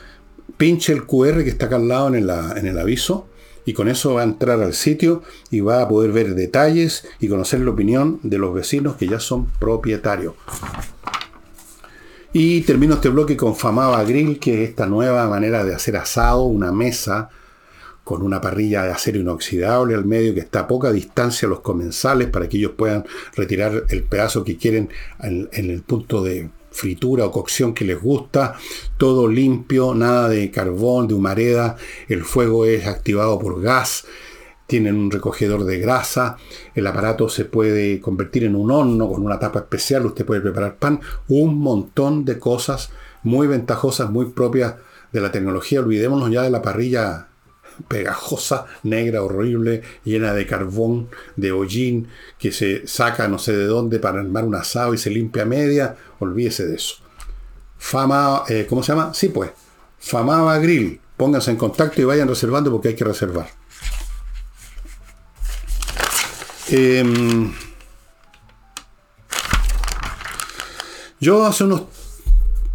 pinche 0.60 0.92
el 0.92 1.06
QR 1.06 1.42
que 1.42 1.48
está 1.48 1.66
acá 1.66 1.76
al 1.76 1.88
lado 1.88 2.08
en 2.14 2.66
el 2.66 2.78
aviso 2.78 3.26
y 3.64 3.72
con 3.72 3.88
eso 3.88 4.12
va 4.12 4.20
a 4.20 4.24
entrar 4.24 4.60
al 4.60 4.74
sitio 4.74 5.22
y 5.50 5.60
va 5.60 5.80
a 5.80 5.88
poder 5.88 6.12
ver 6.12 6.34
detalles 6.34 7.08
y 7.18 7.28
conocer 7.28 7.60
la 7.60 7.70
opinión 7.70 8.20
de 8.22 8.36
los 8.36 8.52
vecinos 8.52 8.96
que 8.96 9.08
ya 9.08 9.20
son 9.20 9.46
propietarios. 9.58 10.34
Y 12.34 12.60
termino 12.60 12.96
este 12.96 13.08
bloque 13.08 13.38
con 13.38 13.56
Famaba 13.56 14.04
Grill, 14.04 14.38
que 14.38 14.62
es 14.62 14.68
esta 14.68 14.84
nueva 14.84 15.26
manera 15.30 15.64
de 15.64 15.74
hacer 15.74 15.96
asado, 15.96 16.42
una 16.42 16.72
mesa 16.72 17.30
con 18.04 18.20
una 18.20 18.42
parrilla 18.42 18.82
de 18.82 18.90
acero 18.90 19.18
inoxidable 19.18 19.94
al 19.94 20.04
medio 20.04 20.34
que 20.34 20.40
está 20.40 20.60
a 20.60 20.68
poca 20.68 20.92
distancia 20.92 21.46
a 21.46 21.48
los 21.48 21.60
comensales 21.60 22.28
para 22.28 22.50
que 22.50 22.58
ellos 22.58 22.72
puedan 22.76 23.06
retirar 23.34 23.84
el 23.88 24.02
pedazo 24.02 24.44
que 24.44 24.58
quieren 24.58 24.90
en, 25.22 25.48
en 25.52 25.70
el 25.70 25.80
punto 25.80 26.22
de 26.22 26.50
fritura 26.70 27.26
o 27.26 27.30
cocción 27.30 27.74
que 27.74 27.84
les 27.84 28.00
gusta, 28.00 28.56
todo 28.96 29.28
limpio, 29.28 29.94
nada 29.94 30.28
de 30.28 30.50
carbón, 30.50 31.08
de 31.08 31.14
humareda, 31.14 31.76
el 32.08 32.24
fuego 32.24 32.64
es 32.64 32.86
activado 32.86 33.38
por 33.38 33.60
gas, 33.60 34.06
tienen 34.66 34.96
un 34.96 35.10
recogedor 35.10 35.64
de 35.64 35.80
grasa, 35.80 36.36
el 36.74 36.86
aparato 36.86 37.28
se 37.28 37.44
puede 37.44 38.00
convertir 38.00 38.44
en 38.44 38.54
un 38.54 38.70
horno 38.70 39.08
con 39.08 39.22
una 39.22 39.38
tapa 39.38 39.60
especial, 39.60 40.06
usted 40.06 40.24
puede 40.24 40.40
preparar 40.40 40.76
pan, 40.76 41.00
un 41.28 41.58
montón 41.58 42.24
de 42.24 42.38
cosas 42.38 42.90
muy 43.22 43.46
ventajosas, 43.46 44.10
muy 44.10 44.26
propias 44.26 44.76
de 45.12 45.20
la 45.20 45.32
tecnología. 45.32 45.80
Olvidémonos 45.80 46.30
ya 46.30 46.42
de 46.42 46.50
la 46.50 46.62
parrilla 46.62 47.29
pegajosa, 47.88 48.66
negra, 48.82 49.22
horrible, 49.22 49.82
llena 50.04 50.32
de 50.34 50.46
carbón, 50.46 51.08
de 51.36 51.52
hollín, 51.52 52.08
que 52.38 52.52
se 52.52 52.86
saca 52.86 53.28
no 53.28 53.38
sé 53.38 53.56
de 53.56 53.64
dónde 53.64 53.98
para 53.98 54.20
armar 54.20 54.44
un 54.44 54.54
asado 54.54 54.94
y 54.94 54.98
se 54.98 55.10
limpia 55.10 55.44
media. 55.44 55.96
Olvídese 56.18 56.66
de 56.66 56.76
eso. 56.76 56.96
Fama, 57.78 58.44
eh, 58.48 58.66
¿cómo 58.68 58.82
se 58.82 58.92
llama? 58.92 59.14
Sí, 59.14 59.28
pues. 59.28 59.50
Famaba 59.98 60.58
Grill. 60.58 61.00
Pónganse 61.16 61.50
en 61.50 61.56
contacto 61.56 62.00
y 62.00 62.04
vayan 62.04 62.28
reservando 62.28 62.70
porque 62.70 62.88
hay 62.88 62.94
que 62.94 63.04
reservar. 63.04 63.48
Em, 66.68 67.52
yo 71.18 71.44
hace 71.44 71.64
unos 71.64 71.82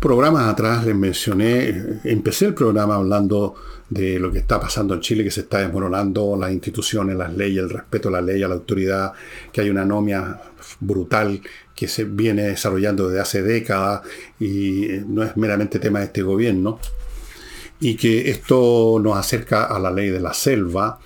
programas 0.05 0.47
atrás 0.47 0.85
les 0.85 0.95
mencioné, 0.95 1.99
empecé 2.03 2.45
el 2.45 2.53
programa 2.53 2.93
hablando 2.93 3.55
de 3.89 4.19
lo 4.19 4.31
que 4.31 4.37
está 4.37 4.59
pasando 4.59 4.93
en 4.93 4.99
Chile, 4.99 5.23
que 5.23 5.31
se 5.31 5.39
está 5.41 5.57
desmoronando 5.57 6.37
las 6.39 6.51
instituciones, 6.51 7.15
las 7.15 7.35
leyes, 7.35 7.63
el 7.63 7.71
respeto 7.71 8.09
a 8.09 8.11
la 8.11 8.21
ley, 8.21 8.43
a 8.43 8.47
la 8.47 8.53
autoridad, 8.53 9.13
que 9.51 9.61
hay 9.61 9.71
una 9.71 9.81
anomia 9.81 10.39
brutal 10.79 11.41
que 11.73 11.87
se 11.87 12.03
viene 12.03 12.43
desarrollando 12.43 13.07
desde 13.07 13.19
hace 13.19 13.41
décadas 13.41 14.03
y 14.39 14.89
no 15.07 15.23
es 15.23 15.35
meramente 15.37 15.79
tema 15.79 15.97
de 15.97 16.05
este 16.05 16.21
gobierno, 16.21 16.79
y 17.79 17.95
que 17.95 18.29
esto 18.29 18.99
nos 19.01 19.17
acerca 19.17 19.63
a 19.63 19.79
la 19.79 19.89
ley 19.89 20.11
de 20.11 20.19
la 20.19 20.35
selva, 20.35 20.99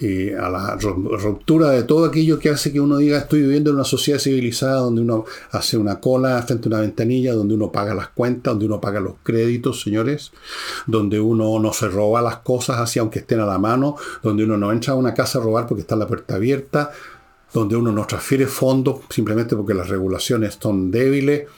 y 0.00 0.30
a 0.30 0.48
la 0.48 0.76
ruptura 0.76 1.70
de 1.70 1.82
todo 1.82 2.04
aquello 2.04 2.38
que 2.38 2.50
hace 2.50 2.72
que 2.72 2.80
uno 2.80 2.98
diga 2.98 3.18
estoy 3.18 3.42
viviendo 3.42 3.70
en 3.70 3.76
una 3.76 3.84
sociedad 3.84 4.20
civilizada 4.20 4.76
donde 4.76 5.02
uno 5.02 5.24
hace 5.50 5.76
una 5.76 5.98
cola 5.98 6.40
frente 6.42 6.68
a 6.68 6.70
una 6.70 6.80
ventanilla, 6.80 7.34
donde 7.34 7.54
uno 7.54 7.72
paga 7.72 7.94
las 7.94 8.08
cuentas, 8.08 8.52
donde 8.52 8.66
uno 8.66 8.80
paga 8.80 9.00
los 9.00 9.14
créditos, 9.24 9.80
señores, 9.80 10.30
donde 10.86 11.18
uno 11.18 11.58
no 11.58 11.72
se 11.72 11.88
roba 11.88 12.22
las 12.22 12.38
cosas 12.38 12.78
así 12.78 13.00
aunque 13.00 13.20
estén 13.20 13.40
a 13.40 13.46
la 13.46 13.58
mano, 13.58 13.96
donde 14.22 14.44
uno 14.44 14.56
no 14.56 14.70
entra 14.70 14.92
a 14.92 14.96
una 14.96 15.14
casa 15.14 15.38
a 15.38 15.42
robar 15.42 15.66
porque 15.66 15.80
está 15.80 15.96
la 15.96 16.06
puerta 16.06 16.36
abierta, 16.36 16.92
donde 17.52 17.74
uno 17.74 17.90
no 17.90 18.06
transfiere 18.06 18.46
fondos 18.46 19.00
simplemente 19.10 19.56
porque 19.56 19.74
las 19.74 19.88
regulaciones 19.88 20.58
son 20.60 20.92
débiles, 20.92 21.48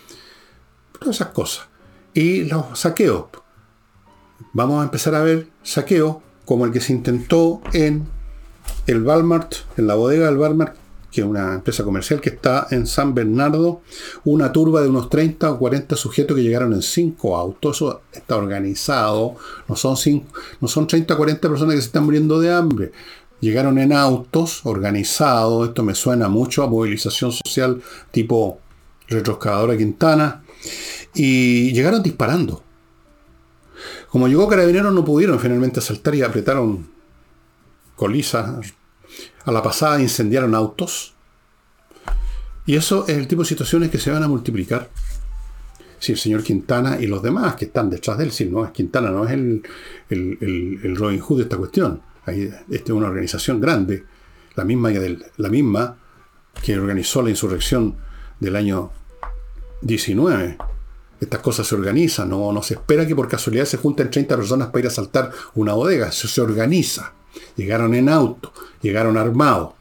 todas 0.98 1.16
esas 1.16 1.28
cosas. 1.28 1.66
Y 2.14 2.44
los 2.44 2.78
saqueos. 2.78 3.26
Vamos 4.54 4.80
a 4.80 4.84
empezar 4.84 5.14
a 5.14 5.22
ver 5.22 5.48
saqueos 5.62 6.16
como 6.44 6.64
el 6.64 6.72
que 6.72 6.80
se 6.80 6.92
intentó 6.92 7.60
en 7.72 8.08
el 8.86 9.02
Walmart, 9.02 9.54
en 9.76 9.86
la 9.86 9.94
bodega 9.94 10.26
del 10.26 10.36
Walmart, 10.36 10.76
que 11.10 11.22
es 11.22 11.26
una 11.26 11.54
empresa 11.54 11.82
comercial 11.82 12.20
que 12.20 12.30
está 12.30 12.68
en 12.70 12.86
San 12.86 13.14
Bernardo, 13.14 13.82
una 14.24 14.52
turba 14.52 14.80
de 14.80 14.88
unos 14.88 15.10
30 15.10 15.50
o 15.52 15.58
40 15.58 15.96
sujetos 15.96 16.36
que 16.36 16.42
llegaron 16.42 16.72
en 16.72 16.82
5 16.82 17.36
autos. 17.36 17.76
Eso 17.76 18.02
está 18.12 18.36
organizado, 18.36 19.36
no 19.68 19.76
son, 19.76 19.96
no 20.60 20.68
son 20.68 20.86
30 20.86 21.14
o 21.14 21.16
40 21.16 21.48
personas 21.48 21.74
que 21.74 21.80
se 21.80 21.86
están 21.86 22.04
muriendo 22.04 22.40
de 22.40 22.52
hambre. 22.52 22.92
Llegaron 23.40 23.78
en 23.78 23.92
autos, 23.92 24.60
organizados, 24.64 25.68
esto 25.68 25.82
me 25.82 25.94
suena 25.94 26.28
mucho 26.28 26.62
a 26.62 26.68
movilización 26.68 27.32
social 27.32 27.82
tipo 28.10 28.60
retroscadora 29.08 29.76
Quintana, 29.76 30.42
y 31.14 31.72
llegaron 31.72 32.02
disparando. 32.02 32.62
Como 34.10 34.28
llegó 34.28 34.48
Carabineros 34.48 34.92
no 34.92 35.04
pudieron 35.04 35.38
finalmente 35.38 35.80
asaltar 35.80 36.14
y 36.14 36.22
apretaron 36.22 36.88
colisas 38.00 38.72
a 39.44 39.52
la 39.52 39.62
pasada 39.62 40.00
incendiaron 40.00 40.54
autos. 40.54 41.12
Y 42.64 42.74
eso 42.74 43.04
es 43.06 43.18
el 43.18 43.28
tipo 43.28 43.42
de 43.42 43.48
situaciones 43.48 43.90
que 43.90 43.98
se 43.98 44.10
van 44.10 44.22
a 44.22 44.28
multiplicar. 44.28 44.88
Si 45.98 46.12
el 46.12 46.18
señor 46.18 46.42
Quintana 46.42 46.98
y 46.98 47.06
los 47.06 47.22
demás 47.22 47.56
que 47.56 47.66
están 47.66 47.90
detrás 47.90 48.16
de 48.16 48.24
él, 48.24 48.32
si 48.32 48.46
no 48.46 48.64
es 48.64 48.70
Quintana, 48.70 49.10
no 49.10 49.26
es 49.26 49.32
el, 49.32 49.62
el, 50.08 50.96
Robin 50.96 51.20
Hood 51.20 51.36
de 51.36 51.42
esta 51.42 51.58
cuestión. 51.58 52.00
esta 52.26 52.64
es 52.70 52.90
una 52.90 53.08
organización 53.08 53.60
grande, 53.60 54.06
la 54.54 54.64
misma, 54.64 54.90
la 55.36 55.48
misma 55.50 55.98
que 56.62 56.78
organizó 56.78 57.20
la 57.20 57.28
insurrección 57.28 57.96
del 58.38 58.56
año 58.56 58.92
19. 59.82 60.56
Estas 61.20 61.40
cosas 61.40 61.66
se 61.66 61.74
organizan, 61.74 62.30
no, 62.30 62.50
no 62.50 62.62
se 62.62 62.74
espera 62.74 63.06
que 63.06 63.14
por 63.14 63.28
casualidad 63.28 63.66
se 63.66 63.76
junten 63.76 64.10
30 64.10 64.36
personas 64.36 64.68
para 64.68 64.80
ir 64.80 64.86
a 64.86 64.90
saltar 64.90 65.30
una 65.54 65.74
bodega, 65.74 66.10
se 66.12 66.40
organiza. 66.40 67.12
Llegaron 67.56 67.94
en 67.94 68.08
auto, 68.08 68.52
llegaron 68.80 69.16
armados. 69.16 69.74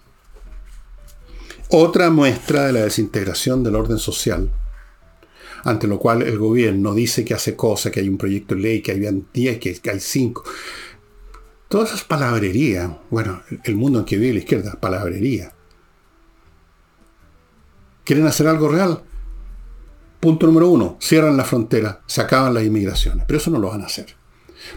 Otra 1.70 2.10
muestra 2.10 2.66
de 2.66 2.74
la 2.74 2.82
desintegración 2.82 3.64
del 3.64 3.76
orden 3.76 4.00
social, 4.00 4.52
ante 5.64 5.88
lo 5.88 6.00
cual 6.00 6.24
el 6.24 6.38
gobierno 6.38 6.94
dice 6.94 7.24
que 7.24 7.34
hace 7.34 7.56
cosas, 7.56 7.92
que 7.92 8.00
hay 8.00 8.10
un 8.10 8.18
proyecto 8.18 8.56
de 8.56 8.62
ley, 8.62 8.82
que 8.82 8.94
hay 8.94 9.24
10, 9.34 9.60
que 9.60 9.90
hay 9.90 10.00
5. 10.00 10.44
Todas 11.68 11.90
esas 11.90 12.04
palabrerías, 12.04 12.90
bueno, 13.12 13.44
el 13.64 13.76
mundo 13.76 14.00
en 14.00 14.06
que 14.06 14.18
vive 14.18 14.34
la 14.34 14.40
izquierda, 14.40 14.78
palabrería. 14.80 15.54
¿Quieren 18.04 18.26
hacer 18.26 18.48
algo 18.48 18.70
real? 18.70 19.04
Punto 20.20 20.48
número 20.48 20.68
uno, 20.70 20.98
cierran 21.00 21.38
la 21.38 21.46
frontera, 21.46 22.02
se 22.08 22.22
acaban 22.22 22.56
las 22.56 22.64
inmigraciones, 22.64 23.26
pero 23.28 23.38
eso 23.38 23.52
no 23.52 23.60
lo 23.60 23.70
van 23.70 23.84
a 23.84 23.86
hacer. 23.86 24.16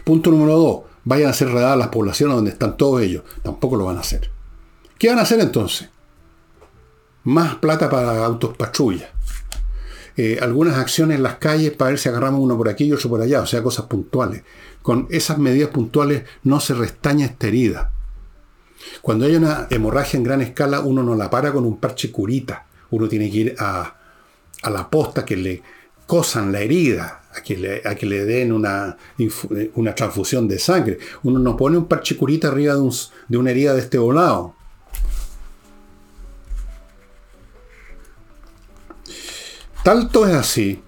Punto 0.03 0.29
número 0.29 0.55
dos, 0.55 0.81
vayan 1.03 1.29
a 1.29 1.33
ser 1.33 1.49
redadas 1.49 1.77
las 1.77 1.89
poblaciones 1.89 2.35
donde 2.35 2.51
están 2.51 2.77
todos 2.77 3.01
ellos. 3.01 3.23
Tampoco 3.41 3.75
lo 3.75 3.85
van 3.85 3.97
a 3.97 4.01
hacer. 4.01 4.29
¿Qué 4.97 5.09
van 5.09 5.19
a 5.19 5.23
hacer 5.23 5.39
entonces? 5.39 5.89
Más 7.23 7.55
plata 7.55 7.89
para 7.89 8.23
autos 8.25 8.55
patrulla. 8.57 9.09
Eh, 10.15 10.37
algunas 10.41 10.77
acciones 10.77 11.17
en 11.17 11.23
las 11.23 11.35
calles 11.35 11.71
para 11.71 11.91
ver 11.91 11.99
si 11.99 12.07
agarramos 12.07 12.39
uno 12.39 12.55
por 12.55 12.69
aquí 12.69 12.85
y 12.85 12.91
otro 12.91 13.09
por 13.09 13.21
allá, 13.21 13.41
o 13.41 13.45
sea, 13.45 13.63
cosas 13.63 13.85
puntuales. 13.85 14.43
Con 14.81 15.07
esas 15.09 15.39
medidas 15.39 15.69
puntuales 15.69 16.23
no 16.43 16.59
se 16.59 16.73
restaña 16.73 17.25
esta 17.25 17.47
herida. 17.47 17.91
Cuando 19.01 19.25
hay 19.25 19.35
una 19.35 19.67
hemorragia 19.69 20.17
en 20.17 20.23
gran 20.23 20.41
escala, 20.41 20.81
uno 20.81 21.03
no 21.03 21.15
la 21.15 21.29
para 21.29 21.51
con 21.51 21.65
un 21.65 21.79
parche 21.79 22.11
curita. 22.11 22.67
Uno 22.91 23.07
tiene 23.07 23.31
que 23.31 23.37
ir 23.37 23.55
a, 23.57 23.95
a 24.61 24.69
la 24.69 24.89
posta 24.89 25.25
que 25.25 25.35
le 25.35 25.63
cosan 26.05 26.51
la 26.51 26.59
herida, 26.59 27.22
a 27.35 27.41
que 27.41 28.05
le, 28.05 28.25
den 28.25 28.51
una, 28.51 28.97
una, 29.75 29.95
transfusión 29.95 30.47
de 30.47 30.59
sangre. 30.59 30.99
Uno 31.23 31.39
no 31.39 31.57
pone 31.57 31.77
un 31.77 31.87
parche 31.87 32.15
curita 32.15 32.49
arriba 32.49 32.75
de, 32.75 32.91
de 33.27 33.37
una 33.37 33.51
herida 33.51 33.73
de 33.73 33.79
este 33.79 33.97
volado. 33.97 34.55
Tanto 39.83 40.27
es 40.27 40.33
así 40.35 40.81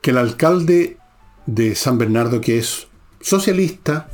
que 0.00 0.10
el 0.10 0.18
alcalde 0.18 0.98
de 1.46 1.74
San 1.74 1.98
Bernardo, 1.98 2.40
que 2.40 2.58
es 2.58 2.88
socialista, 3.20 4.08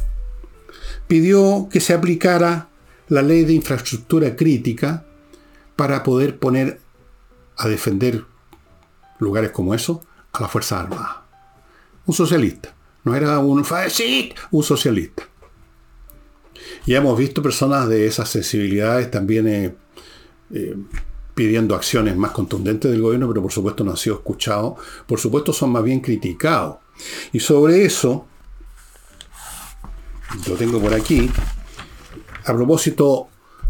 pidió 1.06 1.68
que 1.70 1.80
se 1.80 1.94
aplicara 1.94 2.68
la 3.08 3.22
ley 3.22 3.44
de 3.44 3.54
infraestructura 3.54 4.36
crítica 4.36 5.04
para 5.76 6.02
poder 6.02 6.38
poner 6.38 6.80
a 7.56 7.68
defender 7.68 8.24
lugares 9.18 9.50
como 9.50 9.74
eso 9.74 10.02
a 10.32 10.40
la 10.40 10.48
Fuerza 10.48 10.80
Armada. 10.80 11.19
Un 12.10 12.14
socialista. 12.14 12.74
No 13.04 13.14
era 13.14 13.38
un 13.38 13.64
un 14.50 14.62
socialista. 14.64 15.22
Y 16.84 16.94
hemos 16.94 17.16
visto 17.16 17.40
personas 17.40 17.88
de 17.88 18.04
esas 18.04 18.28
sensibilidades 18.28 19.12
también 19.12 19.46
eh, 19.46 19.76
eh, 20.52 20.74
pidiendo 21.36 21.76
acciones 21.76 22.16
más 22.16 22.32
contundentes 22.32 22.90
del 22.90 23.00
gobierno, 23.00 23.28
pero 23.28 23.42
por 23.42 23.52
supuesto 23.52 23.84
no 23.84 23.92
han 23.92 23.96
sido 23.96 24.16
escuchados. 24.16 24.74
Por 25.06 25.20
supuesto 25.20 25.52
son 25.52 25.70
más 25.70 25.84
bien 25.84 26.00
criticados. 26.00 26.78
Y 27.32 27.38
sobre 27.38 27.84
eso, 27.84 28.26
lo 30.48 30.56
tengo 30.56 30.80
por 30.80 30.94
aquí, 30.94 31.30
a 32.44 32.52
propósito 32.52 33.28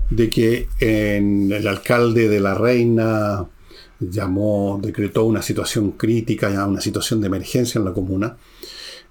de 0.09 0.31
que 0.31 0.67
en 0.79 1.53
el 1.53 1.69
alcalde 1.69 2.31
de 2.31 2.41
la 2.41 2.55
reina 2.55 3.47
llamó, 4.01 4.81
decretó 4.83 5.25
una 5.25 5.43
situación 5.43 5.93
crítica, 5.93 6.51
ya 6.51 6.67
una 6.67 6.81
situación 6.81 7.21
de 7.21 7.27
emergencia 7.27 7.79
en 7.79 7.85
la 7.85 7.93
comuna. 7.93 8.37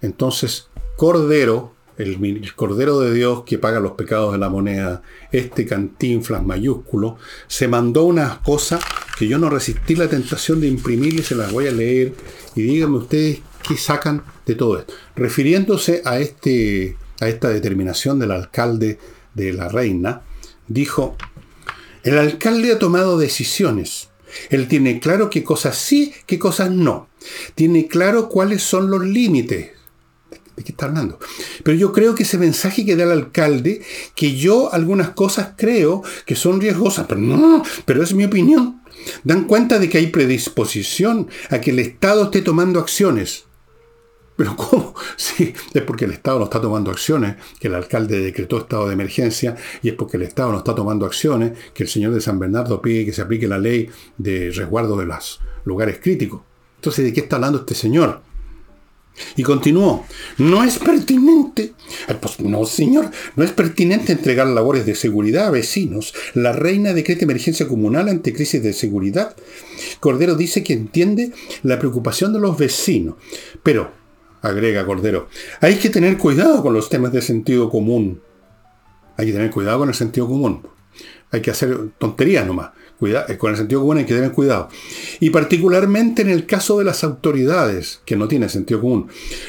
Entonces, 0.01 0.67
Cordero, 0.97 1.73
el, 1.97 2.53
Cordero 2.55 2.99
de 2.99 3.13
Dios 3.13 3.43
que 3.45 3.57
paga 3.57 3.79
los 3.79 3.93
pecados 3.93 4.31
de 4.31 4.39
la 4.39 4.49
moneda, 4.49 5.01
este 5.31 5.65
cantinflas 5.65 6.43
mayúsculo, 6.43 7.17
se 7.47 7.67
mandó 7.67 8.05
unas 8.05 8.39
cosas 8.39 8.81
que 9.17 9.27
yo 9.27 9.37
no 9.37 9.49
resistí 9.49 9.95
la 9.95 10.07
tentación 10.07 10.61
de 10.61 10.67
imprimir 10.67 11.13
y 11.13 11.23
se 11.23 11.35
las 11.35 11.51
voy 11.51 11.67
a 11.67 11.71
leer. 11.71 12.13
Y 12.55 12.63
díganme 12.63 12.97
ustedes 12.97 13.41
qué 13.67 13.77
sacan 13.77 14.23
de 14.45 14.55
todo 14.55 14.79
esto. 14.79 14.93
Refiriéndose 15.15 16.01
a, 16.05 16.19
este, 16.19 16.97
a 17.19 17.27
esta 17.27 17.49
determinación 17.49 18.17
del 18.17 18.31
alcalde 18.31 18.97
de 19.33 19.53
la 19.53 19.67
reina, 19.67 20.21
dijo, 20.67 21.17
el 22.03 22.17
alcalde 22.17 22.71
ha 22.71 22.79
tomado 22.79 23.17
decisiones 23.17 24.09
él 24.49 24.67
tiene 24.67 24.99
claro 24.99 25.29
qué 25.29 25.43
cosas 25.43 25.77
sí, 25.77 26.13
qué 26.25 26.39
cosas 26.39 26.71
no. 26.71 27.09
Tiene 27.55 27.87
claro 27.87 28.29
cuáles 28.29 28.63
son 28.63 28.89
los 28.89 29.05
límites. 29.05 29.71
¿De 30.55 30.63
qué 30.63 30.71
está 30.71 30.85
hablando? 30.87 31.19
Pero 31.63 31.77
yo 31.77 31.93
creo 31.93 32.15
que 32.15 32.23
ese 32.23 32.37
mensaje 32.37 32.85
que 32.85 32.95
da 32.95 33.05
el 33.05 33.11
alcalde, 33.11 33.81
que 34.15 34.35
yo 34.35 34.73
algunas 34.73 35.11
cosas 35.11 35.53
creo 35.55 36.03
que 36.25 36.35
son 36.35 36.59
riesgosas, 36.59 37.05
pero 37.07 37.21
no, 37.21 37.63
pero 37.85 38.03
es 38.03 38.13
mi 38.13 38.25
opinión. 38.25 38.81
Dan 39.23 39.45
cuenta 39.45 39.79
de 39.79 39.89
que 39.89 39.97
hay 39.97 40.07
predisposición 40.07 41.29
a 41.49 41.61
que 41.61 41.71
el 41.71 41.79
Estado 41.79 42.25
esté 42.25 42.41
tomando 42.41 42.79
acciones. 42.79 43.45
Pero 44.39 44.55
¿cómo? 44.55 44.95
Sí, 45.17 45.53
es 45.73 45.81
porque 45.81 46.05
el 46.05 46.11
Estado 46.11 46.39
no 46.39 46.45
está 46.45 46.61
tomando 46.61 46.91
acciones, 46.91 47.35
que 47.59 47.67
el 47.67 47.75
alcalde 47.75 48.21
decretó 48.21 48.59
estado 48.59 48.87
de 48.87 48.93
emergencia, 48.93 49.57
y 49.81 49.89
es 49.89 49.95
porque 49.95 50.15
el 50.15 50.23
Estado 50.23 50.53
no 50.53 50.59
está 50.59 50.73
tomando 50.73 51.05
acciones, 51.05 51.57
que 51.73 51.83
el 51.83 51.89
señor 51.89 52.13
de 52.13 52.21
San 52.21 52.39
Bernardo 52.39 52.81
pide 52.81 53.03
que 53.03 53.11
se 53.11 53.21
aplique 53.21 53.49
la 53.49 53.57
ley 53.57 53.89
de 54.17 54.49
resguardo 54.51 54.95
de 54.95 55.05
los 55.07 55.41
lugares 55.65 55.99
críticos. 56.01 56.41
Entonces, 56.77 57.03
¿de 57.03 57.11
qué 57.11 57.19
está 57.19 57.35
hablando 57.35 57.59
este 57.59 57.75
señor? 57.75 58.21
Y 59.35 59.43
continuó, 59.43 60.05
no 60.37 60.63
es 60.63 60.79
pertinente, 60.79 61.73
pues 62.21 62.39
no 62.39 62.65
señor, 62.65 63.11
no 63.35 63.43
es 63.43 63.51
pertinente 63.51 64.13
entregar 64.13 64.47
labores 64.47 64.85
de 64.85 64.95
seguridad 64.95 65.47
a 65.47 65.51
vecinos. 65.51 66.13
La 66.33 66.53
reina 66.53 66.93
decreta 66.93 67.25
emergencia 67.25 67.67
comunal 67.67 68.07
ante 68.07 68.31
crisis 68.31 68.63
de 68.63 68.71
seguridad. 68.71 69.35
Cordero 69.99 70.35
dice 70.35 70.63
que 70.63 70.71
entiende 70.71 71.33
la 71.63 71.77
preocupación 71.77 72.31
de 72.31 72.39
los 72.39 72.57
vecinos, 72.57 73.15
pero 73.63 73.98
agrega 74.41 74.85
Cordero. 74.85 75.27
Hay 75.61 75.75
que 75.75 75.89
tener 75.89 76.17
cuidado 76.17 76.61
con 76.61 76.73
los 76.73 76.89
temas 76.89 77.11
de 77.11 77.21
sentido 77.21 77.69
común. 77.69 78.21
Hay 79.17 79.27
que 79.27 79.33
tener 79.33 79.51
cuidado 79.51 79.79
con 79.79 79.89
el 79.89 79.95
sentido 79.95 80.27
común. 80.27 80.61
Hay 81.31 81.41
que 81.41 81.51
hacer 81.51 81.77
tonterías 81.97 82.45
nomás. 82.45 82.71
Eh, 83.01 83.37
con 83.37 83.51
el 83.51 83.57
sentido 83.57 83.79
común 83.81 83.97
hay 83.97 84.05
que 84.05 84.13
tener 84.13 84.31
cuidado. 84.31 84.67
Y 85.19 85.29
particularmente 85.29 86.21
en 86.21 86.29
el 86.29 86.45
caso 86.45 86.79
de 86.79 86.85
las 86.85 87.03
autoridades, 87.03 88.01
que 88.05 88.17
no 88.17 88.27
tienen 88.27 88.49
sentido 88.49 88.81
común. 88.81 89.07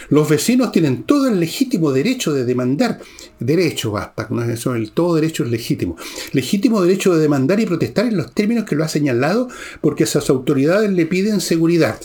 Los 0.08 0.28
vecinos 0.28 0.70
tienen 0.70 1.02
todo 1.02 1.26
el 1.26 1.40
legítimo 1.40 1.90
derecho 1.90 2.32
de 2.32 2.44
demandar. 2.44 3.00
Derecho, 3.40 3.90
basta, 3.90 4.28
con 4.28 4.48
eso, 4.50 4.74
el 4.74 4.92
todo 4.92 5.16
derecho 5.16 5.44
es 5.44 5.50
legítimo. 5.50 5.96
Legítimo 6.32 6.80
derecho 6.82 7.14
de 7.14 7.22
demandar 7.22 7.58
y 7.58 7.66
protestar 7.66 8.06
en 8.06 8.16
los 8.16 8.32
términos 8.32 8.64
que 8.64 8.76
lo 8.76 8.84
ha 8.84 8.88
señalado 8.88 9.48
porque 9.80 10.04
esas 10.04 10.30
autoridades 10.30 10.90
le 10.92 11.06
piden 11.06 11.40
seguridad. 11.40 11.98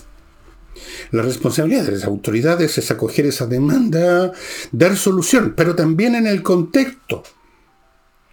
La 1.12 1.22
responsabilidad 1.22 1.84
de 1.84 1.94
las 1.94 2.06
autoridades 2.06 2.78
es 2.78 2.92
acoger 2.92 3.26
esa 3.26 3.48
demanda, 3.48 4.32
dar 4.72 4.96
solución, 4.98 5.54
pero 5.56 5.76
también 5.76 6.16
en 6.16 6.28
el 6.28 6.44
contexto 6.44 7.24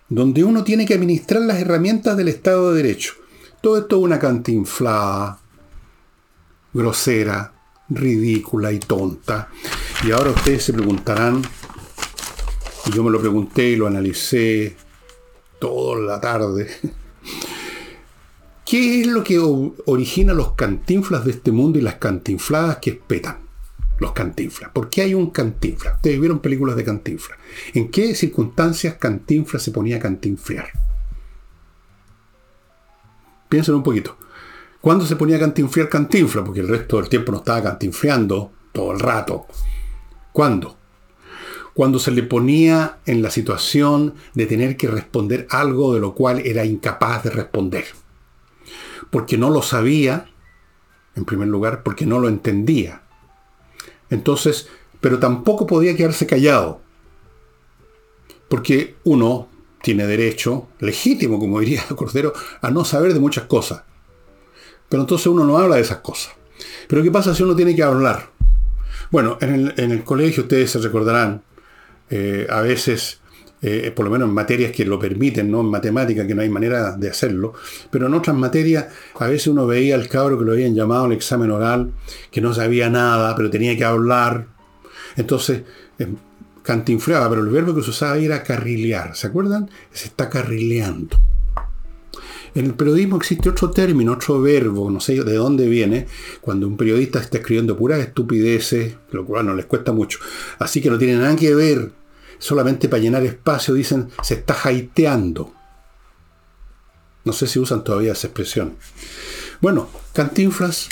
donde 0.08 0.44
uno 0.44 0.62
tiene 0.62 0.84
que 0.84 0.94
administrar 0.94 1.42
las 1.42 1.58
herramientas 1.58 2.16
del 2.18 2.28
Estado 2.28 2.72
de 2.72 2.82
Derecho. 2.82 3.14
Todo 3.62 3.78
esto 3.78 3.96
es 3.96 4.02
una 4.02 4.18
cantinflada, 4.18 5.38
grosera, 6.74 7.54
ridícula 7.88 8.72
y 8.72 8.78
tonta. 8.78 9.48
Y 10.04 10.10
ahora 10.10 10.30
ustedes 10.30 10.64
se 10.64 10.74
preguntarán, 10.74 11.42
y 12.86 12.92
yo 12.92 13.02
me 13.02 13.10
lo 13.10 13.20
pregunté 13.20 13.70
y 13.70 13.76
lo 13.76 13.86
analicé 13.86 14.76
toda 15.58 15.98
la 16.00 16.20
tarde, 16.20 16.68
¿Qué 18.72 19.02
es 19.02 19.06
lo 19.06 19.22
que 19.22 19.38
origina 19.38 20.32
los 20.32 20.54
cantinflas 20.54 21.26
de 21.26 21.32
este 21.32 21.52
mundo 21.52 21.78
y 21.78 21.82
las 21.82 21.96
cantinfladas 21.96 22.78
que 22.78 22.88
espetan? 22.88 23.40
Los 23.98 24.12
cantinflas. 24.12 24.70
¿Por 24.70 24.88
qué 24.88 25.02
hay 25.02 25.12
un 25.12 25.28
cantinflas? 25.28 25.96
Ustedes 25.96 26.18
vieron 26.18 26.38
películas 26.38 26.74
de 26.76 26.82
cantinflas. 26.82 27.38
¿En 27.74 27.90
qué 27.90 28.14
circunstancias 28.14 28.94
cantinflas 28.94 29.62
se 29.62 29.72
ponía 29.72 29.98
a 29.98 30.00
cantinflear? 30.00 30.70
Piensen 33.50 33.74
un 33.74 33.82
poquito. 33.82 34.16
¿Cuándo 34.80 35.04
se 35.04 35.16
ponía 35.16 35.36
a 35.36 35.40
cantinflear 35.40 35.90
cantinfla? 35.90 36.42
Porque 36.42 36.60
el 36.60 36.68
resto 36.68 36.96
del 36.96 37.10
tiempo 37.10 37.30
no 37.30 37.38
estaba 37.40 37.62
cantinfleando 37.62 38.52
todo 38.72 38.92
el 38.92 39.00
rato. 39.00 39.48
¿Cuándo? 40.32 40.78
Cuando 41.74 41.98
se 41.98 42.10
le 42.10 42.22
ponía 42.22 43.00
en 43.04 43.20
la 43.20 43.30
situación 43.30 44.14
de 44.32 44.46
tener 44.46 44.78
que 44.78 44.88
responder 44.88 45.46
algo 45.50 45.92
de 45.92 46.00
lo 46.00 46.14
cual 46.14 46.38
era 46.38 46.64
incapaz 46.64 47.24
de 47.24 47.28
responder 47.28 47.84
porque 49.10 49.38
no 49.38 49.50
lo 49.50 49.62
sabía, 49.62 50.30
en 51.14 51.24
primer 51.24 51.48
lugar, 51.48 51.82
porque 51.82 52.06
no 52.06 52.18
lo 52.18 52.28
entendía. 52.28 53.02
Entonces, 54.10 54.68
pero 55.00 55.18
tampoco 55.18 55.66
podía 55.66 55.96
quedarse 55.96 56.26
callado, 56.26 56.80
porque 58.48 58.96
uno 59.04 59.48
tiene 59.82 60.06
derecho, 60.06 60.68
legítimo, 60.78 61.38
como 61.38 61.60
diría 61.60 61.82
Cordero, 61.96 62.32
a 62.60 62.70
no 62.70 62.84
saber 62.84 63.14
de 63.14 63.20
muchas 63.20 63.44
cosas. 63.44 63.82
Pero 64.88 65.02
entonces 65.02 65.26
uno 65.26 65.44
no 65.44 65.58
habla 65.58 65.76
de 65.76 65.82
esas 65.82 65.98
cosas. 65.98 66.34
Pero 66.86 67.02
¿qué 67.02 67.10
pasa 67.10 67.34
si 67.34 67.42
uno 67.42 67.56
tiene 67.56 67.74
que 67.74 67.82
hablar? 67.82 68.30
Bueno, 69.10 69.38
en 69.40 69.72
el, 69.76 70.04
colegio 70.04 70.42
ustedes 70.42 70.70
se 70.70 70.78
recordarán, 70.78 71.42
eh, 72.10 72.46
a 72.48 72.60
veces 72.60 73.21
eh, 73.64 73.92
por 73.94 74.04
lo 74.04 74.10
menos 74.10 74.28
en 74.28 74.34
materias 74.34 74.72
que 74.72 74.84
lo 74.84 74.98
permiten, 74.98 75.48
no 75.48 75.60
en 75.60 75.66
matemática, 75.66 76.26
que 76.26 76.34
no 76.34 76.42
hay 76.42 76.48
manera 76.48 76.96
de 76.96 77.08
hacerlo, 77.08 77.54
pero 77.90 78.08
en 78.08 78.14
otras 78.14 78.36
materias 78.36 78.86
a 79.20 79.26
veces 79.28 79.46
uno 79.46 79.68
veía 79.68 79.94
al 79.94 80.08
cabro 80.08 80.36
que 80.36 80.44
lo 80.44 80.52
habían 80.52 80.74
llamado 80.74 81.04
al 81.04 81.12
examen 81.12 81.52
oral, 81.52 81.92
que 82.32 82.40
no 82.40 82.52
sabía 82.52 82.90
nada, 82.90 83.36
pero 83.36 83.50
tenía 83.50 83.76
que 83.76 83.84
hablar. 83.84 84.48
Entonces, 85.16 85.62
eh, 86.00 86.08
cantinfleaba, 86.64 87.30
pero 87.30 87.42
el 87.42 87.50
verbo 87.50 87.72
que 87.72 87.82
se 87.82 87.90
usaba 87.90 88.16
era 88.16 88.42
carrilear, 88.42 89.14
¿se 89.14 89.28
acuerdan? 89.28 89.70
Se 89.92 90.08
está 90.08 90.28
carrileando. 90.28 91.18
En 92.54 92.66
el 92.66 92.74
periodismo 92.74 93.16
existe 93.16 93.48
otro 93.48 93.70
término, 93.70 94.12
otro 94.12 94.42
verbo, 94.42 94.90
no 94.90 95.00
sé 95.00 95.22
de 95.22 95.34
dónde 95.34 95.68
viene, 95.68 96.06
cuando 96.40 96.66
un 96.66 96.76
periodista 96.76 97.20
está 97.20 97.38
escribiendo 97.38 97.78
puras 97.78 98.00
estupideces, 98.00 98.94
lo 99.12 99.24
cual 99.24 99.46
no 99.46 99.54
les 99.54 99.66
cuesta 99.66 99.92
mucho. 99.92 100.18
Así 100.58 100.82
que 100.82 100.90
no 100.90 100.98
tiene 100.98 101.16
nada 101.16 101.34
que 101.36 101.54
ver 101.54 102.01
solamente 102.42 102.88
para 102.88 103.00
llenar 103.00 103.22
espacio, 103.22 103.72
dicen, 103.72 104.08
se 104.20 104.34
está 104.34 104.52
jaiteando. 104.52 105.52
No 107.24 107.32
sé 107.32 107.46
si 107.46 107.60
usan 107.60 107.84
todavía 107.84 108.12
esa 108.12 108.26
expresión. 108.26 108.74
Bueno, 109.60 109.88
Cantinflas, 110.12 110.88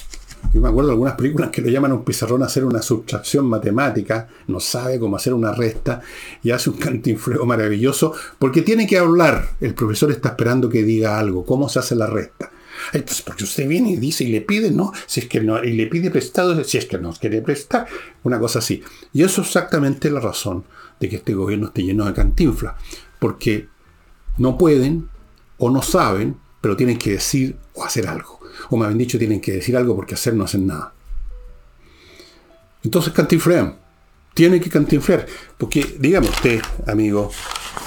yo 0.55 0.61
me 0.61 0.68
acuerdo 0.68 0.90
de 0.90 0.92
algunas 0.94 1.14
películas 1.14 1.51
que 1.51 1.61
lo 1.61 1.68
llaman 1.68 1.90
a 1.90 1.94
un 1.94 2.05
pizarrón 2.05 2.44
a 2.44 2.46
hacer 2.46 2.64
una 2.64 2.82
sustracción 2.82 3.46
matemática, 3.46 4.28
no 4.46 4.61
sabe 4.61 5.01
cómo 5.01 5.16
hacer 5.16 5.34
una 5.34 5.51
resta 5.53 6.01
y 6.40 6.53
hace 6.53 6.70
un 6.70 6.76
cantinfleo 6.76 7.44
maravilloso 7.44 8.14
porque 8.38 8.62
tiene 8.62 8.86
que 8.86 8.98
hablar. 8.98 9.51
El 9.61 9.74
profesor 9.74 10.12
está 10.12 10.30
esperando 10.30 10.68
que 10.68 10.84
diga 10.84 11.18
algo, 11.18 11.44
cómo 11.44 11.68
se 11.68 11.80
hace 11.80 11.96
la 11.96 12.07
resta. 12.07 12.53
Entonces, 12.92 13.22
porque 13.22 13.42
usted 13.42 13.66
viene 13.66 13.90
y 13.90 13.96
dice 13.96 14.22
y 14.22 14.28
le 14.28 14.40
pide, 14.40 14.70
¿no? 14.70 14.92
Si 15.07 15.20
es 15.20 15.26
que 15.26 15.40
no, 15.40 15.62
y 15.62 15.72
le 15.72 15.88
pide 15.88 16.12
prestado, 16.12 16.62
si 16.62 16.78
es 16.78 16.86
que 16.86 16.96
nos 16.96 17.18
quiere 17.18 17.42
prestar, 17.42 17.88
una 18.22 18.38
cosa 18.38 18.61
así. 18.61 18.82
Y 19.12 19.24
eso 19.24 19.42
es 19.42 19.48
exactamente 19.48 20.11
la 20.11 20.20
razón 20.20 20.64
de 21.01 21.09
que 21.09 21.16
este 21.16 21.34
gobierno 21.34 21.66
esté 21.68 21.82
lleno 21.82 22.05
de 22.05 22.12
cantinflas, 22.12 22.74
porque 23.18 23.68
no 24.38 24.57
pueden 24.57 25.09
o 25.59 25.70
no 25.70 25.82
saben, 25.82 26.36
pero 26.61 26.76
tienen 26.76 26.98
que 26.98 27.12
decir 27.12 27.57
o 27.74 27.84
hacer 27.84 28.07
algo. 28.07 28.40
O 28.68 28.76
me 28.76 28.84
habían 28.84 28.98
dicho, 28.98 29.18
tienen 29.18 29.40
que 29.40 29.53
decir 29.53 29.76
algo 29.76 29.96
porque 29.96 30.14
hacer 30.14 30.34
no 30.34 30.44
hacen 30.44 30.66
nada. 30.66 30.92
Entonces 32.82 33.12
cantinflean. 33.12 33.76
Tienen 34.34 34.61
que 34.61 34.70
cantinflear. 34.70 35.26
Porque, 35.59 35.96
dígame 35.98 36.28
usted, 36.28 36.61
amigo, 36.86 37.30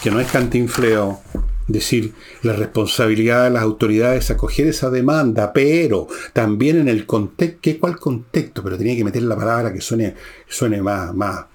que 0.01 0.11
no 0.11 0.19
es 0.19 0.29
cantinfleo 0.29 1.21
decir 1.67 2.13
la 2.41 2.53
responsabilidad 2.53 3.45
de 3.45 3.51
las 3.51 3.63
autoridades 3.63 4.29
acoger 4.29 4.67
esa 4.67 4.89
demanda, 4.89 5.53
pero 5.53 6.07
también 6.33 6.77
en 6.77 6.89
el 6.89 7.05
contexto, 7.05 7.59
¿qué 7.61 7.79
cuál 7.79 7.97
contexto? 7.97 8.61
Pero 8.63 8.77
tenía 8.77 8.97
que 8.97 9.05
meter 9.05 9.23
la 9.23 9.35
palabra 9.35 9.71
que 9.71 9.79
suene, 9.79 10.15
suene 10.47 10.81
más, 10.81 11.13
más, 11.15 11.45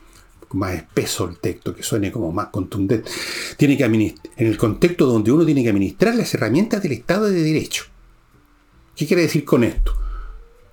más 0.52 0.74
espeso 0.74 1.28
el 1.28 1.38
texto, 1.38 1.74
que 1.74 1.82
suene 1.82 2.12
como 2.12 2.32
más 2.32 2.48
contundente. 2.48 3.08
Tiene 3.56 3.76
que 3.76 3.84
en 3.84 4.14
el 4.46 4.56
contexto 4.56 5.06
donde 5.06 5.32
uno 5.32 5.44
tiene 5.44 5.62
que 5.62 5.70
administrar 5.70 6.14
las 6.14 6.32
herramientas 6.34 6.82
del 6.82 6.92
Estado 6.92 7.26
de 7.26 7.42
Derecho. 7.42 7.84
¿Qué 8.96 9.06
quiere 9.06 9.22
decir 9.22 9.44
con 9.44 9.64
esto? 9.64 9.94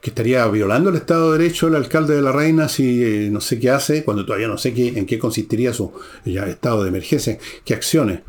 Que 0.02 0.10
estaría 0.10 0.46
violando 0.48 0.90
el 0.90 0.96
Estado 0.96 1.32
de 1.32 1.40
Derecho 1.40 1.68
el 1.68 1.76
alcalde 1.76 2.16
de 2.16 2.22
la 2.22 2.32
Reina 2.32 2.68
si 2.70 3.04
eh, 3.04 3.30
no 3.32 3.42
sé 3.42 3.60
qué 3.60 3.70
hace, 3.70 4.04
cuando 4.04 4.26
todavía 4.26 4.48
no 4.48 4.58
sé 4.58 4.74
qué, 4.74 4.90
en 4.90 5.06
qué 5.06 5.20
consistiría 5.20 5.74
su 5.74 5.92
estado 6.26 6.84
de 6.84 6.90
emergencia, 6.90 7.38
qué 7.64 7.74
acciones. 7.74 8.22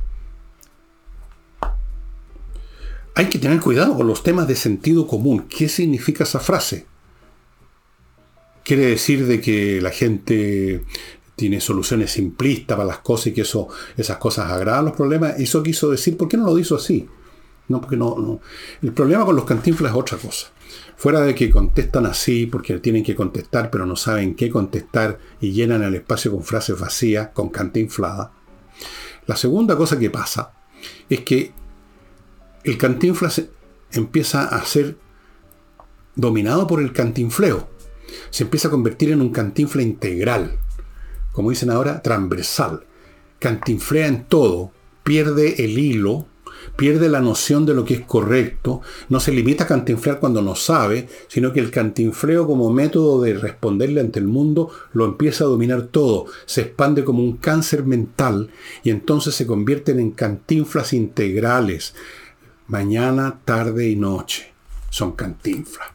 hay 3.16 3.30
que 3.30 3.38
tener 3.38 3.60
cuidado 3.60 3.96
con 3.96 4.06
los 4.06 4.22
temas 4.22 4.46
de 4.46 4.54
sentido 4.54 5.06
común. 5.06 5.46
¿Qué 5.48 5.70
significa 5.70 6.24
esa 6.24 6.38
frase? 6.38 6.84
Quiere 8.62 8.84
decir 8.84 9.26
de 9.26 9.40
que 9.40 9.80
la 9.80 9.90
gente 9.90 10.82
tiene 11.36 11.60
soluciones 11.60 12.12
simplistas 12.12 12.76
para 12.76 12.88
las 12.88 12.98
cosas 12.98 13.28
y 13.28 13.32
que 13.34 13.42
eso, 13.42 13.68
esas 13.96 14.16
cosas 14.16 14.50
agravan 14.50 14.86
los 14.86 14.96
problemas. 14.96 15.38
Eso 15.38 15.62
quiso 15.62 15.90
decir, 15.90 16.16
¿por 16.16 16.28
qué 16.28 16.38
no 16.38 16.46
lo 16.46 16.58
hizo 16.58 16.76
así? 16.76 17.06
No, 17.68 17.80
porque 17.80 17.96
no, 17.96 18.16
no. 18.18 18.40
El 18.82 18.92
problema 18.92 19.24
con 19.24 19.36
los 19.36 19.44
cantinflas 19.44 19.92
es 19.92 19.98
otra 19.98 20.16
cosa. 20.16 20.48
Fuera 20.96 21.20
de 21.20 21.34
que 21.34 21.50
contestan 21.50 22.06
así 22.06 22.46
porque 22.46 22.78
tienen 22.78 23.04
que 23.04 23.14
contestar, 23.14 23.70
pero 23.70 23.84
no 23.84 23.96
saben 23.96 24.34
qué 24.34 24.48
contestar 24.48 25.18
y 25.40 25.52
llenan 25.52 25.82
el 25.82 25.94
espacio 25.94 26.30
con 26.30 26.42
frases 26.42 26.80
vacías, 26.80 27.28
con 27.34 27.50
cantinflada. 27.50 28.32
La 29.26 29.36
segunda 29.36 29.76
cosa 29.76 29.98
que 29.98 30.08
pasa 30.08 30.52
es 31.10 31.20
que 31.20 31.52
el 32.64 32.78
cantinflas 32.78 33.42
empieza 33.92 34.44
a 34.44 34.64
ser 34.64 34.96
dominado 36.14 36.66
por 36.66 36.80
el 36.80 36.92
cantinfleo. 36.92 37.68
Se 38.30 38.44
empieza 38.44 38.68
a 38.68 38.70
convertir 38.70 39.10
en 39.10 39.20
un 39.20 39.30
cantinfla 39.30 39.82
integral 39.82 40.60
como 41.36 41.50
dicen 41.50 41.68
ahora, 41.68 42.00
transversal. 42.00 42.84
Cantinflea 43.38 44.06
en 44.06 44.24
todo, 44.24 44.72
pierde 45.04 45.62
el 45.62 45.78
hilo, 45.78 46.24
pierde 46.76 47.10
la 47.10 47.20
noción 47.20 47.66
de 47.66 47.74
lo 47.74 47.84
que 47.84 47.92
es 47.92 48.00
correcto, 48.00 48.80
no 49.10 49.20
se 49.20 49.32
limita 49.32 49.64
a 49.64 49.66
cantinflear 49.66 50.18
cuando 50.18 50.40
no 50.40 50.54
sabe, 50.54 51.10
sino 51.28 51.52
que 51.52 51.60
el 51.60 51.70
cantinfleo 51.70 52.46
como 52.46 52.72
método 52.72 53.20
de 53.20 53.34
responderle 53.34 54.00
ante 54.00 54.18
el 54.18 54.26
mundo 54.26 54.70
lo 54.94 55.04
empieza 55.04 55.44
a 55.44 55.48
dominar 55.48 55.82
todo, 55.88 56.24
se 56.46 56.62
expande 56.62 57.04
como 57.04 57.22
un 57.22 57.36
cáncer 57.36 57.84
mental 57.84 58.48
y 58.82 58.88
entonces 58.88 59.34
se 59.34 59.46
convierten 59.46 60.00
en 60.00 60.12
cantinflas 60.12 60.94
integrales. 60.94 61.94
Mañana, 62.66 63.40
tarde 63.44 63.90
y 63.90 63.96
noche 63.96 64.54
son 64.88 65.12
cantinflas. 65.12 65.88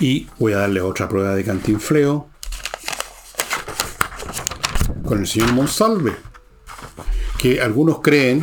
Y 0.00 0.26
voy 0.40 0.52
a 0.54 0.58
darle 0.58 0.80
otra 0.80 1.08
prueba 1.08 1.36
de 1.36 1.44
cantinfleo 1.44 2.33
con 5.04 5.18
el 5.18 5.26
señor 5.26 5.52
Monsalve, 5.52 6.14
que 7.38 7.60
algunos 7.60 8.00
creen 8.00 8.42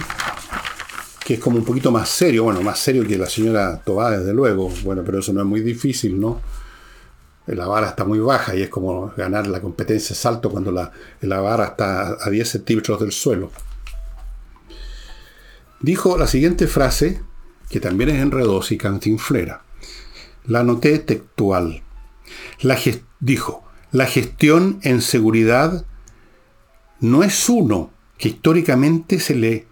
que 1.25 1.35
es 1.35 1.39
como 1.39 1.57
un 1.57 1.65
poquito 1.65 1.91
más 1.91 2.09
serio, 2.09 2.43
bueno, 2.43 2.61
más 2.61 2.79
serio 2.79 3.05
que 3.05 3.17
la 3.17 3.27
señora 3.27 3.81
Tobá, 3.83 4.11
desde 4.11 4.33
luego, 4.33 4.71
bueno, 4.83 5.03
pero 5.05 5.19
eso 5.19 5.33
no 5.33 5.41
es 5.41 5.47
muy 5.47 5.61
difícil, 5.61 6.19
¿no? 6.19 6.41
La 7.47 7.67
vara 7.67 7.89
está 7.89 8.05
muy 8.05 8.19
baja 8.19 8.55
y 8.55 8.61
es 8.61 8.69
como 8.69 9.11
ganar 9.17 9.47
la 9.47 9.61
competencia 9.61 10.15
salto 10.15 10.49
cuando 10.49 10.71
la, 10.71 10.91
la 11.21 11.41
vara 11.41 11.65
está 11.65 12.17
a 12.21 12.29
10 12.29 12.47
centímetros 12.47 12.99
del 12.99 13.11
suelo. 13.11 13.51
Dijo 15.79 16.17
la 16.17 16.27
siguiente 16.27 16.67
frase, 16.67 17.21
que 17.69 17.79
también 17.79 18.11
es 18.11 18.21
enredosa 18.21 18.73
y 18.73 18.77
cantinflera. 18.77 19.63
La 20.45 20.63
noté 20.63 20.99
textual. 20.99 21.81
La 22.61 22.77
dijo, 23.19 23.63
la 23.91 24.05
gestión 24.05 24.79
en 24.83 25.01
seguridad 25.01 25.85
no 27.01 27.23
es 27.23 27.49
uno 27.49 27.91
que 28.17 28.29
históricamente 28.29 29.19
se 29.19 29.35
le 29.35 29.65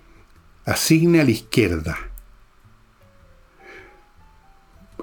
asigne 0.66 1.22
a 1.22 1.24
la 1.24 1.32
izquierda. 1.32 1.98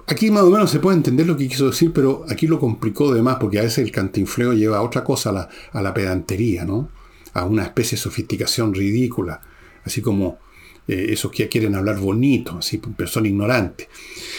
Aquí 0.09 0.31
más 0.31 0.43
o 0.43 0.51
menos 0.51 0.70
se 0.70 0.79
puede 0.79 0.97
entender 0.97 1.27
lo 1.27 1.37
que 1.37 1.49
quiso 1.49 1.66
decir, 1.66 1.93
pero 1.93 2.24
aquí 2.29 2.47
lo 2.47 2.61
complicó 2.61 3.12
de 3.12 3.22
más, 3.22 3.37
porque 3.37 3.59
a 3.59 3.62
veces 3.62 3.79
el 3.79 3.91
cantinfleo 3.91 4.53
lleva 4.53 4.79
a 4.79 4.83
otra 4.83 5.03
cosa, 5.03 5.49
a 5.72 5.83
la, 5.83 5.95
pedantería, 5.95 6.64
¿no? 6.64 6.91
A 7.33 7.45
una 7.45 7.64
especie 7.64 7.97
de 7.97 8.03
sofisticación 8.03 8.72
ridícula, 8.72 9.41
así 9.85 10.03
como 10.03 10.39
eh, 10.87 11.07
esos 11.11 11.33
que 11.33 11.49
quieren 11.49 11.74
hablar 11.74 11.99
bonito, 11.99 12.59
así, 12.59 12.79
persona 12.79 13.27
ignorante. 13.27 13.89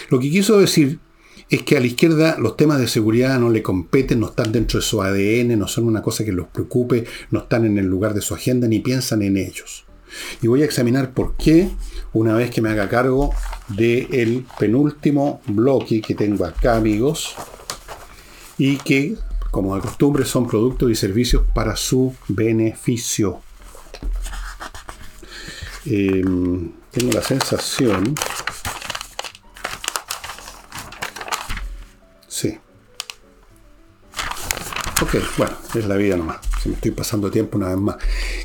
Lo 0.09 0.19
que 0.19 0.29
quiso 0.29 0.57
decir 0.59 0.99
es 1.49 1.63
que 1.63 1.77
a 1.77 1.79
la 1.79 1.87
izquierda 1.87 2.37
los 2.37 2.57
temas 2.57 2.79
de 2.79 2.87
seguridad 2.87 3.39
no 3.39 3.49
le 3.49 3.63
competen, 3.63 4.19
no 4.19 4.27
están 4.27 4.51
dentro 4.51 4.79
de 4.79 4.85
su 4.85 5.01
ADN, 5.01 5.57
no 5.57 5.67
son 5.67 5.85
una 5.85 6.01
cosa 6.01 6.25
que 6.25 6.33
los 6.33 6.47
preocupe, 6.47 7.05
no 7.31 7.39
están 7.39 7.65
en 7.65 7.77
el 7.77 7.85
lugar 7.85 8.13
de 8.13 8.21
su 8.21 8.33
agenda 8.33 8.67
ni 8.67 8.79
piensan 8.79 9.21
en 9.21 9.37
ellos. 9.37 9.85
Y 10.41 10.47
voy 10.47 10.61
a 10.61 10.65
examinar 10.65 11.13
por 11.13 11.35
qué 11.35 11.69
una 12.13 12.33
vez 12.33 12.49
que 12.51 12.61
me 12.61 12.69
haga 12.69 12.89
cargo 12.89 13.33
del 13.69 14.45
penúltimo 14.59 15.41
bloque 15.47 16.01
que 16.01 16.15
tengo 16.15 16.45
acá, 16.45 16.75
amigos, 16.75 17.35
y 18.57 18.77
que, 18.77 19.15
como 19.51 19.75
de 19.75 19.81
costumbre, 19.81 20.25
son 20.25 20.47
productos 20.47 20.91
y 20.91 20.95
servicios 20.95 21.43
para 21.53 21.75
su 21.75 22.13
beneficio. 22.27 23.41
Em, 25.85 26.71
tengo 26.91 27.13
la 27.13 27.21
sensación 27.21 28.15
Sí. 32.37 32.55
Ok, 35.01 35.15
bueno, 35.39 35.53
es 35.73 35.87
la 35.87 35.95
vida 35.95 36.17
nomás. 36.17 36.37
Si 36.61 36.69
me 36.69 36.75
estoy 36.75 36.91
pasando 36.91 37.31
tiempo 37.31 37.57
una 37.57 37.69
vez 37.69 37.77
más. 37.77 37.95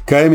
KM 0.06 0.34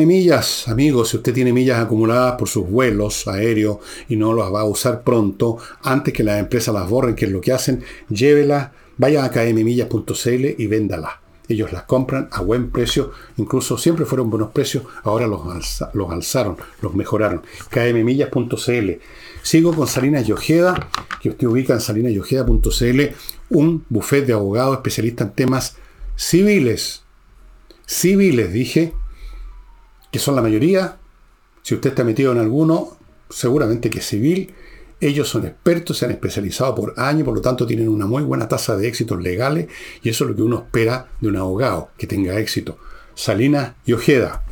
amigos, 0.68 1.10
si 1.10 1.18
usted 1.18 1.34
tiene 1.34 1.52
millas 1.52 1.80
acumuladas 1.80 2.36
por 2.36 2.48
sus 2.48 2.70
vuelos 2.70 3.28
aéreos 3.28 3.80
y 4.10 4.16
no 4.16 4.36
las 4.36 4.54
va 4.54 4.62
a 4.62 4.66
usar 4.66 5.02
pronto, 5.02 5.58
antes 5.82 6.14
que 6.14 6.24
las 6.24 6.40
empresas 6.40 6.72
las 6.72 6.88
borren, 6.88 7.16
que 7.16 7.26
es 7.26 7.32
lo 7.32 7.42
que 7.42 7.52
hacen, 7.52 7.84
llévelas, 8.10 8.70
vaya 8.96 9.26
a 9.26 9.32
kmmillas.cl 9.32 10.46
y 10.56 10.68
véndalas. 10.68 11.14
Ellos 11.48 11.74
las 11.74 11.84
compran 11.84 12.30
a 12.32 12.42
buen 12.42 12.70
precio, 12.70 13.12
incluso 13.38 13.80
siempre 13.80 14.06
fueron 14.06 14.30
buenos 14.30 14.52
precios, 14.52 14.84
ahora 15.04 15.26
los, 15.26 15.42
los 15.94 16.12
alzaron, 16.12 16.58
los 16.82 16.94
mejoraron. 16.94 17.42
kmmillas.cl. 17.72 18.92
Sigo 19.42 19.74
con 19.74 19.88
Salinas 19.88 20.28
Yojeda, 20.28 20.90
que 21.22 21.30
usted 21.30 21.48
ubica 21.48 21.74
en 21.74 21.82
salinasyojeda.cl, 21.82 23.02
un 23.50 23.86
buffet 23.90 24.26
de 24.26 24.34
abogados 24.34 24.78
especialistas 24.78 25.28
en 25.28 25.34
temas 25.34 25.78
civiles. 26.16 27.04
Civiles, 27.86 28.52
dije, 28.52 28.94
que 30.12 30.20
son 30.20 30.36
la 30.36 30.42
mayoría. 30.42 30.98
Si 31.62 31.76
usted 31.76 31.90
está 31.90 32.04
metido 32.04 32.32
en 32.32 32.40
alguno, 32.40 32.98
seguramente 33.30 33.90
que 33.90 34.00
es 34.00 34.06
civil. 34.06 34.54
Ellos 35.00 35.30
son 35.30 35.46
expertos, 35.46 36.00
se 36.00 36.06
han 36.06 36.12
especializado 36.12 36.74
por 36.74 36.96
años, 36.98 37.24
por 37.24 37.36
lo 37.36 37.42
tanto 37.42 37.68
tienen 37.68 37.88
una 37.88 38.08
muy 38.08 38.24
buena 38.24 38.48
tasa 38.48 38.76
de 38.76 38.88
éxitos 38.88 39.22
legales 39.22 39.68
y 40.02 40.10
eso 40.10 40.24
es 40.24 40.32
lo 40.32 40.36
que 40.36 40.42
uno 40.42 40.58
espera 40.58 41.08
de 41.22 41.28
un 41.28 41.38
abogado, 41.38 41.92
que 41.98 42.08
tenga 42.08 42.40
éxito. 42.40 42.80
Salinas 43.14 43.74
y 43.86 43.94
Ojeda. 43.94 44.44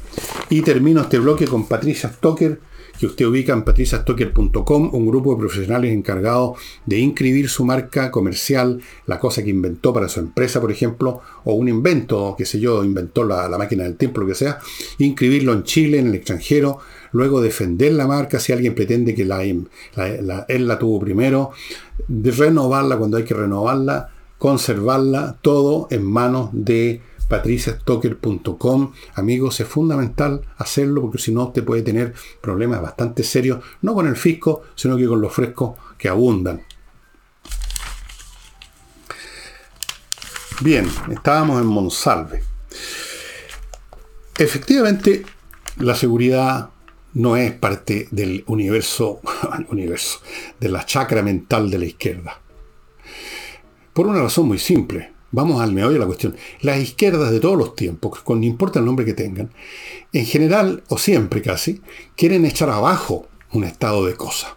Y 0.50 0.62
termino 0.62 1.02
este 1.02 1.18
bloque 1.18 1.48
con 1.48 1.68
Patricia 1.68 2.10
Stoker, 2.10 2.60
que 3.00 3.08
usted 3.08 3.26
ubica 3.26 3.52
en 3.52 3.64
patriciastocker.com, 3.64 4.90
un 4.94 5.08
grupo 5.08 5.34
de 5.34 5.40
profesionales 5.40 5.92
encargados 5.92 6.60
de 6.86 7.00
inscribir 7.00 7.50
su 7.50 7.66
marca 7.66 8.12
comercial, 8.12 8.80
la 9.08 9.20
cosa 9.20 9.44
que 9.44 9.50
inventó 9.50 9.92
para 9.92 10.08
su 10.08 10.20
empresa, 10.20 10.62
por 10.62 10.72
ejemplo, 10.72 11.22
o 11.44 11.54
un 11.56 11.68
invento, 11.68 12.36
qué 12.38 12.46
sé 12.46 12.60
yo, 12.60 12.84
inventó 12.84 13.24
la, 13.24 13.50
máquina 13.58 13.84
del 13.84 13.96
tiempo, 13.96 14.22
lo 14.22 14.28
que 14.28 14.36
sea, 14.36 14.60
inscribirlo 15.00 15.52
en 15.54 15.64
Chile, 15.64 15.98
en 15.98 16.08
el 16.08 16.16
extranjero, 16.16 16.78
luego 17.12 17.42
defender 17.42 17.94
la 17.94 18.06
marca 18.06 18.40
si 18.40 18.54
alguien 18.54 18.76
pretende 18.76 19.16
que 19.16 19.24
él 19.24 20.68
la 20.68 20.80
tuvo 20.80 21.00
primero, 21.00 21.52
de 22.08 22.32
renovarla 22.32 22.98
cuando 22.98 23.18
hay 23.18 23.24
que 23.24 23.34
renovarla, 23.34 24.10
conservarla, 24.38 25.38
todo 25.42 25.88
en 25.90 26.04
manos 26.04 26.50
de 26.54 27.02
patriciastocker.com. 27.28 28.94
Amigos, 29.16 29.60
es 29.60 29.68
fundamental 29.68 30.42
hacerlo 30.58 31.02
porque 31.02 31.18
si 31.18 31.34
no 31.34 31.46
usted 31.46 31.64
puede 31.64 31.82
tener 31.82 32.14
problemas 32.42 32.82
bastante 32.82 33.24
serios, 33.24 33.64
no 33.82 33.94
con 33.94 34.08
el 34.08 34.16
fisco, 34.16 34.64
sino 34.76 34.98
que 34.98 35.08
con 35.08 35.22
los 35.22 35.34
frescos 35.34 35.78
que 35.98 36.10
abundan. 36.10 36.62
Bien, 40.62 40.88
estábamos 41.12 41.62
en 41.62 41.68
Monsalve. 41.68 42.44
Efectivamente, 44.38 45.26
la 45.78 45.96
seguridad 45.96 46.70
no 47.14 47.38
es 47.38 47.54
parte 47.54 48.08
del 48.12 48.44
universo, 48.48 49.22
universo, 49.70 50.20
de 50.60 50.70
la 50.70 50.86
chacra 50.86 51.22
mental 51.22 51.70
de 51.70 51.80
la 51.80 51.86
izquierda. 51.86 52.42
Por 53.94 54.08
una 54.08 54.22
razón 54.22 54.48
muy 54.48 54.60
simple. 54.60 55.15
Vamos 55.36 55.62
al 55.62 55.74
meollo 55.74 55.96
de 55.96 56.00
la 56.00 56.06
cuestión. 56.06 56.34
Las 56.62 56.80
izquierdas 56.80 57.30
de 57.30 57.42
todos 57.42 57.58
los 57.58 57.76
tiempos, 57.76 58.22
con 58.22 58.42
importa 58.42 58.80
el 58.80 58.86
nombre 58.86 59.04
que 59.04 59.14
tengan, 59.14 59.52
en 60.14 60.26
general, 60.26 60.82
o 60.88 60.98
siempre 60.98 61.42
casi, 61.42 61.82
quieren 62.16 62.46
echar 62.46 62.70
abajo 62.70 63.28
un 63.52 63.66
estado 63.66 64.06
de 64.06 64.16
cosas. 64.16 64.54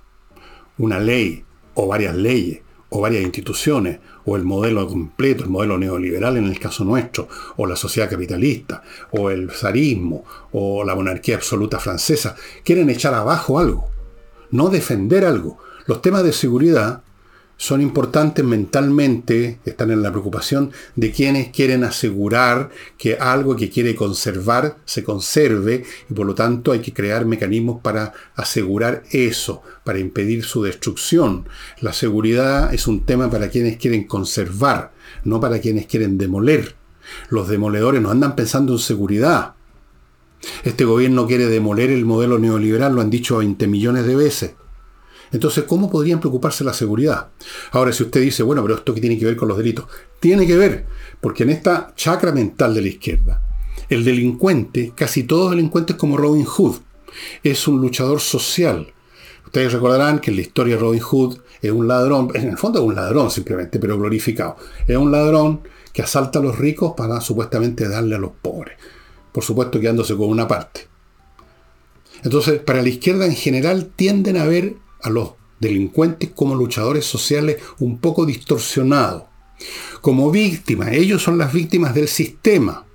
Una 0.78 1.00
ley, 1.00 1.44
o 1.74 1.88
varias 1.88 2.14
leyes, 2.14 2.60
o 2.90 3.00
varias 3.00 3.24
instituciones, 3.24 3.98
o 4.24 4.36
el 4.36 4.44
modelo 4.44 4.86
completo, 4.86 5.42
el 5.42 5.50
modelo 5.50 5.78
neoliberal 5.78 6.36
en 6.36 6.44
el 6.44 6.60
caso 6.60 6.84
nuestro, 6.84 7.26
o 7.56 7.66
la 7.66 7.74
sociedad 7.74 8.08
capitalista, 8.08 8.84
o 9.10 9.30
el 9.30 9.50
zarismo, 9.50 10.24
o 10.52 10.84
la 10.84 10.94
monarquía 10.94 11.34
absoluta 11.34 11.80
francesa, 11.80 12.36
quieren 12.62 12.88
echar 12.88 13.14
abajo 13.14 13.58
algo, 13.58 13.90
no 14.52 14.68
defender 14.68 15.24
algo. 15.24 15.58
Los 15.86 16.02
temas 16.02 16.22
de 16.22 16.32
seguridad 16.32 17.02
son 17.60 17.82
importantes 17.82 18.44
mentalmente, 18.44 19.58
están 19.64 19.90
en 19.90 20.00
la 20.00 20.12
preocupación 20.12 20.70
de 20.94 21.10
quienes 21.10 21.48
quieren 21.48 21.82
asegurar 21.82 22.70
que 22.96 23.16
algo 23.16 23.56
que 23.56 23.68
quiere 23.68 23.96
conservar 23.96 24.76
se 24.84 25.02
conserve 25.02 25.82
y 26.08 26.14
por 26.14 26.24
lo 26.24 26.36
tanto 26.36 26.70
hay 26.70 26.78
que 26.78 26.94
crear 26.94 27.26
mecanismos 27.26 27.80
para 27.82 28.12
asegurar 28.36 29.02
eso, 29.10 29.62
para 29.82 29.98
impedir 29.98 30.44
su 30.44 30.62
destrucción. 30.62 31.48
La 31.80 31.92
seguridad 31.92 32.72
es 32.72 32.86
un 32.86 33.04
tema 33.04 33.28
para 33.28 33.50
quienes 33.50 33.76
quieren 33.76 34.04
conservar, 34.04 34.92
no 35.24 35.40
para 35.40 35.58
quienes 35.58 35.86
quieren 35.86 36.16
demoler. 36.16 36.76
Los 37.28 37.48
demoledores 37.48 38.00
no 38.00 38.12
andan 38.12 38.36
pensando 38.36 38.74
en 38.74 38.78
seguridad. 38.78 39.54
Este 40.62 40.84
gobierno 40.84 41.26
quiere 41.26 41.46
demoler 41.46 41.90
el 41.90 42.04
modelo 42.04 42.38
neoliberal, 42.38 42.94
lo 42.94 43.00
han 43.00 43.10
dicho 43.10 43.38
20 43.38 43.66
millones 43.66 44.06
de 44.06 44.14
veces. 44.14 44.52
Entonces, 45.32 45.64
¿cómo 45.64 45.90
podrían 45.90 46.20
preocuparse 46.20 46.64
la 46.64 46.72
seguridad? 46.72 47.28
Ahora, 47.72 47.92
si 47.92 48.02
usted 48.02 48.20
dice, 48.20 48.42
bueno, 48.42 48.62
pero 48.62 48.76
esto 48.76 48.94
que 48.94 49.00
tiene 49.00 49.18
que 49.18 49.24
ver 49.24 49.36
con 49.36 49.48
los 49.48 49.58
delitos, 49.58 49.86
tiene 50.20 50.46
que 50.46 50.56
ver, 50.56 50.86
porque 51.20 51.42
en 51.42 51.50
esta 51.50 51.92
chacra 51.96 52.32
mental 52.32 52.74
de 52.74 52.82
la 52.82 52.88
izquierda, 52.88 53.42
el 53.88 54.04
delincuente, 54.04 54.92
casi 54.94 55.24
todos 55.24 55.50
delincuentes 55.50 55.96
como 55.96 56.16
Robin 56.16 56.44
Hood, 56.44 56.76
es 57.42 57.68
un 57.68 57.80
luchador 57.80 58.20
social. 58.20 58.92
Ustedes 59.44 59.72
recordarán 59.72 60.18
que 60.18 60.30
en 60.30 60.36
la 60.36 60.42
historia 60.42 60.74
de 60.74 60.80
Robin 60.80 61.00
Hood 61.00 61.38
es 61.62 61.70
un 61.70 61.88
ladrón, 61.88 62.30
en 62.34 62.48
el 62.48 62.58
fondo 62.58 62.80
es 62.80 62.84
un 62.84 62.94
ladrón 62.94 63.30
simplemente, 63.30 63.78
pero 63.78 63.98
glorificado. 63.98 64.56
Es 64.86 64.96
un 64.96 65.10
ladrón 65.10 65.62
que 65.92 66.02
asalta 66.02 66.38
a 66.38 66.42
los 66.42 66.58
ricos 66.58 66.92
para 66.96 67.20
supuestamente 67.20 67.88
darle 67.88 68.16
a 68.16 68.18
los 68.18 68.32
pobres. 68.42 68.78
Por 69.32 69.42
supuesto 69.42 69.80
quedándose 69.80 70.16
con 70.16 70.28
una 70.28 70.46
parte. 70.46 70.86
Entonces, 72.24 72.60
para 72.60 72.82
la 72.82 72.88
izquierda 72.88 73.26
en 73.26 73.34
general 73.34 73.90
tienden 73.94 74.36
a 74.36 74.44
ver 74.44 74.74
a 75.08 75.10
los 75.10 75.32
delincuentes 75.60 76.30
como 76.34 76.54
luchadores 76.54 77.04
sociales 77.04 77.56
un 77.80 77.98
poco 77.98 78.24
distorsionados, 78.24 79.24
como 80.00 80.30
víctimas, 80.30 80.92
ellos 80.92 81.22
son 81.22 81.36
las 81.36 81.52
víctimas 81.52 81.94
del 81.94 82.08
sistema, 82.08 82.86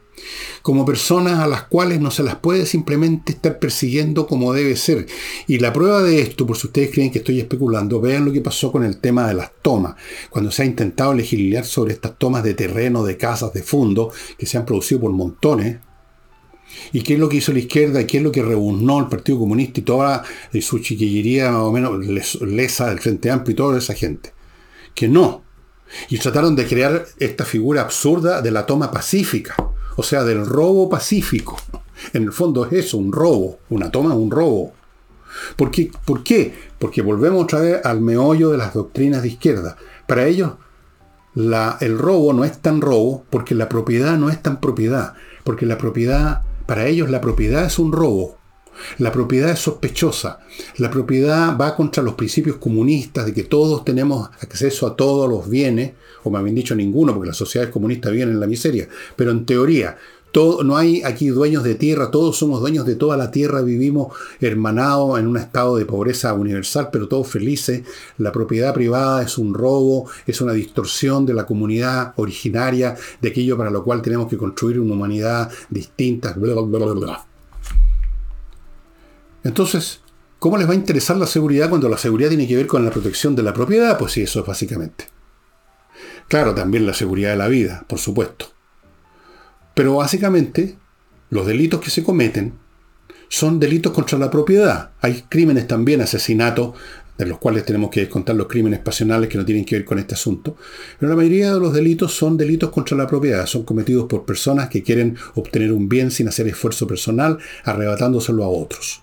como 0.62 0.86
personas 0.86 1.40
a 1.40 1.48
las 1.48 1.64
cuales 1.64 2.00
no 2.00 2.10
se 2.10 2.24
las 2.24 2.38
puede 2.38 2.66
simplemente 2.66 3.34
estar 3.34 3.60
persiguiendo 3.60 4.26
como 4.26 4.54
debe 4.54 4.78
ser. 4.78 5.08
Y 5.46 5.60
la 5.60 5.74
prueba 5.74 6.02
de 6.02 6.22
esto, 6.22 6.48
por 6.48 6.56
si 6.56 6.68
ustedes 6.68 6.92
creen 6.92 7.12
que 7.12 7.18
estoy 7.20 7.42
especulando, 7.42 8.00
vean 8.00 8.24
lo 8.24 8.32
que 8.32 8.40
pasó 8.40 8.72
con 8.72 8.86
el 8.86 9.00
tema 9.00 9.28
de 9.28 9.34
las 9.34 9.52
tomas, 9.62 9.96
cuando 10.30 10.52
se 10.52 10.64
ha 10.64 10.66
intentado 10.66 11.14
legislar 11.14 11.66
sobre 11.66 11.94
estas 11.94 12.18
tomas 12.18 12.44
de 12.44 12.54
terreno, 12.54 13.04
de 13.04 13.18
casas, 13.18 13.52
de 13.52 13.62
fondo, 13.62 14.12
que 14.38 14.46
se 14.46 14.58
han 14.58 14.66
producido 14.66 15.02
por 15.02 15.12
montones, 15.12 15.80
¿Y 16.92 17.02
qué 17.02 17.14
es 17.14 17.20
lo 17.20 17.30
que 17.30 17.38
hizo 17.38 17.54
la 17.54 17.60
izquierda? 17.60 18.02
¿Y 18.02 18.06
qué 18.06 18.18
es 18.18 18.24
lo 18.24 18.32
que 18.32 18.42
rebuznó 18.42 19.00
el 19.00 19.08
Partido 19.08 19.40
Comunista 19.40 19.80
y 19.80 19.84
toda 19.84 20.24
su 20.62 20.80
chiquillería 20.80 21.52
más 21.52 21.62
o 21.62 21.72
menos 21.72 22.06
lesa 22.42 22.90
del 22.90 23.00
Frente 23.00 23.32
Amplio 23.32 23.54
y 23.54 23.56
toda 23.56 23.78
esa 23.78 23.94
gente? 23.94 24.34
Que 24.94 25.08
no. 25.08 25.44
Y 26.10 26.18
trataron 26.18 26.56
de 26.56 26.68
crear 26.68 27.06
esta 27.20 27.46
figura 27.46 27.82
absurda 27.82 28.42
de 28.42 28.52
la 28.52 28.66
toma 28.66 28.92
pacífica, 28.92 29.56
o 29.96 30.04
sea, 30.04 30.24
del 30.24 30.46
robo 30.46 30.90
pacífico. 30.90 31.58
En 32.14 32.24
el 32.24 32.32
fondo 32.32 32.66
es 32.66 32.74
eso, 32.86 32.98
un 32.98 33.12
robo. 33.12 33.60
Una 33.70 33.92
toma 33.92 34.14
un 34.14 34.32
robo. 34.32 34.74
¿Por 35.56 35.72
qué? 35.72 35.92
¿Por 36.06 36.24
qué? 36.24 36.54
Porque 36.80 37.02
volvemos 37.02 37.44
otra 37.44 37.62
vez 37.62 37.86
al 37.86 38.02
meollo 38.02 38.50
de 38.50 38.58
las 38.58 38.74
doctrinas 38.74 39.22
de 39.22 39.30
izquierda. 39.30 39.78
Para 40.08 40.28
ellos, 40.28 40.54
la, 41.36 41.78
el 41.82 41.98
robo 41.98 42.34
no 42.34 42.44
es 42.44 42.60
tan 42.60 42.82
robo 42.82 43.24
porque 43.30 43.56
la 43.56 43.70
propiedad 43.70 44.18
no 44.18 44.30
es 44.30 44.42
tan 44.42 44.60
propiedad. 44.60 45.14
Porque 45.44 45.66
la 45.66 45.78
propiedad 45.78 46.42
para 46.66 46.88
ellos 46.88 47.10
la 47.10 47.22
propiedad 47.22 47.66
es 47.66 47.80
un 47.80 47.92
robo. 47.92 48.38
La 48.98 49.12
propiedad 49.12 49.52
es 49.52 49.60
sospechosa. 49.60 50.40
La 50.78 50.90
propiedad 50.90 51.58
va 51.58 51.76
contra 51.76 52.04
los 52.04 52.16
principios 52.16 52.58
comunistas 52.58 53.26
de 53.26 53.34
que 53.34 53.44
todos 53.44 53.86
tenemos 53.86 54.30
acceso 54.42 54.88
a 54.88 54.96
todos 54.96 55.30
los 55.30 55.50
bienes, 55.50 55.94
o 56.24 56.30
me 56.30 56.40
habían 56.40 56.56
dicho 56.56 56.76
ninguno, 56.76 57.14
porque 57.14 57.28
las 57.28 57.38
sociedades 57.38 57.72
comunistas 57.72 58.12
viven 58.12 58.30
en 58.30 58.40
la 58.40 58.48
miseria. 58.48 58.88
Pero 59.16 59.32
en 59.32 59.46
teoría, 59.46 59.98
no 60.36 60.78
hay 60.78 61.04
aquí 61.04 61.28
dueños 61.28 61.64
de 61.64 61.76
tierra, 61.76 62.10
todos 62.10 62.38
somos 62.38 62.60
dueños 62.60 62.86
de 62.86 62.96
toda 62.96 63.18
la 63.18 63.30
tierra, 63.30 63.62
vivimos 63.62 64.14
hermanados 64.42 65.20
en 65.20 65.28
un 65.28 65.38
estado 65.38 65.78
de 65.78 65.86
pobreza 65.86 66.34
universal, 66.34 66.90
pero 66.92 67.08
todos 67.08 67.28
felices. 67.28 67.84
La 68.18 68.32
propiedad 68.32 68.74
privada 68.74 69.22
es 69.22 69.38
un 69.38 69.54
robo, 69.54 70.10
es 70.26 70.42
una 70.42 70.54
distorsión 70.54 71.26
de 71.26 71.36
la 71.36 71.46
comunidad 71.46 72.14
originaria, 72.16 72.96
de 73.22 73.30
aquello 73.30 73.58
para 73.58 73.70
lo 73.70 73.84
cual 73.84 74.02
tenemos 74.02 74.28
que 74.28 74.38
construir 74.38 74.80
una 74.80 74.94
humanidad 74.94 75.52
distinta. 75.70 76.36
Entonces, 79.44 80.02
¿cómo 80.40 80.58
les 80.58 80.68
va 80.68 80.72
a 80.72 80.76
interesar 80.76 81.18
la 81.18 81.28
seguridad 81.28 81.70
cuando 81.70 81.90
la 81.90 81.98
seguridad 81.98 82.30
tiene 82.30 82.48
que 82.48 82.56
ver 82.56 82.68
con 82.68 82.84
la 82.84 82.92
protección 82.92 83.36
de 83.36 83.44
la 83.44 83.54
propiedad? 83.54 84.00
Pues 84.00 84.14
sí, 84.14 84.24
eso 84.24 84.40
es 84.40 84.46
básicamente. 84.48 85.06
Claro, 86.28 86.56
también 86.56 86.88
la 86.88 86.94
seguridad 86.94 87.32
de 87.32 87.38
la 87.38 87.48
vida, 87.48 87.86
por 87.88 88.00
supuesto. 88.00 88.48
Pero 89.74 89.96
básicamente, 89.96 90.78
los 91.30 91.48
delitos 91.48 91.82
que 91.82 91.90
se 91.90 92.04
cometen 92.04 92.54
son 93.28 93.60
delitos 93.60 93.92
contra 93.92 94.20
la 94.20 94.30
propiedad. 94.30 94.92
Hay 95.02 95.24
crímenes 95.28 95.68
también, 95.68 96.02
asesinatos, 96.02 96.76
de 97.18 97.26
los 97.26 97.38
cuales 97.38 97.66
tenemos 97.66 97.90
que 97.90 98.02
descontar 98.02 98.36
los 98.36 98.48
crímenes 98.48 98.80
pasionales 98.80 99.30
que 99.30 99.38
no 99.38 99.46
tienen 99.46 99.66
que 99.66 99.76
ver 99.76 99.86
con 99.86 100.00
este 100.00 100.16
asunto. 100.16 100.56
Pero 101.00 101.10
la 101.10 101.16
mayoría 101.16 101.54
de 101.54 101.60
los 101.60 101.74
delitos 101.74 102.14
son 102.14 102.38
delitos 102.38 102.72
contra 102.72 102.98
la 102.98 103.08
propiedad, 103.08 103.46
son 103.46 103.64
cometidos 103.64 104.06
por 104.06 104.26
personas 104.26 104.70
que 104.70 104.84
quieren 104.84 105.18
obtener 105.36 105.72
un 105.72 105.90
bien 105.90 106.12
sin 106.12 106.28
hacer 106.28 106.48
esfuerzo 106.48 106.88
personal, 106.88 107.38
arrebatándoselo 107.64 108.44
a 108.44 108.48
otros. 108.48 109.02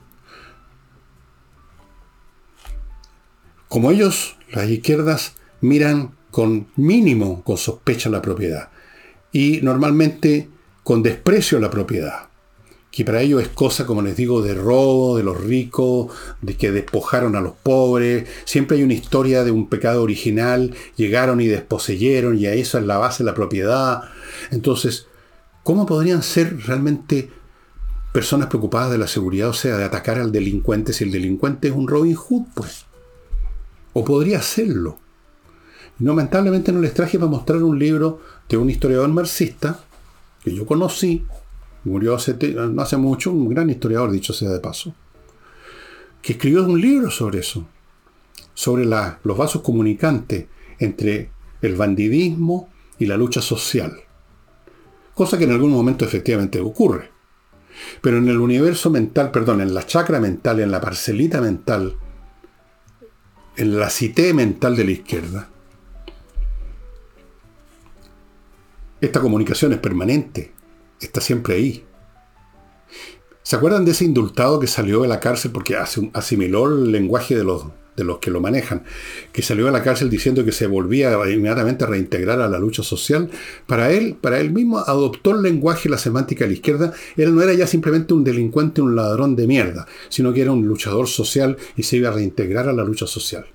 Como 3.68 3.90
ellos, 3.92 4.36
las 4.52 4.68
izquierdas, 4.68 5.34
miran 5.60 6.16
con 6.30 6.68
mínimo, 6.76 7.44
con 7.44 7.56
sospecha 7.56 8.10
la 8.10 8.22
propiedad. 8.22 8.70
Y 9.32 9.60
normalmente 9.62 10.48
con 10.90 11.04
desprecio 11.04 11.58
a 11.58 11.60
la 11.60 11.70
propiedad, 11.70 12.30
que 12.90 13.04
para 13.04 13.22
ellos 13.22 13.40
es 13.40 13.46
cosa, 13.46 13.86
como 13.86 14.02
les 14.02 14.16
digo, 14.16 14.42
de 14.42 14.54
robo, 14.54 15.16
de 15.16 15.22
los 15.22 15.40
ricos, 15.40 16.12
de 16.42 16.56
que 16.56 16.72
despojaron 16.72 17.36
a 17.36 17.40
los 17.40 17.52
pobres, 17.52 18.28
siempre 18.44 18.76
hay 18.76 18.82
una 18.82 18.94
historia 18.94 19.44
de 19.44 19.52
un 19.52 19.68
pecado 19.68 20.02
original, 20.02 20.74
llegaron 20.96 21.40
y 21.40 21.46
desposeyeron 21.46 22.36
y 22.36 22.46
a 22.46 22.54
eso 22.54 22.76
es 22.76 22.86
la 22.86 22.98
base 22.98 23.22
de 23.22 23.30
la 23.30 23.36
propiedad. 23.36 24.02
Entonces, 24.50 25.06
¿cómo 25.62 25.86
podrían 25.86 26.24
ser 26.24 26.58
realmente 26.66 27.30
personas 28.12 28.48
preocupadas 28.48 28.90
de 28.90 28.98
la 28.98 29.06
seguridad, 29.06 29.50
o 29.50 29.54
sea, 29.54 29.76
de 29.76 29.84
atacar 29.84 30.18
al 30.18 30.32
delincuente 30.32 30.92
si 30.92 31.04
el 31.04 31.12
delincuente 31.12 31.68
es 31.68 31.74
un 31.74 31.86
Robin 31.86 32.16
Hood, 32.16 32.46
pues? 32.52 32.86
O 33.92 34.04
podría 34.04 34.42
serlo. 34.42 34.98
Lamentablemente 36.00 36.72
no 36.72 36.80
les 36.80 36.94
traje 36.94 37.16
para 37.16 37.30
mostrar 37.30 37.62
un 37.62 37.78
libro 37.78 38.20
de 38.48 38.56
un 38.56 38.68
historiador 38.68 39.08
marxista 39.10 39.84
que 40.42 40.54
yo 40.54 40.66
conocí, 40.66 41.24
murió 41.84 42.14
hace, 42.14 42.34
no 42.54 42.82
hace 42.82 42.96
mucho, 42.96 43.32
un 43.32 43.48
gran 43.48 43.70
historiador, 43.70 44.10
dicho 44.10 44.32
sea 44.32 44.50
de 44.50 44.60
paso, 44.60 44.94
que 46.22 46.32
escribió 46.32 46.64
un 46.64 46.80
libro 46.80 47.10
sobre 47.10 47.40
eso, 47.40 47.66
sobre 48.54 48.84
los 48.84 49.36
vasos 49.36 49.62
comunicantes 49.62 50.46
entre 50.78 51.30
el 51.62 51.76
bandidismo 51.76 52.68
y 52.98 53.06
la 53.06 53.16
lucha 53.16 53.40
social. 53.40 54.00
Cosa 55.14 55.38
que 55.38 55.44
en 55.44 55.52
algún 55.52 55.70
momento 55.70 56.04
efectivamente 56.04 56.60
ocurre. 56.60 57.10
Pero 58.00 58.18
en 58.18 58.28
el 58.28 58.38
universo 58.38 58.90
mental, 58.90 59.30
perdón, 59.30 59.60
en 59.60 59.74
la 59.74 59.86
chacra 59.86 60.20
mental, 60.20 60.60
en 60.60 60.70
la 60.70 60.80
parcelita 60.80 61.40
mental, 61.40 61.96
en 63.56 63.78
la 63.78 63.90
cité 63.90 64.32
mental 64.32 64.76
de 64.76 64.84
la 64.84 64.90
izquierda, 64.90 65.49
Esta 69.00 69.20
comunicación 69.20 69.72
es 69.72 69.78
permanente, 69.78 70.52
está 71.00 71.22
siempre 71.22 71.54
ahí. 71.54 71.84
¿Se 73.42 73.56
acuerdan 73.56 73.86
de 73.86 73.92
ese 73.92 74.04
indultado 74.04 74.60
que 74.60 74.66
salió 74.66 75.00
de 75.00 75.08
la 75.08 75.20
cárcel 75.20 75.52
porque 75.52 75.74
asimiló 75.74 76.66
el 76.66 76.92
lenguaje 76.92 77.34
de 77.34 77.42
los, 77.42 77.64
de 77.96 78.04
los 78.04 78.18
que 78.18 78.30
lo 78.30 78.42
manejan? 78.42 78.84
Que 79.32 79.40
salió 79.40 79.64
de 79.64 79.72
la 79.72 79.82
cárcel 79.82 80.10
diciendo 80.10 80.44
que 80.44 80.52
se 80.52 80.66
volvía 80.66 81.12
inmediatamente 81.30 81.84
a 81.84 81.86
reintegrar 81.86 82.42
a 82.42 82.48
la 82.48 82.58
lucha 82.58 82.82
social. 82.82 83.30
Para 83.66 83.90
él, 83.90 84.18
para 84.20 84.38
él 84.38 84.52
mismo 84.52 84.80
adoptó 84.80 85.30
el 85.30 85.40
lenguaje 85.40 85.88
y 85.88 85.92
la 85.92 85.98
semántica 85.98 86.44
de 86.44 86.50
la 86.50 86.54
izquierda. 86.54 86.92
Él 87.16 87.34
no 87.34 87.40
era 87.40 87.54
ya 87.54 87.66
simplemente 87.66 88.12
un 88.12 88.22
delincuente, 88.22 88.82
un 88.82 88.94
ladrón 88.94 89.34
de 89.34 89.46
mierda, 89.46 89.86
sino 90.10 90.34
que 90.34 90.42
era 90.42 90.52
un 90.52 90.66
luchador 90.66 91.08
social 91.08 91.56
y 91.74 91.84
se 91.84 91.96
iba 91.96 92.10
a 92.10 92.12
reintegrar 92.12 92.68
a 92.68 92.74
la 92.74 92.84
lucha 92.84 93.06
social. 93.06 93.46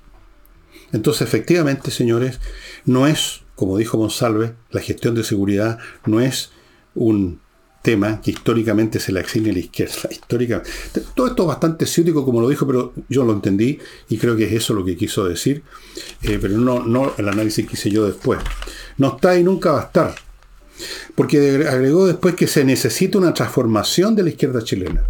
Entonces, 0.91 1.27
efectivamente, 1.27 1.91
señores, 1.91 2.39
no 2.85 3.07
es 3.07 3.45
como 3.55 3.77
dijo 3.77 3.97
Monsalve, 3.97 4.53
la 4.69 4.81
gestión 4.81 5.15
de 5.15 5.23
seguridad 5.23 5.79
no 6.05 6.19
es 6.19 6.51
un 6.93 7.39
tema 7.81 8.19
que 8.21 8.31
históricamente 8.31 8.99
se 8.99 9.11
le 9.11 9.21
asigne 9.21 9.51
a 9.51 9.53
la 9.53 9.59
izquierda. 9.59 9.95
Históricamente. 10.11 10.69
Todo 11.15 11.27
esto 11.27 11.43
es 11.43 11.47
bastante 11.47 11.85
ciútico, 11.85 12.25
como 12.25 12.41
lo 12.41 12.49
dijo, 12.49 12.67
pero 12.67 12.93
yo 13.09 13.23
lo 13.23 13.33
entendí 13.33 13.79
y 14.09 14.17
creo 14.17 14.35
que 14.35 14.45
es 14.45 14.53
eso 14.53 14.73
lo 14.73 14.83
que 14.83 14.97
quiso 14.97 15.25
decir, 15.25 15.63
eh, 16.23 16.37
pero 16.41 16.57
no, 16.57 16.85
no 16.85 17.13
el 17.17 17.29
análisis 17.29 17.65
que 17.65 17.73
hice 17.73 17.89
yo 17.89 18.05
después. 18.05 18.39
No 18.97 19.15
está 19.15 19.37
y 19.37 19.43
nunca 19.43 19.71
va 19.71 19.81
a 19.81 19.85
estar. 19.85 20.15
Porque 21.13 21.65
agregó 21.69 22.05
después 22.05 22.35
que 22.35 22.47
se 22.47 22.65
necesita 22.65 23.17
una 23.17 23.33
transformación 23.33 24.15
de 24.15 24.23
la 24.23 24.29
izquierda 24.29 24.61
chilena. 24.61 25.03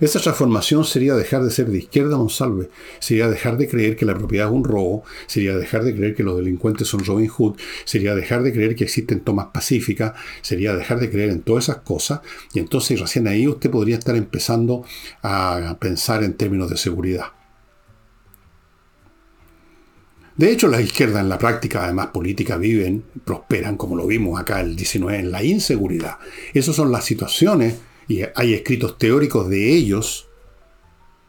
Esa 0.00 0.20
transformación 0.20 0.84
sería 0.84 1.14
dejar 1.14 1.42
de 1.42 1.50
ser 1.50 1.66
de 1.66 1.78
izquierda 1.78 2.16
Monsalve, 2.16 2.70
sería 2.98 3.28
dejar 3.28 3.56
de 3.56 3.68
creer 3.68 3.96
que 3.96 4.04
la 4.04 4.16
propiedad 4.16 4.48
es 4.48 4.52
un 4.52 4.64
robo, 4.64 5.04
sería 5.26 5.56
dejar 5.56 5.84
de 5.84 5.94
creer 5.94 6.14
que 6.14 6.22
los 6.22 6.36
delincuentes 6.36 6.88
son 6.88 7.04
Robin 7.04 7.28
Hood, 7.28 7.56
sería 7.84 8.14
dejar 8.14 8.42
de 8.42 8.52
creer 8.52 8.74
que 8.74 8.84
existen 8.84 9.20
tomas 9.20 9.46
pacíficas, 9.52 10.12
sería 10.42 10.74
dejar 10.74 11.00
de 11.00 11.10
creer 11.10 11.30
en 11.30 11.42
todas 11.42 11.64
esas 11.64 11.82
cosas, 11.82 12.20
y 12.52 12.58
entonces 12.58 13.00
recién 13.00 13.28
ahí 13.28 13.46
usted 13.46 13.70
podría 13.70 13.96
estar 13.96 14.16
empezando 14.16 14.84
a 15.22 15.76
pensar 15.80 16.24
en 16.24 16.34
términos 16.34 16.70
de 16.70 16.76
seguridad. 16.76 17.26
De 20.40 20.50
hecho, 20.50 20.68
las 20.68 20.80
izquierdas 20.80 21.20
en 21.20 21.28
la 21.28 21.36
práctica, 21.36 21.84
además 21.84 22.06
política, 22.06 22.56
viven, 22.56 23.04
prosperan, 23.26 23.76
como 23.76 23.94
lo 23.94 24.06
vimos 24.06 24.40
acá 24.40 24.62
el 24.62 24.74
19, 24.74 25.18
en 25.18 25.30
la 25.30 25.44
inseguridad. 25.44 26.16
Esas 26.54 26.74
son 26.76 26.90
las 26.90 27.04
situaciones, 27.04 27.74
y 28.10 28.22
hay 28.34 28.54
escritos 28.54 28.98
teóricos 28.98 29.48
de 29.48 29.72
ellos, 29.72 30.26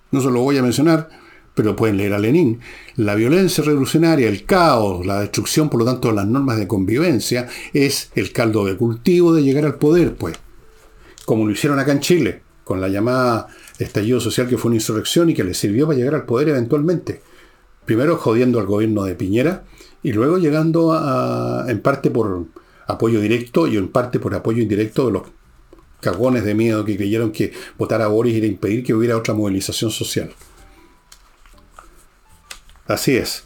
no 0.09 0.19
se 0.19 0.31
lo 0.31 0.41
voy 0.41 0.57
a 0.57 0.63
mencionar, 0.63 1.09
pero 1.53 1.75
pueden 1.75 1.97
leer 1.97 2.13
a 2.13 2.19
Lenin. 2.19 2.59
La 2.95 3.13
violencia 3.13 3.63
revolucionaria, 3.63 4.27
el 4.27 4.45
caos, 4.45 5.05
la 5.05 5.21
destrucción, 5.21 5.69
por 5.69 5.79
lo 5.79 5.85
tanto, 5.85 6.07
de 6.07 6.15
las 6.15 6.27
normas 6.27 6.57
de 6.57 6.67
convivencia, 6.67 7.47
es 7.71 8.11
el 8.15 8.33
caldo 8.33 8.65
de 8.65 8.77
cultivo 8.77 9.33
de 9.33 9.43
llegar 9.43 9.65
al 9.65 9.75
poder, 9.75 10.15
pues. 10.15 10.37
Como 11.25 11.45
lo 11.45 11.51
hicieron 11.51 11.77
acá 11.77 11.91
en 11.91 11.99
Chile, 11.99 12.41
con 12.63 12.81
la 12.81 12.89
llamada 12.89 13.47
estallido 13.77 14.19
social 14.19 14.47
que 14.47 14.57
fue 14.57 14.69
una 14.69 14.77
insurrección 14.77 15.29
y 15.29 15.33
que 15.33 15.43
les 15.43 15.57
sirvió 15.57 15.85
para 15.85 15.99
llegar 15.99 16.15
al 16.15 16.25
poder 16.25 16.49
eventualmente 16.49 17.21
primero 17.85 18.17
jodiendo 18.17 18.59
al 18.59 18.67
gobierno 18.67 19.03
de 19.03 19.15
Piñera 19.15 19.63
y 20.03 20.13
luego 20.13 20.37
llegando 20.37 20.93
a, 20.93 21.65
en 21.67 21.81
parte 21.81 22.09
por 22.09 22.45
apoyo 22.87 23.19
directo 23.19 23.67
y 23.67 23.77
en 23.77 23.89
parte 23.89 24.19
por 24.19 24.33
apoyo 24.35 24.61
indirecto 24.61 25.07
de 25.07 25.11
los 25.11 25.23
cagones 26.01 26.43
de 26.43 26.55
miedo 26.55 26.83
que 26.83 26.97
creyeron 26.97 27.31
que 27.31 27.53
votar 27.77 28.01
a 28.01 28.07
Boris 28.07 28.35
era 28.35 28.47
impedir 28.47 28.83
que 28.83 28.93
hubiera 28.93 29.17
otra 29.17 29.33
movilización 29.33 29.91
social. 29.91 30.33
Así 32.87 33.15
es. 33.15 33.43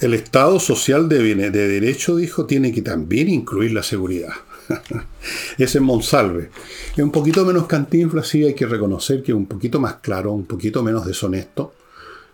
El 0.00 0.12
Estado 0.12 0.60
social 0.60 1.08
de, 1.08 1.22
de 1.34 1.68
derecho, 1.68 2.16
dijo, 2.16 2.44
tiene 2.44 2.72
que 2.72 2.82
también 2.82 3.28
incluir 3.28 3.72
la 3.72 3.82
seguridad. 3.82 4.32
Ese 5.58 5.78
es 5.78 5.80
Monsalve. 5.80 6.50
Es 6.92 7.02
un 7.02 7.10
poquito 7.10 7.44
menos 7.44 7.66
cantinfla, 7.66 8.22
sí 8.22 8.44
hay 8.44 8.54
que 8.54 8.66
reconocer 8.66 9.22
que 9.22 9.32
es 9.32 9.36
un 9.36 9.46
poquito 9.46 9.80
más 9.80 9.96
claro, 9.96 10.32
un 10.32 10.44
poquito 10.44 10.82
menos 10.82 11.06
deshonesto 11.06 11.74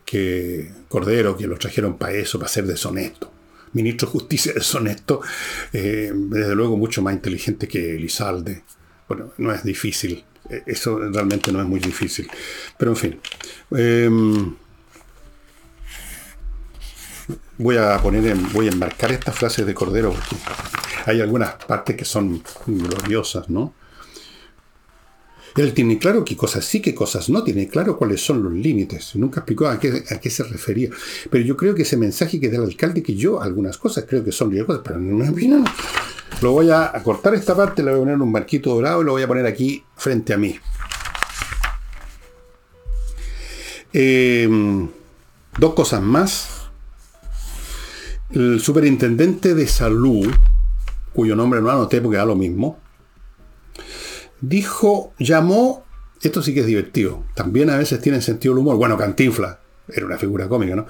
que 0.04 0.70
Cordero, 0.88 1.36
que 1.36 1.46
lo 1.46 1.56
trajeron 1.58 1.96
para 1.98 2.14
eso, 2.14 2.38
para 2.38 2.50
ser 2.50 2.66
deshonesto. 2.66 3.30
Ministro 3.72 4.06
de 4.06 4.12
Justicia 4.12 4.52
deshonesto, 4.54 5.20
eh, 5.72 6.12
desde 6.14 6.54
luego 6.54 6.76
mucho 6.76 7.02
más 7.02 7.14
inteligente 7.14 7.68
que 7.68 7.96
Elizalde. 7.96 8.62
Bueno, 9.08 9.32
no 9.38 9.52
es 9.52 9.62
difícil, 9.62 10.24
eh, 10.48 10.62
eso 10.66 10.98
realmente 10.98 11.52
no 11.52 11.60
es 11.60 11.66
muy 11.66 11.80
difícil. 11.80 12.28
Pero 12.78 12.92
en 12.92 12.96
fin. 12.96 13.20
Em, 13.72 14.54
voy 17.58 17.76
a 17.76 17.98
poner 17.98 18.34
voy 18.52 18.68
a 18.68 18.72
enmarcar 18.72 19.12
estas 19.12 19.36
frases 19.36 19.64
de 19.64 19.74
Cordero 19.74 20.10
porque 20.10 20.36
hay 21.06 21.20
algunas 21.20 21.54
partes 21.54 21.96
que 21.96 22.04
son 22.04 22.42
gloriosas, 22.66 23.48
¿no? 23.48 23.74
Él 25.56 25.74
tiene 25.74 25.98
claro 25.98 26.24
qué 26.24 26.36
cosas 26.36 26.64
sí, 26.64 26.80
qué 26.80 26.94
cosas 26.94 27.28
no, 27.28 27.44
tiene 27.44 27.68
claro 27.68 27.98
cuáles 27.98 28.24
son 28.24 28.42
los 28.42 28.52
límites. 28.52 29.14
Nunca 29.16 29.40
explicó 29.40 29.66
a 29.66 29.78
qué, 29.78 30.04
a 30.10 30.18
qué 30.18 30.30
se 30.30 30.44
refería. 30.44 30.90
Pero 31.30 31.44
yo 31.44 31.56
creo 31.56 31.74
que 31.74 31.82
ese 31.82 31.96
mensaje 31.96 32.40
que 32.40 32.48
da 32.48 32.56
el 32.56 32.64
alcalde, 32.64 33.02
que 33.02 33.14
yo 33.14 33.40
algunas 33.40 33.76
cosas 33.76 34.04
creo 34.08 34.24
que 34.24 34.32
son 34.32 34.50
riesgos, 34.50 34.80
pero 34.82 34.98
no 34.98 35.16
me 35.16 35.28
opinión. 35.28 35.64
Lo 36.40 36.52
voy 36.52 36.70
a, 36.70 36.92
cortar 37.04 37.34
esta 37.34 37.54
parte, 37.54 37.82
le 37.82 37.90
voy 37.90 38.00
a 38.00 38.02
poner 38.02 38.20
un 38.20 38.32
marquito 38.32 38.74
dorado 38.74 39.02
y 39.02 39.04
lo 39.04 39.12
voy 39.12 39.22
a 39.22 39.28
poner 39.28 39.46
aquí 39.46 39.84
frente 39.96 40.32
a 40.32 40.38
mí. 40.38 40.58
Em, 43.92 44.88
dos 45.58 45.74
cosas 45.74 46.02
más. 46.02 46.70
El 48.30 48.60
superintendente 48.60 49.54
de 49.54 49.66
salud 49.66 50.32
cuyo 51.12 51.36
nombre 51.36 51.60
no 51.60 51.70
anoté 51.70 52.00
porque 52.00 52.16
da 52.16 52.24
lo 52.24 52.36
mismo, 52.36 52.78
dijo, 54.42 55.14
llamó, 55.18 55.86
esto 56.20 56.42
sí 56.42 56.52
que 56.52 56.60
es 56.60 56.66
divertido, 56.66 57.24
también 57.34 57.70
a 57.70 57.78
veces 57.78 58.00
tiene 58.02 58.20
sentido 58.20 58.52
el 58.52 58.58
humor, 58.58 58.76
bueno, 58.76 58.98
Cantinfla, 58.98 59.60
era 59.88 60.06
una 60.06 60.18
figura 60.18 60.48
cómica, 60.48 60.76
¿no? 60.76 60.86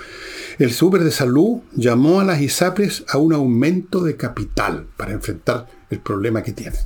El 0.59 0.73
súper 0.73 1.03
de 1.03 1.11
salud 1.11 1.61
llamó 1.73 2.21
a 2.21 2.25
las 2.25 2.41
ISAPRES 2.41 3.05
a 3.09 3.19
un 3.19 3.33
aumento 3.33 4.03
de 4.03 4.17
capital 4.17 4.87
para 4.97 5.13
enfrentar 5.13 5.69
el 5.91 6.01
problema 6.01 6.43
que 6.43 6.53
tiene. 6.53 6.77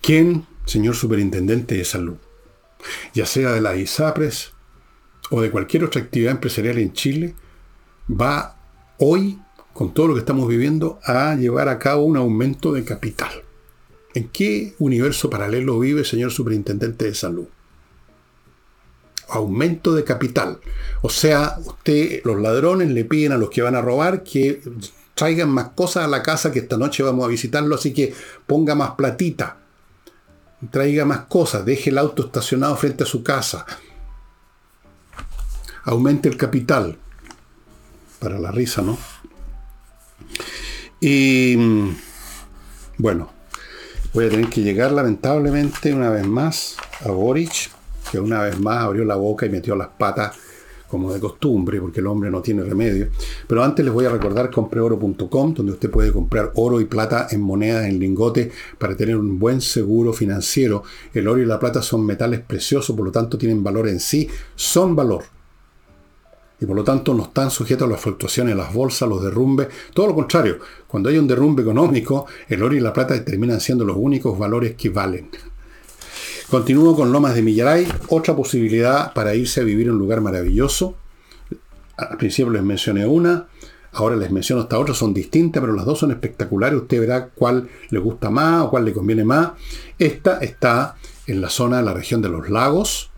¿Quién, 0.00 0.46
señor 0.64 0.94
superintendente 0.94 1.76
de 1.76 1.84
salud, 1.84 2.16
ya 3.14 3.26
sea 3.26 3.52
de 3.52 3.60
las 3.60 3.76
ISAPRES 3.76 4.52
o 5.30 5.40
de 5.40 5.50
cualquier 5.50 5.84
otra 5.84 6.02
actividad 6.02 6.32
empresarial 6.32 6.78
en 6.78 6.92
Chile, 6.92 7.34
va 8.08 8.56
hoy 8.98 9.38
con 9.72 9.94
todo 9.94 10.08
lo 10.08 10.14
que 10.14 10.20
estamos 10.20 10.48
viviendo, 10.48 11.00
a 11.04 11.34
llevar 11.34 11.68
a 11.68 11.78
cabo 11.78 12.04
un 12.04 12.16
aumento 12.16 12.72
de 12.72 12.84
capital. 12.84 13.30
¿En 14.14 14.28
qué 14.28 14.74
universo 14.78 15.30
paralelo 15.30 15.78
vive, 15.78 16.04
señor 16.04 16.30
superintendente 16.30 17.06
de 17.06 17.14
salud? 17.14 17.46
Aumento 19.28 19.94
de 19.94 20.04
capital. 20.04 20.58
O 21.00 21.08
sea, 21.08 21.56
usted, 21.64 22.20
los 22.24 22.38
ladrones 22.38 22.90
le 22.90 23.06
piden 23.06 23.32
a 23.32 23.38
los 23.38 23.48
que 23.48 23.62
van 23.62 23.74
a 23.74 23.80
robar 23.80 24.22
que 24.22 24.60
traigan 25.14 25.48
más 25.48 25.70
cosas 25.70 26.04
a 26.04 26.08
la 26.08 26.22
casa 26.22 26.52
que 26.52 26.58
esta 26.58 26.76
noche 26.76 27.02
vamos 27.02 27.24
a 27.24 27.28
visitarlo, 27.28 27.74
así 27.74 27.94
que 27.94 28.12
ponga 28.46 28.74
más 28.74 28.92
platita. 28.92 29.58
Traiga 30.70 31.04
más 31.04 31.20
cosas, 31.20 31.64
deje 31.64 31.90
el 31.90 31.98
auto 31.98 32.26
estacionado 32.26 32.76
frente 32.76 33.04
a 33.04 33.06
su 33.06 33.22
casa. 33.22 33.66
Aumente 35.84 36.28
el 36.28 36.36
capital. 36.36 36.98
Para 38.20 38.38
la 38.38 38.52
risa, 38.52 38.82
¿no? 38.82 38.96
Y 41.00 41.56
bueno, 42.98 43.30
voy 44.12 44.26
a 44.26 44.30
tener 44.30 44.48
que 44.48 44.62
llegar 44.62 44.92
lamentablemente 44.92 45.92
una 45.92 46.10
vez 46.10 46.26
más 46.26 46.76
a 47.04 47.10
Boric, 47.10 47.70
que 48.10 48.20
una 48.20 48.42
vez 48.42 48.60
más 48.60 48.84
abrió 48.84 49.04
la 49.04 49.16
boca 49.16 49.46
y 49.46 49.50
metió 49.50 49.74
las 49.74 49.88
patas 49.88 50.36
como 50.86 51.12
de 51.12 51.18
costumbre, 51.18 51.80
porque 51.80 52.00
el 52.00 52.06
hombre 52.06 52.30
no 52.30 52.42
tiene 52.42 52.62
remedio. 52.62 53.08
Pero 53.48 53.64
antes 53.64 53.82
les 53.82 53.94
voy 53.94 54.04
a 54.04 54.10
recordar 54.10 54.50
compreoro.com, 54.50 55.54
donde 55.54 55.72
usted 55.72 55.90
puede 55.90 56.12
comprar 56.12 56.52
oro 56.54 56.82
y 56.82 56.84
plata 56.84 57.28
en 57.30 57.40
monedas, 57.40 57.86
en 57.86 57.98
lingote, 57.98 58.52
para 58.78 58.94
tener 58.94 59.16
un 59.16 59.38
buen 59.38 59.62
seguro 59.62 60.12
financiero. 60.12 60.82
El 61.14 61.28
oro 61.28 61.40
y 61.40 61.46
la 61.46 61.58
plata 61.58 61.80
son 61.80 62.04
metales 62.04 62.40
preciosos, 62.40 62.94
por 62.94 63.06
lo 63.06 63.10
tanto 63.10 63.38
tienen 63.38 63.64
valor 63.64 63.88
en 63.88 64.00
sí, 64.00 64.28
son 64.54 64.94
valor 64.94 65.24
y 66.62 66.66
por 66.66 66.76
lo 66.76 66.84
tanto 66.84 67.12
no 67.12 67.24
están 67.24 67.50
sujetos 67.50 67.88
a 67.88 67.90
las 67.90 68.00
fluctuaciones 68.00 68.54
las 68.54 68.72
bolsas, 68.72 69.08
los 69.08 69.20
derrumbes. 69.20 69.66
Todo 69.92 70.06
lo 70.06 70.14
contrario, 70.14 70.58
cuando 70.86 71.08
hay 71.08 71.18
un 71.18 71.26
derrumbe 71.26 71.62
económico, 71.62 72.26
el 72.48 72.62
oro 72.62 72.76
y 72.76 72.80
la 72.80 72.92
plata 72.92 73.22
terminan 73.24 73.60
siendo 73.60 73.84
los 73.84 73.96
únicos 73.98 74.38
valores 74.38 74.76
que 74.76 74.88
valen. 74.88 75.28
Continúo 76.48 76.94
con 76.94 77.10
Lomas 77.10 77.34
de 77.34 77.42
Millaray, 77.42 77.88
otra 78.10 78.36
posibilidad 78.36 79.12
para 79.12 79.34
irse 79.34 79.60
a 79.60 79.64
vivir 79.64 79.88
en 79.88 79.94
un 79.94 79.98
lugar 79.98 80.20
maravilloso. 80.20 80.94
Al 81.96 82.16
principio 82.16 82.52
les 82.52 82.62
mencioné 82.62 83.06
una, 83.06 83.48
ahora 83.90 84.14
les 84.14 84.30
menciono 84.30 84.62
esta 84.62 84.78
otra, 84.78 84.94
son 84.94 85.12
distintas, 85.12 85.60
pero 85.60 85.72
las 85.72 85.84
dos 85.84 85.98
son 85.98 86.12
espectaculares. 86.12 86.80
Usted 86.80 87.00
verá 87.00 87.26
cuál 87.26 87.68
le 87.90 87.98
gusta 87.98 88.30
más 88.30 88.62
o 88.62 88.70
cuál 88.70 88.84
le 88.84 88.92
conviene 88.92 89.24
más. 89.24 89.52
Esta 89.98 90.38
está 90.38 90.94
en 91.26 91.40
la 91.40 91.50
zona 91.50 91.78
de 91.78 91.82
la 91.82 91.94
región 91.94 92.22
de 92.22 92.28
los 92.28 92.48
lagos, 92.50 93.11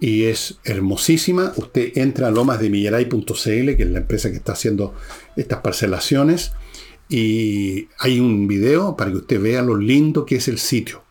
y 0.00 0.24
es 0.24 0.58
hermosísima. 0.64 1.52
Usted 1.56 1.92
entra 1.96 2.28
a 2.28 2.30
lomasdemillaray.cl, 2.30 3.24
que 3.44 3.82
es 3.82 3.90
la 3.90 3.98
empresa 3.98 4.30
que 4.30 4.36
está 4.36 4.52
haciendo 4.52 4.94
estas 5.36 5.60
parcelaciones, 5.60 6.52
y 7.08 7.88
hay 7.98 8.20
un 8.20 8.46
video 8.46 8.96
para 8.96 9.10
que 9.10 9.18
usted 9.18 9.40
vea 9.40 9.62
lo 9.62 9.76
lindo 9.76 10.26
que 10.26 10.36
es 10.36 10.48
el 10.48 10.58
sitio. 10.58 11.02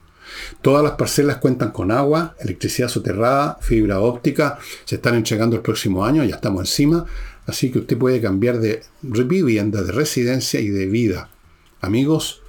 Todas 0.61 0.83
las 0.83 0.93
parcelas 0.93 1.37
cuentan 1.37 1.71
con 1.71 1.91
agua, 1.91 2.35
electricidad 2.39 2.89
soterrada, 2.89 3.57
fibra 3.61 3.99
óptica, 3.99 4.59
se 4.85 4.95
están 4.95 5.15
entregando 5.15 5.55
el 5.55 5.61
próximo 5.61 6.05
año, 6.05 6.23
ya 6.23 6.35
estamos 6.35 6.61
encima, 6.61 7.05
así 7.45 7.71
que 7.71 7.79
usted 7.79 7.97
puede 7.97 8.21
cambiar 8.21 8.59
de 8.59 8.83
vivienda, 9.01 9.81
de 9.81 9.91
residencia 9.91 10.59
y 10.59 10.69
de 10.69 10.85
vida. 10.85 11.29
Amigos, 11.81 12.41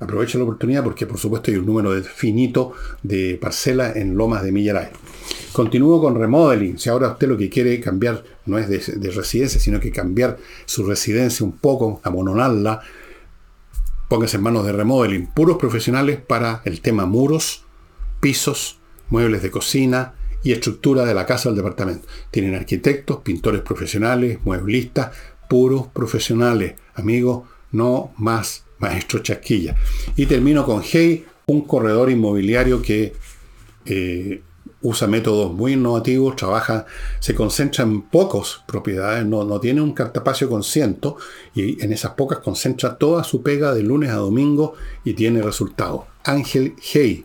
aproveche 0.00 0.38
la 0.38 0.44
oportunidad 0.44 0.82
porque 0.82 1.06
por 1.06 1.18
supuesto 1.18 1.50
hay 1.50 1.56
un 1.56 1.66
número 1.66 1.92
finito 2.02 2.72
de 3.02 3.38
parcelas 3.40 3.96
en 3.96 4.16
Lomas 4.16 4.42
de 4.42 4.52
Millaray. 4.52 4.88
Continúo 5.52 6.00
con 6.00 6.18
remodeling. 6.18 6.78
Si 6.78 6.88
ahora 6.88 7.10
usted 7.12 7.28
lo 7.28 7.36
que 7.36 7.48
quiere 7.48 7.78
cambiar 7.80 8.24
no 8.46 8.58
es 8.58 8.68
de, 8.68 9.10
residencia, 9.10 9.60
sino 9.60 9.78
que 9.78 9.92
cambiar 9.92 10.36
su 10.66 10.84
residencia 10.84 11.46
un 11.46 11.52
poco, 11.52 12.00
amononarla, 12.02 12.80
póngase 14.08 14.36
en 14.36 14.42
manos 14.42 14.66
de 14.66 14.72
remodeling. 14.72 15.28
Puros 15.28 15.56
profesionales 15.56 16.18
para 16.20 16.60
el 16.64 16.80
tema 16.80 17.06
muros, 17.06 17.64
pisos, 18.20 18.80
muebles 19.10 19.42
de 19.42 19.50
cocina 19.50 20.14
y 20.42 20.52
estructura 20.52 21.04
de 21.04 21.14
la 21.14 21.24
casa 21.24 21.48
del 21.48 21.56
departamento. 21.56 22.06
Tienen 22.30 22.54
arquitectos, 22.54 23.18
pintores 23.18 23.62
profesionales, 23.62 24.38
mueblistas, 24.44 25.12
puros 25.48 25.86
profesionales. 25.86 26.74
Amigos, 26.94 27.44
No 27.70 28.12
más 28.16 28.63
maestro 28.78 29.20
chasquilla. 29.20 29.76
Y 30.16 30.26
termino 30.26 30.64
con 30.64 30.82
Hey, 30.82 31.24
un 31.46 31.62
corredor 31.62 32.10
inmobiliario 32.10 32.80
que 32.80 33.12
eh, 33.86 34.42
usa 34.82 35.08
métodos 35.08 35.52
muy 35.52 35.72
innovativos, 35.72 36.36
trabaja, 36.36 36.84
se 37.18 37.34
concentra 37.34 37.84
en 37.84 38.02
pocas 38.02 38.62
propiedades, 38.66 39.24
no, 39.24 39.44
no 39.44 39.58
tiene 39.58 39.80
un 39.80 39.92
cartapacio 39.92 40.48
con 40.48 40.62
ciento, 40.62 41.16
y 41.54 41.82
en 41.82 41.92
esas 41.92 42.12
pocas 42.12 42.38
concentra 42.38 42.96
toda 42.96 43.24
su 43.24 43.42
pega 43.42 43.74
de 43.74 43.82
lunes 43.82 44.10
a 44.10 44.16
domingo 44.16 44.74
y 45.04 45.14
tiene 45.14 45.42
resultados. 45.42 46.02
Ángel 46.24 46.74
Hey. 46.80 47.24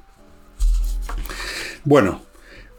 Bueno, 1.83 2.21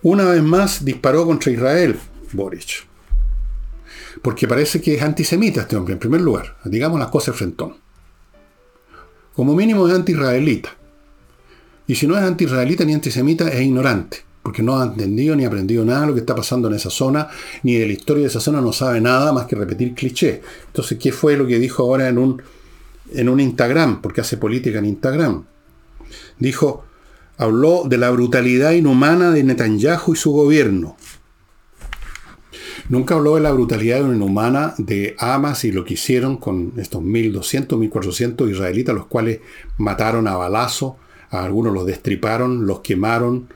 una 0.03 0.25
vez 0.25 0.43
más 0.43 0.85
disparó 0.85 1.27
contra 1.27 1.53
Israel, 1.53 1.99
Boric. 2.33 2.87
Porque 4.23 4.49
parece 4.49 4.81
que 4.81 4.95
es 4.95 5.03
antisemita 5.03 5.63
este 5.63 5.77
hombre, 5.77 5.95
en 5.95 6.01
primer 6.01 6.21
lugar. 6.21 6.57
Digamos 6.65 6.99
las 6.99 7.09
cosas 7.09 7.37
frentón. 7.37 7.77
Como 9.41 9.55
mínimo 9.55 9.89
es 9.89 9.95
anti-israelita. 9.95 10.69
Y 11.87 11.95
si 11.95 12.07
no 12.07 12.15
es 12.15 12.23
anti-israelita 12.23 12.85
ni 12.85 12.93
antisemita, 12.93 13.49
es 13.49 13.63
ignorante 13.63 14.19
porque 14.43 14.63
no 14.63 14.79
ha 14.79 14.85
entendido 14.85 15.35
ni 15.35 15.47
aprendido 15.47 15.83
nada 15.83 16.03
de 16.03 16.07
lo 16.09 16.13
que 16.13 16.21
está 16.21 16.35
pasando 16.35 16.69
en 16.69 16.75
esa 16.75 16.91
zona, 16.91 17.27
ni 17.63 17.77
de 17.77 17.87
la 17.87 17.93
historia 17.95 18.25
de 18.25 18.29
esa 18.29 18.41
zona 18.41 18.61
no 18.61 18.71
sabe 18.75 19.01
nada 19.01 19.33
más 19.33 19.47
que 19.47 19.57
repetir 19.57 19.95
clichés. 19.95 20.41
Entonces, 20.67 20.99
¿qué 20.99 21.11
fue 21.11 21.39
lo 21.39 21.47
que 21.47 21.59
dijo 21.59 21.85
ahora 21.85 22.09
en 22.09 22.19
un, 22.19 22.43
en 23.15 23.31
un 23.31 23.41
Instagram? 23.41 24.03
Porque 24.03 24.21
hace 24.21 24.37
política 24.37 24.79
en 24.79 24.85
Instagram. 24.85 25.45
Dijo, 26.39 26.85
habló 27.39 27.85
de 27.87 27.97
la 27.97 28.11
brutalidad 28.11 28.73
inhumana 28.73 29.31
de 29.31 29.43
Netanyahu 29.43 30.13
y 30.13 30.17
su 30.17 30.33
gobierno. 30.33 30.99
Nunca 32.91 33.15
habló 33.15 33.37
de 33.37 33.41
la 33.41 33.53
brutalidad 33.53 34.01
inhumana 34.01 34.75
de 34.77 35.15
Hamas 35.19 35.65
y 35.65 35.73
lo 35.73 35.85
que 35.85 35.95
hicieron 35.95 36.37
con 36.37 36.75
estos 36.77 37.03
1.200, 37.03 37.69
1.400 37.69 38.51
israelitas, 38.51 38.95
los 38.95 39.07
cuales 39.07 39.41
mataron 39.79 40.29
a 40.29 40.37
balazo, 40.37 40.99
a 41.31 41.45
algunos 41.45 41.73
los 41.73 41.87
destriparon, 41.87 42.67
los 42.67 42.81
quemaron, 42.81 43.49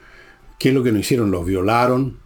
¿Qué 0.59 0.71
es 0.71 0.75
lo 0.75 0.83
que 0.83 0.93
no 0.93 0.99
hicieron? 0.99 1.31
Los 1.31 1.45
violaron. 1.45 2.19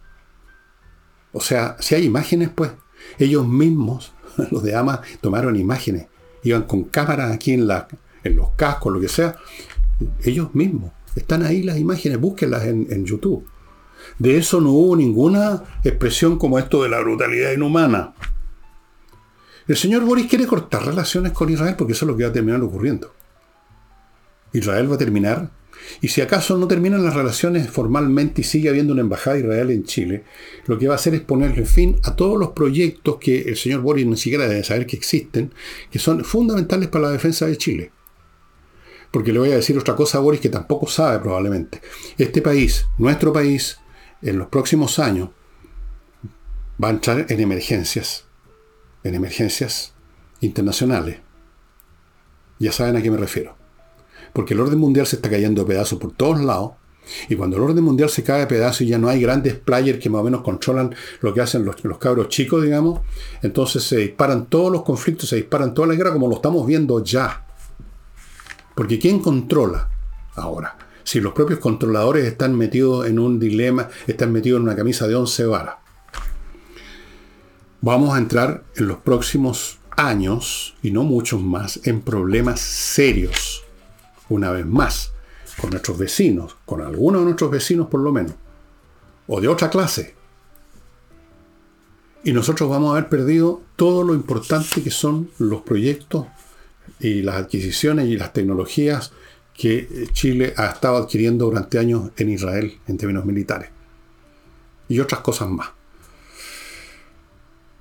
O 1.33 1.41
sea, 1.41 1.77
si 1.81 1.95
hay 1.95 2.05
imágenes, 2.05 2.51
pues, 2.55 2.71
ellos 3.19 3.47
mismos, 3.49 4.13
los 4.51 4.63
de 4.63 4.77
AMA, 4.77 5.03
tomaron 5.21 5.57
imágenes. 5.57 6.07
Iban 6.43 6.63
con 6.63 6.85
cámaras 6.85 7.33
aquí 7.33 7.53
en, 7.53 7.67
los 7.67 8.51
cascos, 8.57 8.93
lo 8.93 9.01
que 9.01 9.09
sea. 9.09 9.37
Ellos 10.23 10.55
mismos. 10.55 10.93
Están 11.17 11.43
ahí 11.43 11.63
las 11.63 11.79
imágenes, 11.79 12.21
búsquenlas 12.21 12.65
en, 12.67 12.87
en 12.91 13.05
YouTube. 13.05 13.45
De 14.19 14.37
eso 14.39 14.61
no 14.61 14.71
hubo 14.71 14.97
ninguna 14.97 15.63
expresión 15.85 16.39
como 16.39 16.59
esto 16.59 16.83
de 16.83 16.89
la 16.89 17.01
brutalidad 17.01 17.53
inhumana. 17.53 18.15
El 19.67 19.77
señor 19.77 20.05
Boris 20.05 20.27
quiere 20.27 20.47
cortar 20.47 20.87
relaciones 20.87 21.33
con 21.33 21.51
Israel 21.51 21.75
porque 21.77 21.93
eso 21.93 22.05
es 22.05 22.11
lo 22.11 22.17
que 22.17 22.25
va 22.25 22.31
a 22.31 22.33
terminar 22.33 22.63
ocurriendo. 22.63 23.13
Israel 24.53 24.91
va 24.91 24.95
a 24.95 24.99
terminar 24.99 25.51
y 26.01 26.09
si 26.09 26.21
acaso 26.21 26.57
no 26.57 26.69
terminan 26.69 27.05
las 27.05 27.15
relaciones 27.15 27.69
formalmente 27.71 28.41
y 28.41 28.45
sigue 28.45 28.69
habiendo 28.69 28.93
una 28.93 29.03
embajada 29.03 29.37
de 29.37 29.43
Israel 29.43 29.71
en 29.71 29.85
Chile, 29.85 30.25
lo 30.67 30.79
que 30.79 30.87
va 30.87 30.95
a 30.95 30.97
hacer 30.97 31.15
es 31.15 31.21
ponerle 31.21 31.65
fin 31.65 31.99
a 32.05 32.15
todos 32.15 32.39
los 32.39 32.51
proyectos 32.51 33.17
que 33.17 33.43
el 33.43 33.57
señor 33.57 33.81
Boris 33.81 34.07
ni 34.07 34.17
siquiera 34.17 34.49
debe 34.49 34.65
saber 34.65 34.87
que 34.87 34.97
existen, 34.97 35.53
que 35.91 35.99
son 35.99 36.25
fundamentales 36.25 36.89
para 36.89 37.07
la 37.07 37.13
defensa 37.13 37.47
de 37.47 37.57
Chile. 37.57 37.93
Porque 39.11 39.33
le 39.33 39.39
voy 39.39 39.53
a 39.53 39.57
decir 39.57 39.79
otra 39.79 39.97
cosa 39.97 40.19
a 40.19 40.21
Boris 40.21 40.41
que 40.41 40.51
tampoco 40.51 40.87
sabe 40.87 41.19
probablemente. 41.19 41.81
Este 42.19 42.43
país, 42.43 42.87
nuestro 42.99 43.33
país, 43.33 43.79
en 44.23 44.39
los 44.39 44.49
próximos 44.49 44.99
años, 44.99 45.31
va 46.83 46.89
a 46.89 46.93
entrar 46.93 47.27
en 47.29 47.41
emergencias, 47.41 48.25
en 49.05 49.15
emergencias 49.15 49.95
internacionales. 50.41 51.21
Ya 52.59 52.73
saben 52.73 52.97
a 52.97 53.03
qué 53.03 53.11
me 53.11 53.17
refiero 53.17 53.59
porque 54.33 54.55
el 54.55 54.61
orden 54.61 54.79
mundial 54.79 55.07
se 55.07 55.17
está 55.17 55.31
cayendo 55.31 55.63
de 55.63 55.69
pedazos 55.69 55.99
por 55.99 56.13
todos 56.13 56.41
lados. 56.41 56.73
Y 57.29 57.37
cuando 57.37 57.57
el 57.57 57.63
orden 57.63 57.83
mundial 57.83 58.11
se 58.11 58.23
cae 58.23 58.41
de 58.41 58.47
pedazos 58.47 58.83
y 58.83 58.87
ya 58.87 58.99
no 58.99 59.09
hay 59.09 59.21
grandes 59.21 59.55
players 59.55 59.99
que 59.99 60.11
más 60.11 60.21
o 60.21 60.25
menos 60.25 60.43
controlan 60.43 60.95
lo 61.23 61.33
que 61.33 61.41
hacen 61.41 61.65
los, 61.65 61.83
los 61.83 61.99
cabros 61.99 62.29
chicos, 62.29 62.63
digamos, 62.63 63.01
entonces 63.43 63.83
se 63.83 63.97
disparan 63.97 64.47
todos 64.47 64.71
los 64.71 64.83
conflictos, 64.83 65.31
se 65.31 65.37
disparan 65.37 65.73
todas 65.73 65.89
las 65.89 65.97
guerras 65.97 66.13
como 66.13 66.29
lo 66.29 66.37
estamos 66.37 66.67
viendo 66.67 67.03
ya. 67.03 67.47
Porque 68.75 68.99
¿quién 68.99 69.21
controla 69.21 69.89
ahora? 70.37 70.77
Si 71.09 71.23
los 71.23 71.33
propios 71.33 71.59
controladores 71.59 72.27
están 72.27 72.55
metidos 72.55 73.07
en 73.07 73.19
un 73.19 73.41
dilema, 73.41 73.89
están 74.07 74.31
metidos 74.31 74.59
en 74.59 74.65
una 74.65 74.77
camisa 74.77 75.09
de 75.09 75.15
once 75.15 75.47
varas. 75.47 75.77
Vamos 77.81 78.15
a 78.15 78.19
entrar 78.19 78.65
en 78.77 78.89
los 78.89 78.99
próximos 78.99 79.79
años, 79.97 80.77
y 80.83 80.91
no 80.91 81.05
muchos 81.05 81.41
más, 81.41 81.81
en 81.85 82.03
problemas 82.03 82.61
serios 82.61 83.65
una 84.29 84.51
vez 84.51 84.67
más, 84.67 85.13
con 85.59 85.71
nuestros 85.71 85.97
vecinos, 85.97 86.59
con 86.67 86.83
algunos 86.83 87.23
de 87.23 87.25
nuestros 87.25 87.53
vecinos 87.53 87.87
por 87.87 88.01
lo 88.01 88.13
menos, 88.13 88.35
o 89.29 89.41
de 89.41 89.49
otra 89.49 89.71
clase. 89.71 90.15
Y 92.23 92.35
nosotros 92.35 92.69
vamos 92.69 92.91
a 92.91 92.99
haber 92.99 93.09
perdido 93.09 93.63
todo 93.77 94.05
lo 94.05 94.13
importante 94.13 94.83
que 94.83 94.91
son 94.91 95.31
los 95.39 95.63
proyectos 95.63 96.27
y 97.01 97.23
las 97.23 97.37
adquisiciones 97.37 98.09
y 98.09 98.19
las 98.19 98.35
tecnologías 98.35 99.11
que 99.59 100.09
Chile 100.13 100.55
ha 100.57 100.67
estado 100.67 100.97
adquiriendo 100.97 101.47
durante 101.47 101.79
años 101.79 102.11
en 102.17 102.31
Israel 102.31 102.79
en 102.87 102.97
términos 102.97 103.25
militares. 103.25 103.69
Y 104.89 105.01
otras 105.01 105.21
cosas 105.21 105.49
más. 105.49 105.69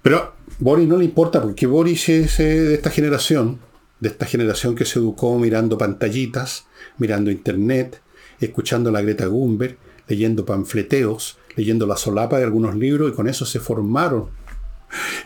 Pero 0.01 0.33
Boris 0.59 0.87
no 0.87 0.97
le 0.97 1.05
importa 1.05 1.41
porque 1.41 1.67
Boris 1.67 2.09
es 2.09 2.39
eh, 2.39 2.43
de 2.43 2.73
esta 2.73 2.89
generación 2.89 3.59
de 3.99 4.09
esta 4.09 4.25
generación 4.25 4.75
que 4.75 4.85
se 4.85 4.99
educó 4.99 5.37
mirando 5.39 5.77
pantallitas, 5.77 6.67
mirando 6.97 7.31
internet, 7.31 8.01
escuchando 8.39 8.91
la 8.91 9.01
Greta 9.01 9.25
Gumber, 9.25 9.77
leyendo 10.07 10.45
panfleteos, 10.45 11.37
leyendo 11.55 11.87
la 11.87 11.97
solapa 11.97 12.37
de 12.37 12.43
algunos 12.43 12.75
libros 12.75 13.11
y 13.11 13.15
con 13.15 13.27
eso 13.27 13.45
se 13.45 13.59
formaron. 13.59 14.29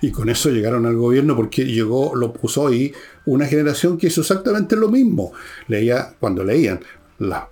Y 0.01 0.11
con 0.11 0.29
eso 0.29 0.49
llegaron 0.49 0.85
al 0.85 0.95
gobierno 0.95 1.35
porque 1.35 1.65
llegó, 1.65 2.15
lo 2.15 2.33
puso 2.33 2.67
ahí 2.67 2.93
una 3.25 3.45
generación 3.45 3.97
que 3.97 4.07
hizo 4.07 4.21
exactamente 4.21 4.75
lo 4.75 4.89
mismo. 4.89 5.33
Leía, 5.67 6.15
cuando 6.19 6.43
leían 6.43 6.79
las 7.19 7.43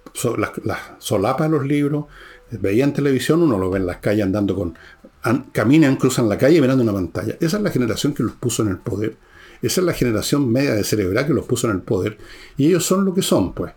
solapas 0.98 1.50
de 1.50 1.58
los 1.58 1.66
libros, 1.66 2.06
veían 2.52 2.94
televisión, 2.94 3.44
uno 3.44 3.58
lo 3.58 3.70
ve 3.70 3.80
en 3.80 3.86
las 3.86 3.98
calles 3.98 4.26
andando 4.26 4.56
con... 4.56 4.76
caminan, 5.52 5.98
cruzan 5.98 6.28
la 6.28 6.38
calle 6.38 6.60
mirando 6.62 6.84
una 6.84 6.94
pantalla. 6.94 7.38
Esa 7.40 7.58
es 7.58 7.64
la 7.64 7.72
generación 7.72 8.14
que 8.14 8.24
los 8.24 8.34
puso 8.34 8.64
en 8.64 8.70
el 8.70 8.78
poder 8.78 9.18
esa 9.62 9.82
es 9.82 9.86
la 9.86 9.94
generación 9.94 10.52
media 10.52 10.74
de 10.74 10.84
cerebral 10.84 11.28
que 11.28 11.34
los 11.34 11.46
puso 11.46 11.68
en 11.68 11.76
el 11.76 11.82
poder. 11.82 12.18
Y 12.58 12.68
ellos 12.68 12.86
son 12.86 13.06
lo 13.06 13.14
que 13.14 13.22
son, 13.22 13.54
pues. 13.54 13.74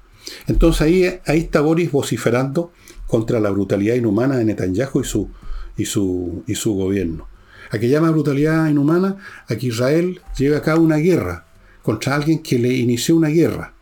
Entonces 0.46 0.82
ahí, 0.82 1.20
ahí 1.26 1.40
está 1.40 1.60
Boris 1.60 1.90
vociferando 1.90 2.72
contra 3.06 3.40
la 3.40 3.50
brutalidad 3.50 3.96
inhumana 3.96 4.36
de 4.36 4.44
Netanyahu 4.44 5.00
y 5.00 5.04
su, 5.04 5.28
y 5.76 5.84
su, 5.84 6.44
y 6.46 6.54
su 6.54 6.74
gobierno. 6.74 7.28
¿A 7.72 7.78
qué 7.78 7.88
llama 7.88 8.10
brutalidad 8.10 8.68
inhumana? 8.68 9.16
A 9.48 9.56
que 9.56 9.66
Israel 9.66 10.20
lleve 10.36 10.56
a 10.56 10.62
cabo 10.62 10.82
una 10.82 10.96
guerra 10.96 11.46
contra 11.82 12.14
alguien 12.14 12.42
que 12.42 12.58
le 12.58 12.72
inició 12.72 13.16
una 13.16 13.28
guerra. 13.28 13.74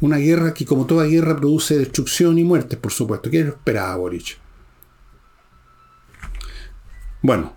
Una 0.00 0.16
guerra 0.18 0.52
que, 0.52 0.66
como 0.66 0.84
toda 0.84 1.06
guerra, 1.06 1.36
produce 1.36 1.78
destrucción 1.78 2.38
y 2.38 2.44
muerte, 2.44 2.76
por 2.76 2.92
supuesto. 2.92 3.30
¿Qué 3.30 3.40
esperaba 3.40 3.96
Boris? 3.96 4.36
Bueno, 7.22 7.56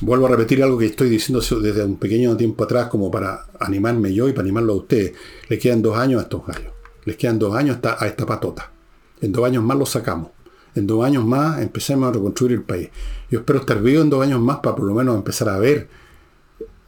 Vuelvo 0.00 0.26
a 0.26 0.30
repetir 0.30 0.60
algo 0.62 0.76
que 0.76 0.86
estoy 0.86 1.08
diciendo 1.08 1.40
desde 1.62 1.84
un 1.84 1.96
pequeño 1.96 2.36
tiempo 2.36 2.64
atrás 2.64 2.88
como 2.88 3.12
para 3.12 3.46
animarme 3.60 4.12
yo 4.12 4.28
y 4.28 4.32
para 4.32 4.42
animarlo 4.42 4.72
a 4.72 4.76
ustedes. 4.76 5.12
Le 5.48 5.58
quedan 5.58 5.82
dos 5.82 5.96
años 5.96 6.20
a 6.20 6.24
estos 6.24 6.44
gallos. 6.44 6.72
Les 7.04 7.16
quedan 7.16 7.38
dos 7.38 7.54
años 7.54 7.78
a 7.82 8.06
esta 8.06 8.26
patota. 8.26 8.72
En 9.20 9.30
dos 9.30 9.44
años 9.46 9.62
más 9.62 9.78
lo 9.78 9.86
sacamos. 9.86 10.33
En 10.74 10.86
dos 10.86 11.04
años 11.04 11.24
más 11.24 11.60
empecemos 11.60 12.08
a 12.08 12.12
reconstruir 12.12 12.52
el 12.52 12.62
país. 12.62 12.90
Yo 13.30 13.40
espero 13.40 13.60
estar 13.60 13.80
vivo 13.80 14.02
en 14.02 14.10
dos 14.10 14.22
años 14.22 14.40
más 14.40 14.58
para 14.58 14.76
por 14.76 14.86
lo 14.86 14.94
menos 14.94 15.16
empezar 15.16 15.48
a 15.48 15.58
ver 15.58 15.88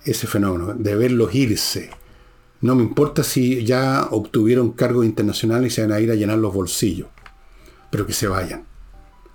ese 0.05 0.27
fenómeno, 0.27 0.75
de 0.75 0.95
verlos 0.97 1.35
irse. 1.35 1.91
No 2.61 2.75
me 2.75 2.83
importa 2.83 3.23
si 3.23 3.65
ya 3.65 4.09
obtuvieron 4.11 4.73
cargos 4.73 5.05
internacionales 5.05 5.73
y 5.73 5.75
se 5.75 5.83
van 5.83 5.93
a 5.93 6.01
ir 6.01 6.11
a 6.11 6.15
llenar 6.15 6.39
los 6.39 6.55
bolsillos. 6.55 7.09
Pero 7.91 8.07
que 8.07 8.13
se 8.13 8.29
vayan. 8.29 8.65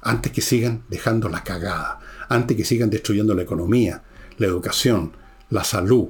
Antes 0.01 0.31
que 0.31 0.41
sigan 0.41 0.83
dejando 0.89 1.29
la 1.29 1.43
cagada 1.43 1.99
antes 2.31 2.55
que 2.55 2.63
sigan 2.63 2.89
destruyendo 2.89 3.35
la 3.35 3.41
economía, 3.41 4.03
la 4.37 4.47
educación, 4.47 5.11
la 5.49 5.65
salud 5.65 6.09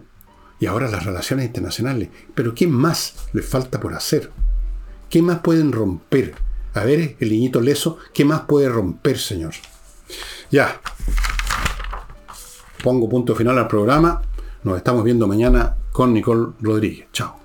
y 0.60 0.68
ahora 0.68 0.88
las 0.88 1.04
relaciones 1.04 1.48
internacionales. 1.48 2.10
Pero 2.36 2.54
¿qué 2.54 2.68
más 2.68 3.16
les 3.34 3.46
falta 3.46 3.80
por 3.80 3.96
hacer? 3.96 4.30
¿Qué 5.10 5.24
más 5.24 5.39
pueden 5.39 5.72
romper? 5.72 6.36
A 6.74 6.84
ver, 6.84 7.18
el 7.20 7.30
niñito 7.30 7.60
leso, 7.60 7.98
¿qué 8.14 8.24
más 8.24 8.42
puede 8.42 8.70
romper, 8.70 9.18
señor? 9.18 9.54
Ya. 10.50 10.80
Pongo 12.84 13.10
punto 13.10 13.36
final 13.36 13.58
al 13.58 13.68
programa. 13.68 14.22
Nos 14.64 14.78
estamos 14.78 15.04
viendo 15.04 15.28
mañana 15.28 15.76
con 15.92 16.14
Nicole 16.14 16.54
Rodríguez. 16.62 17.08
Chao. 17.12 17.41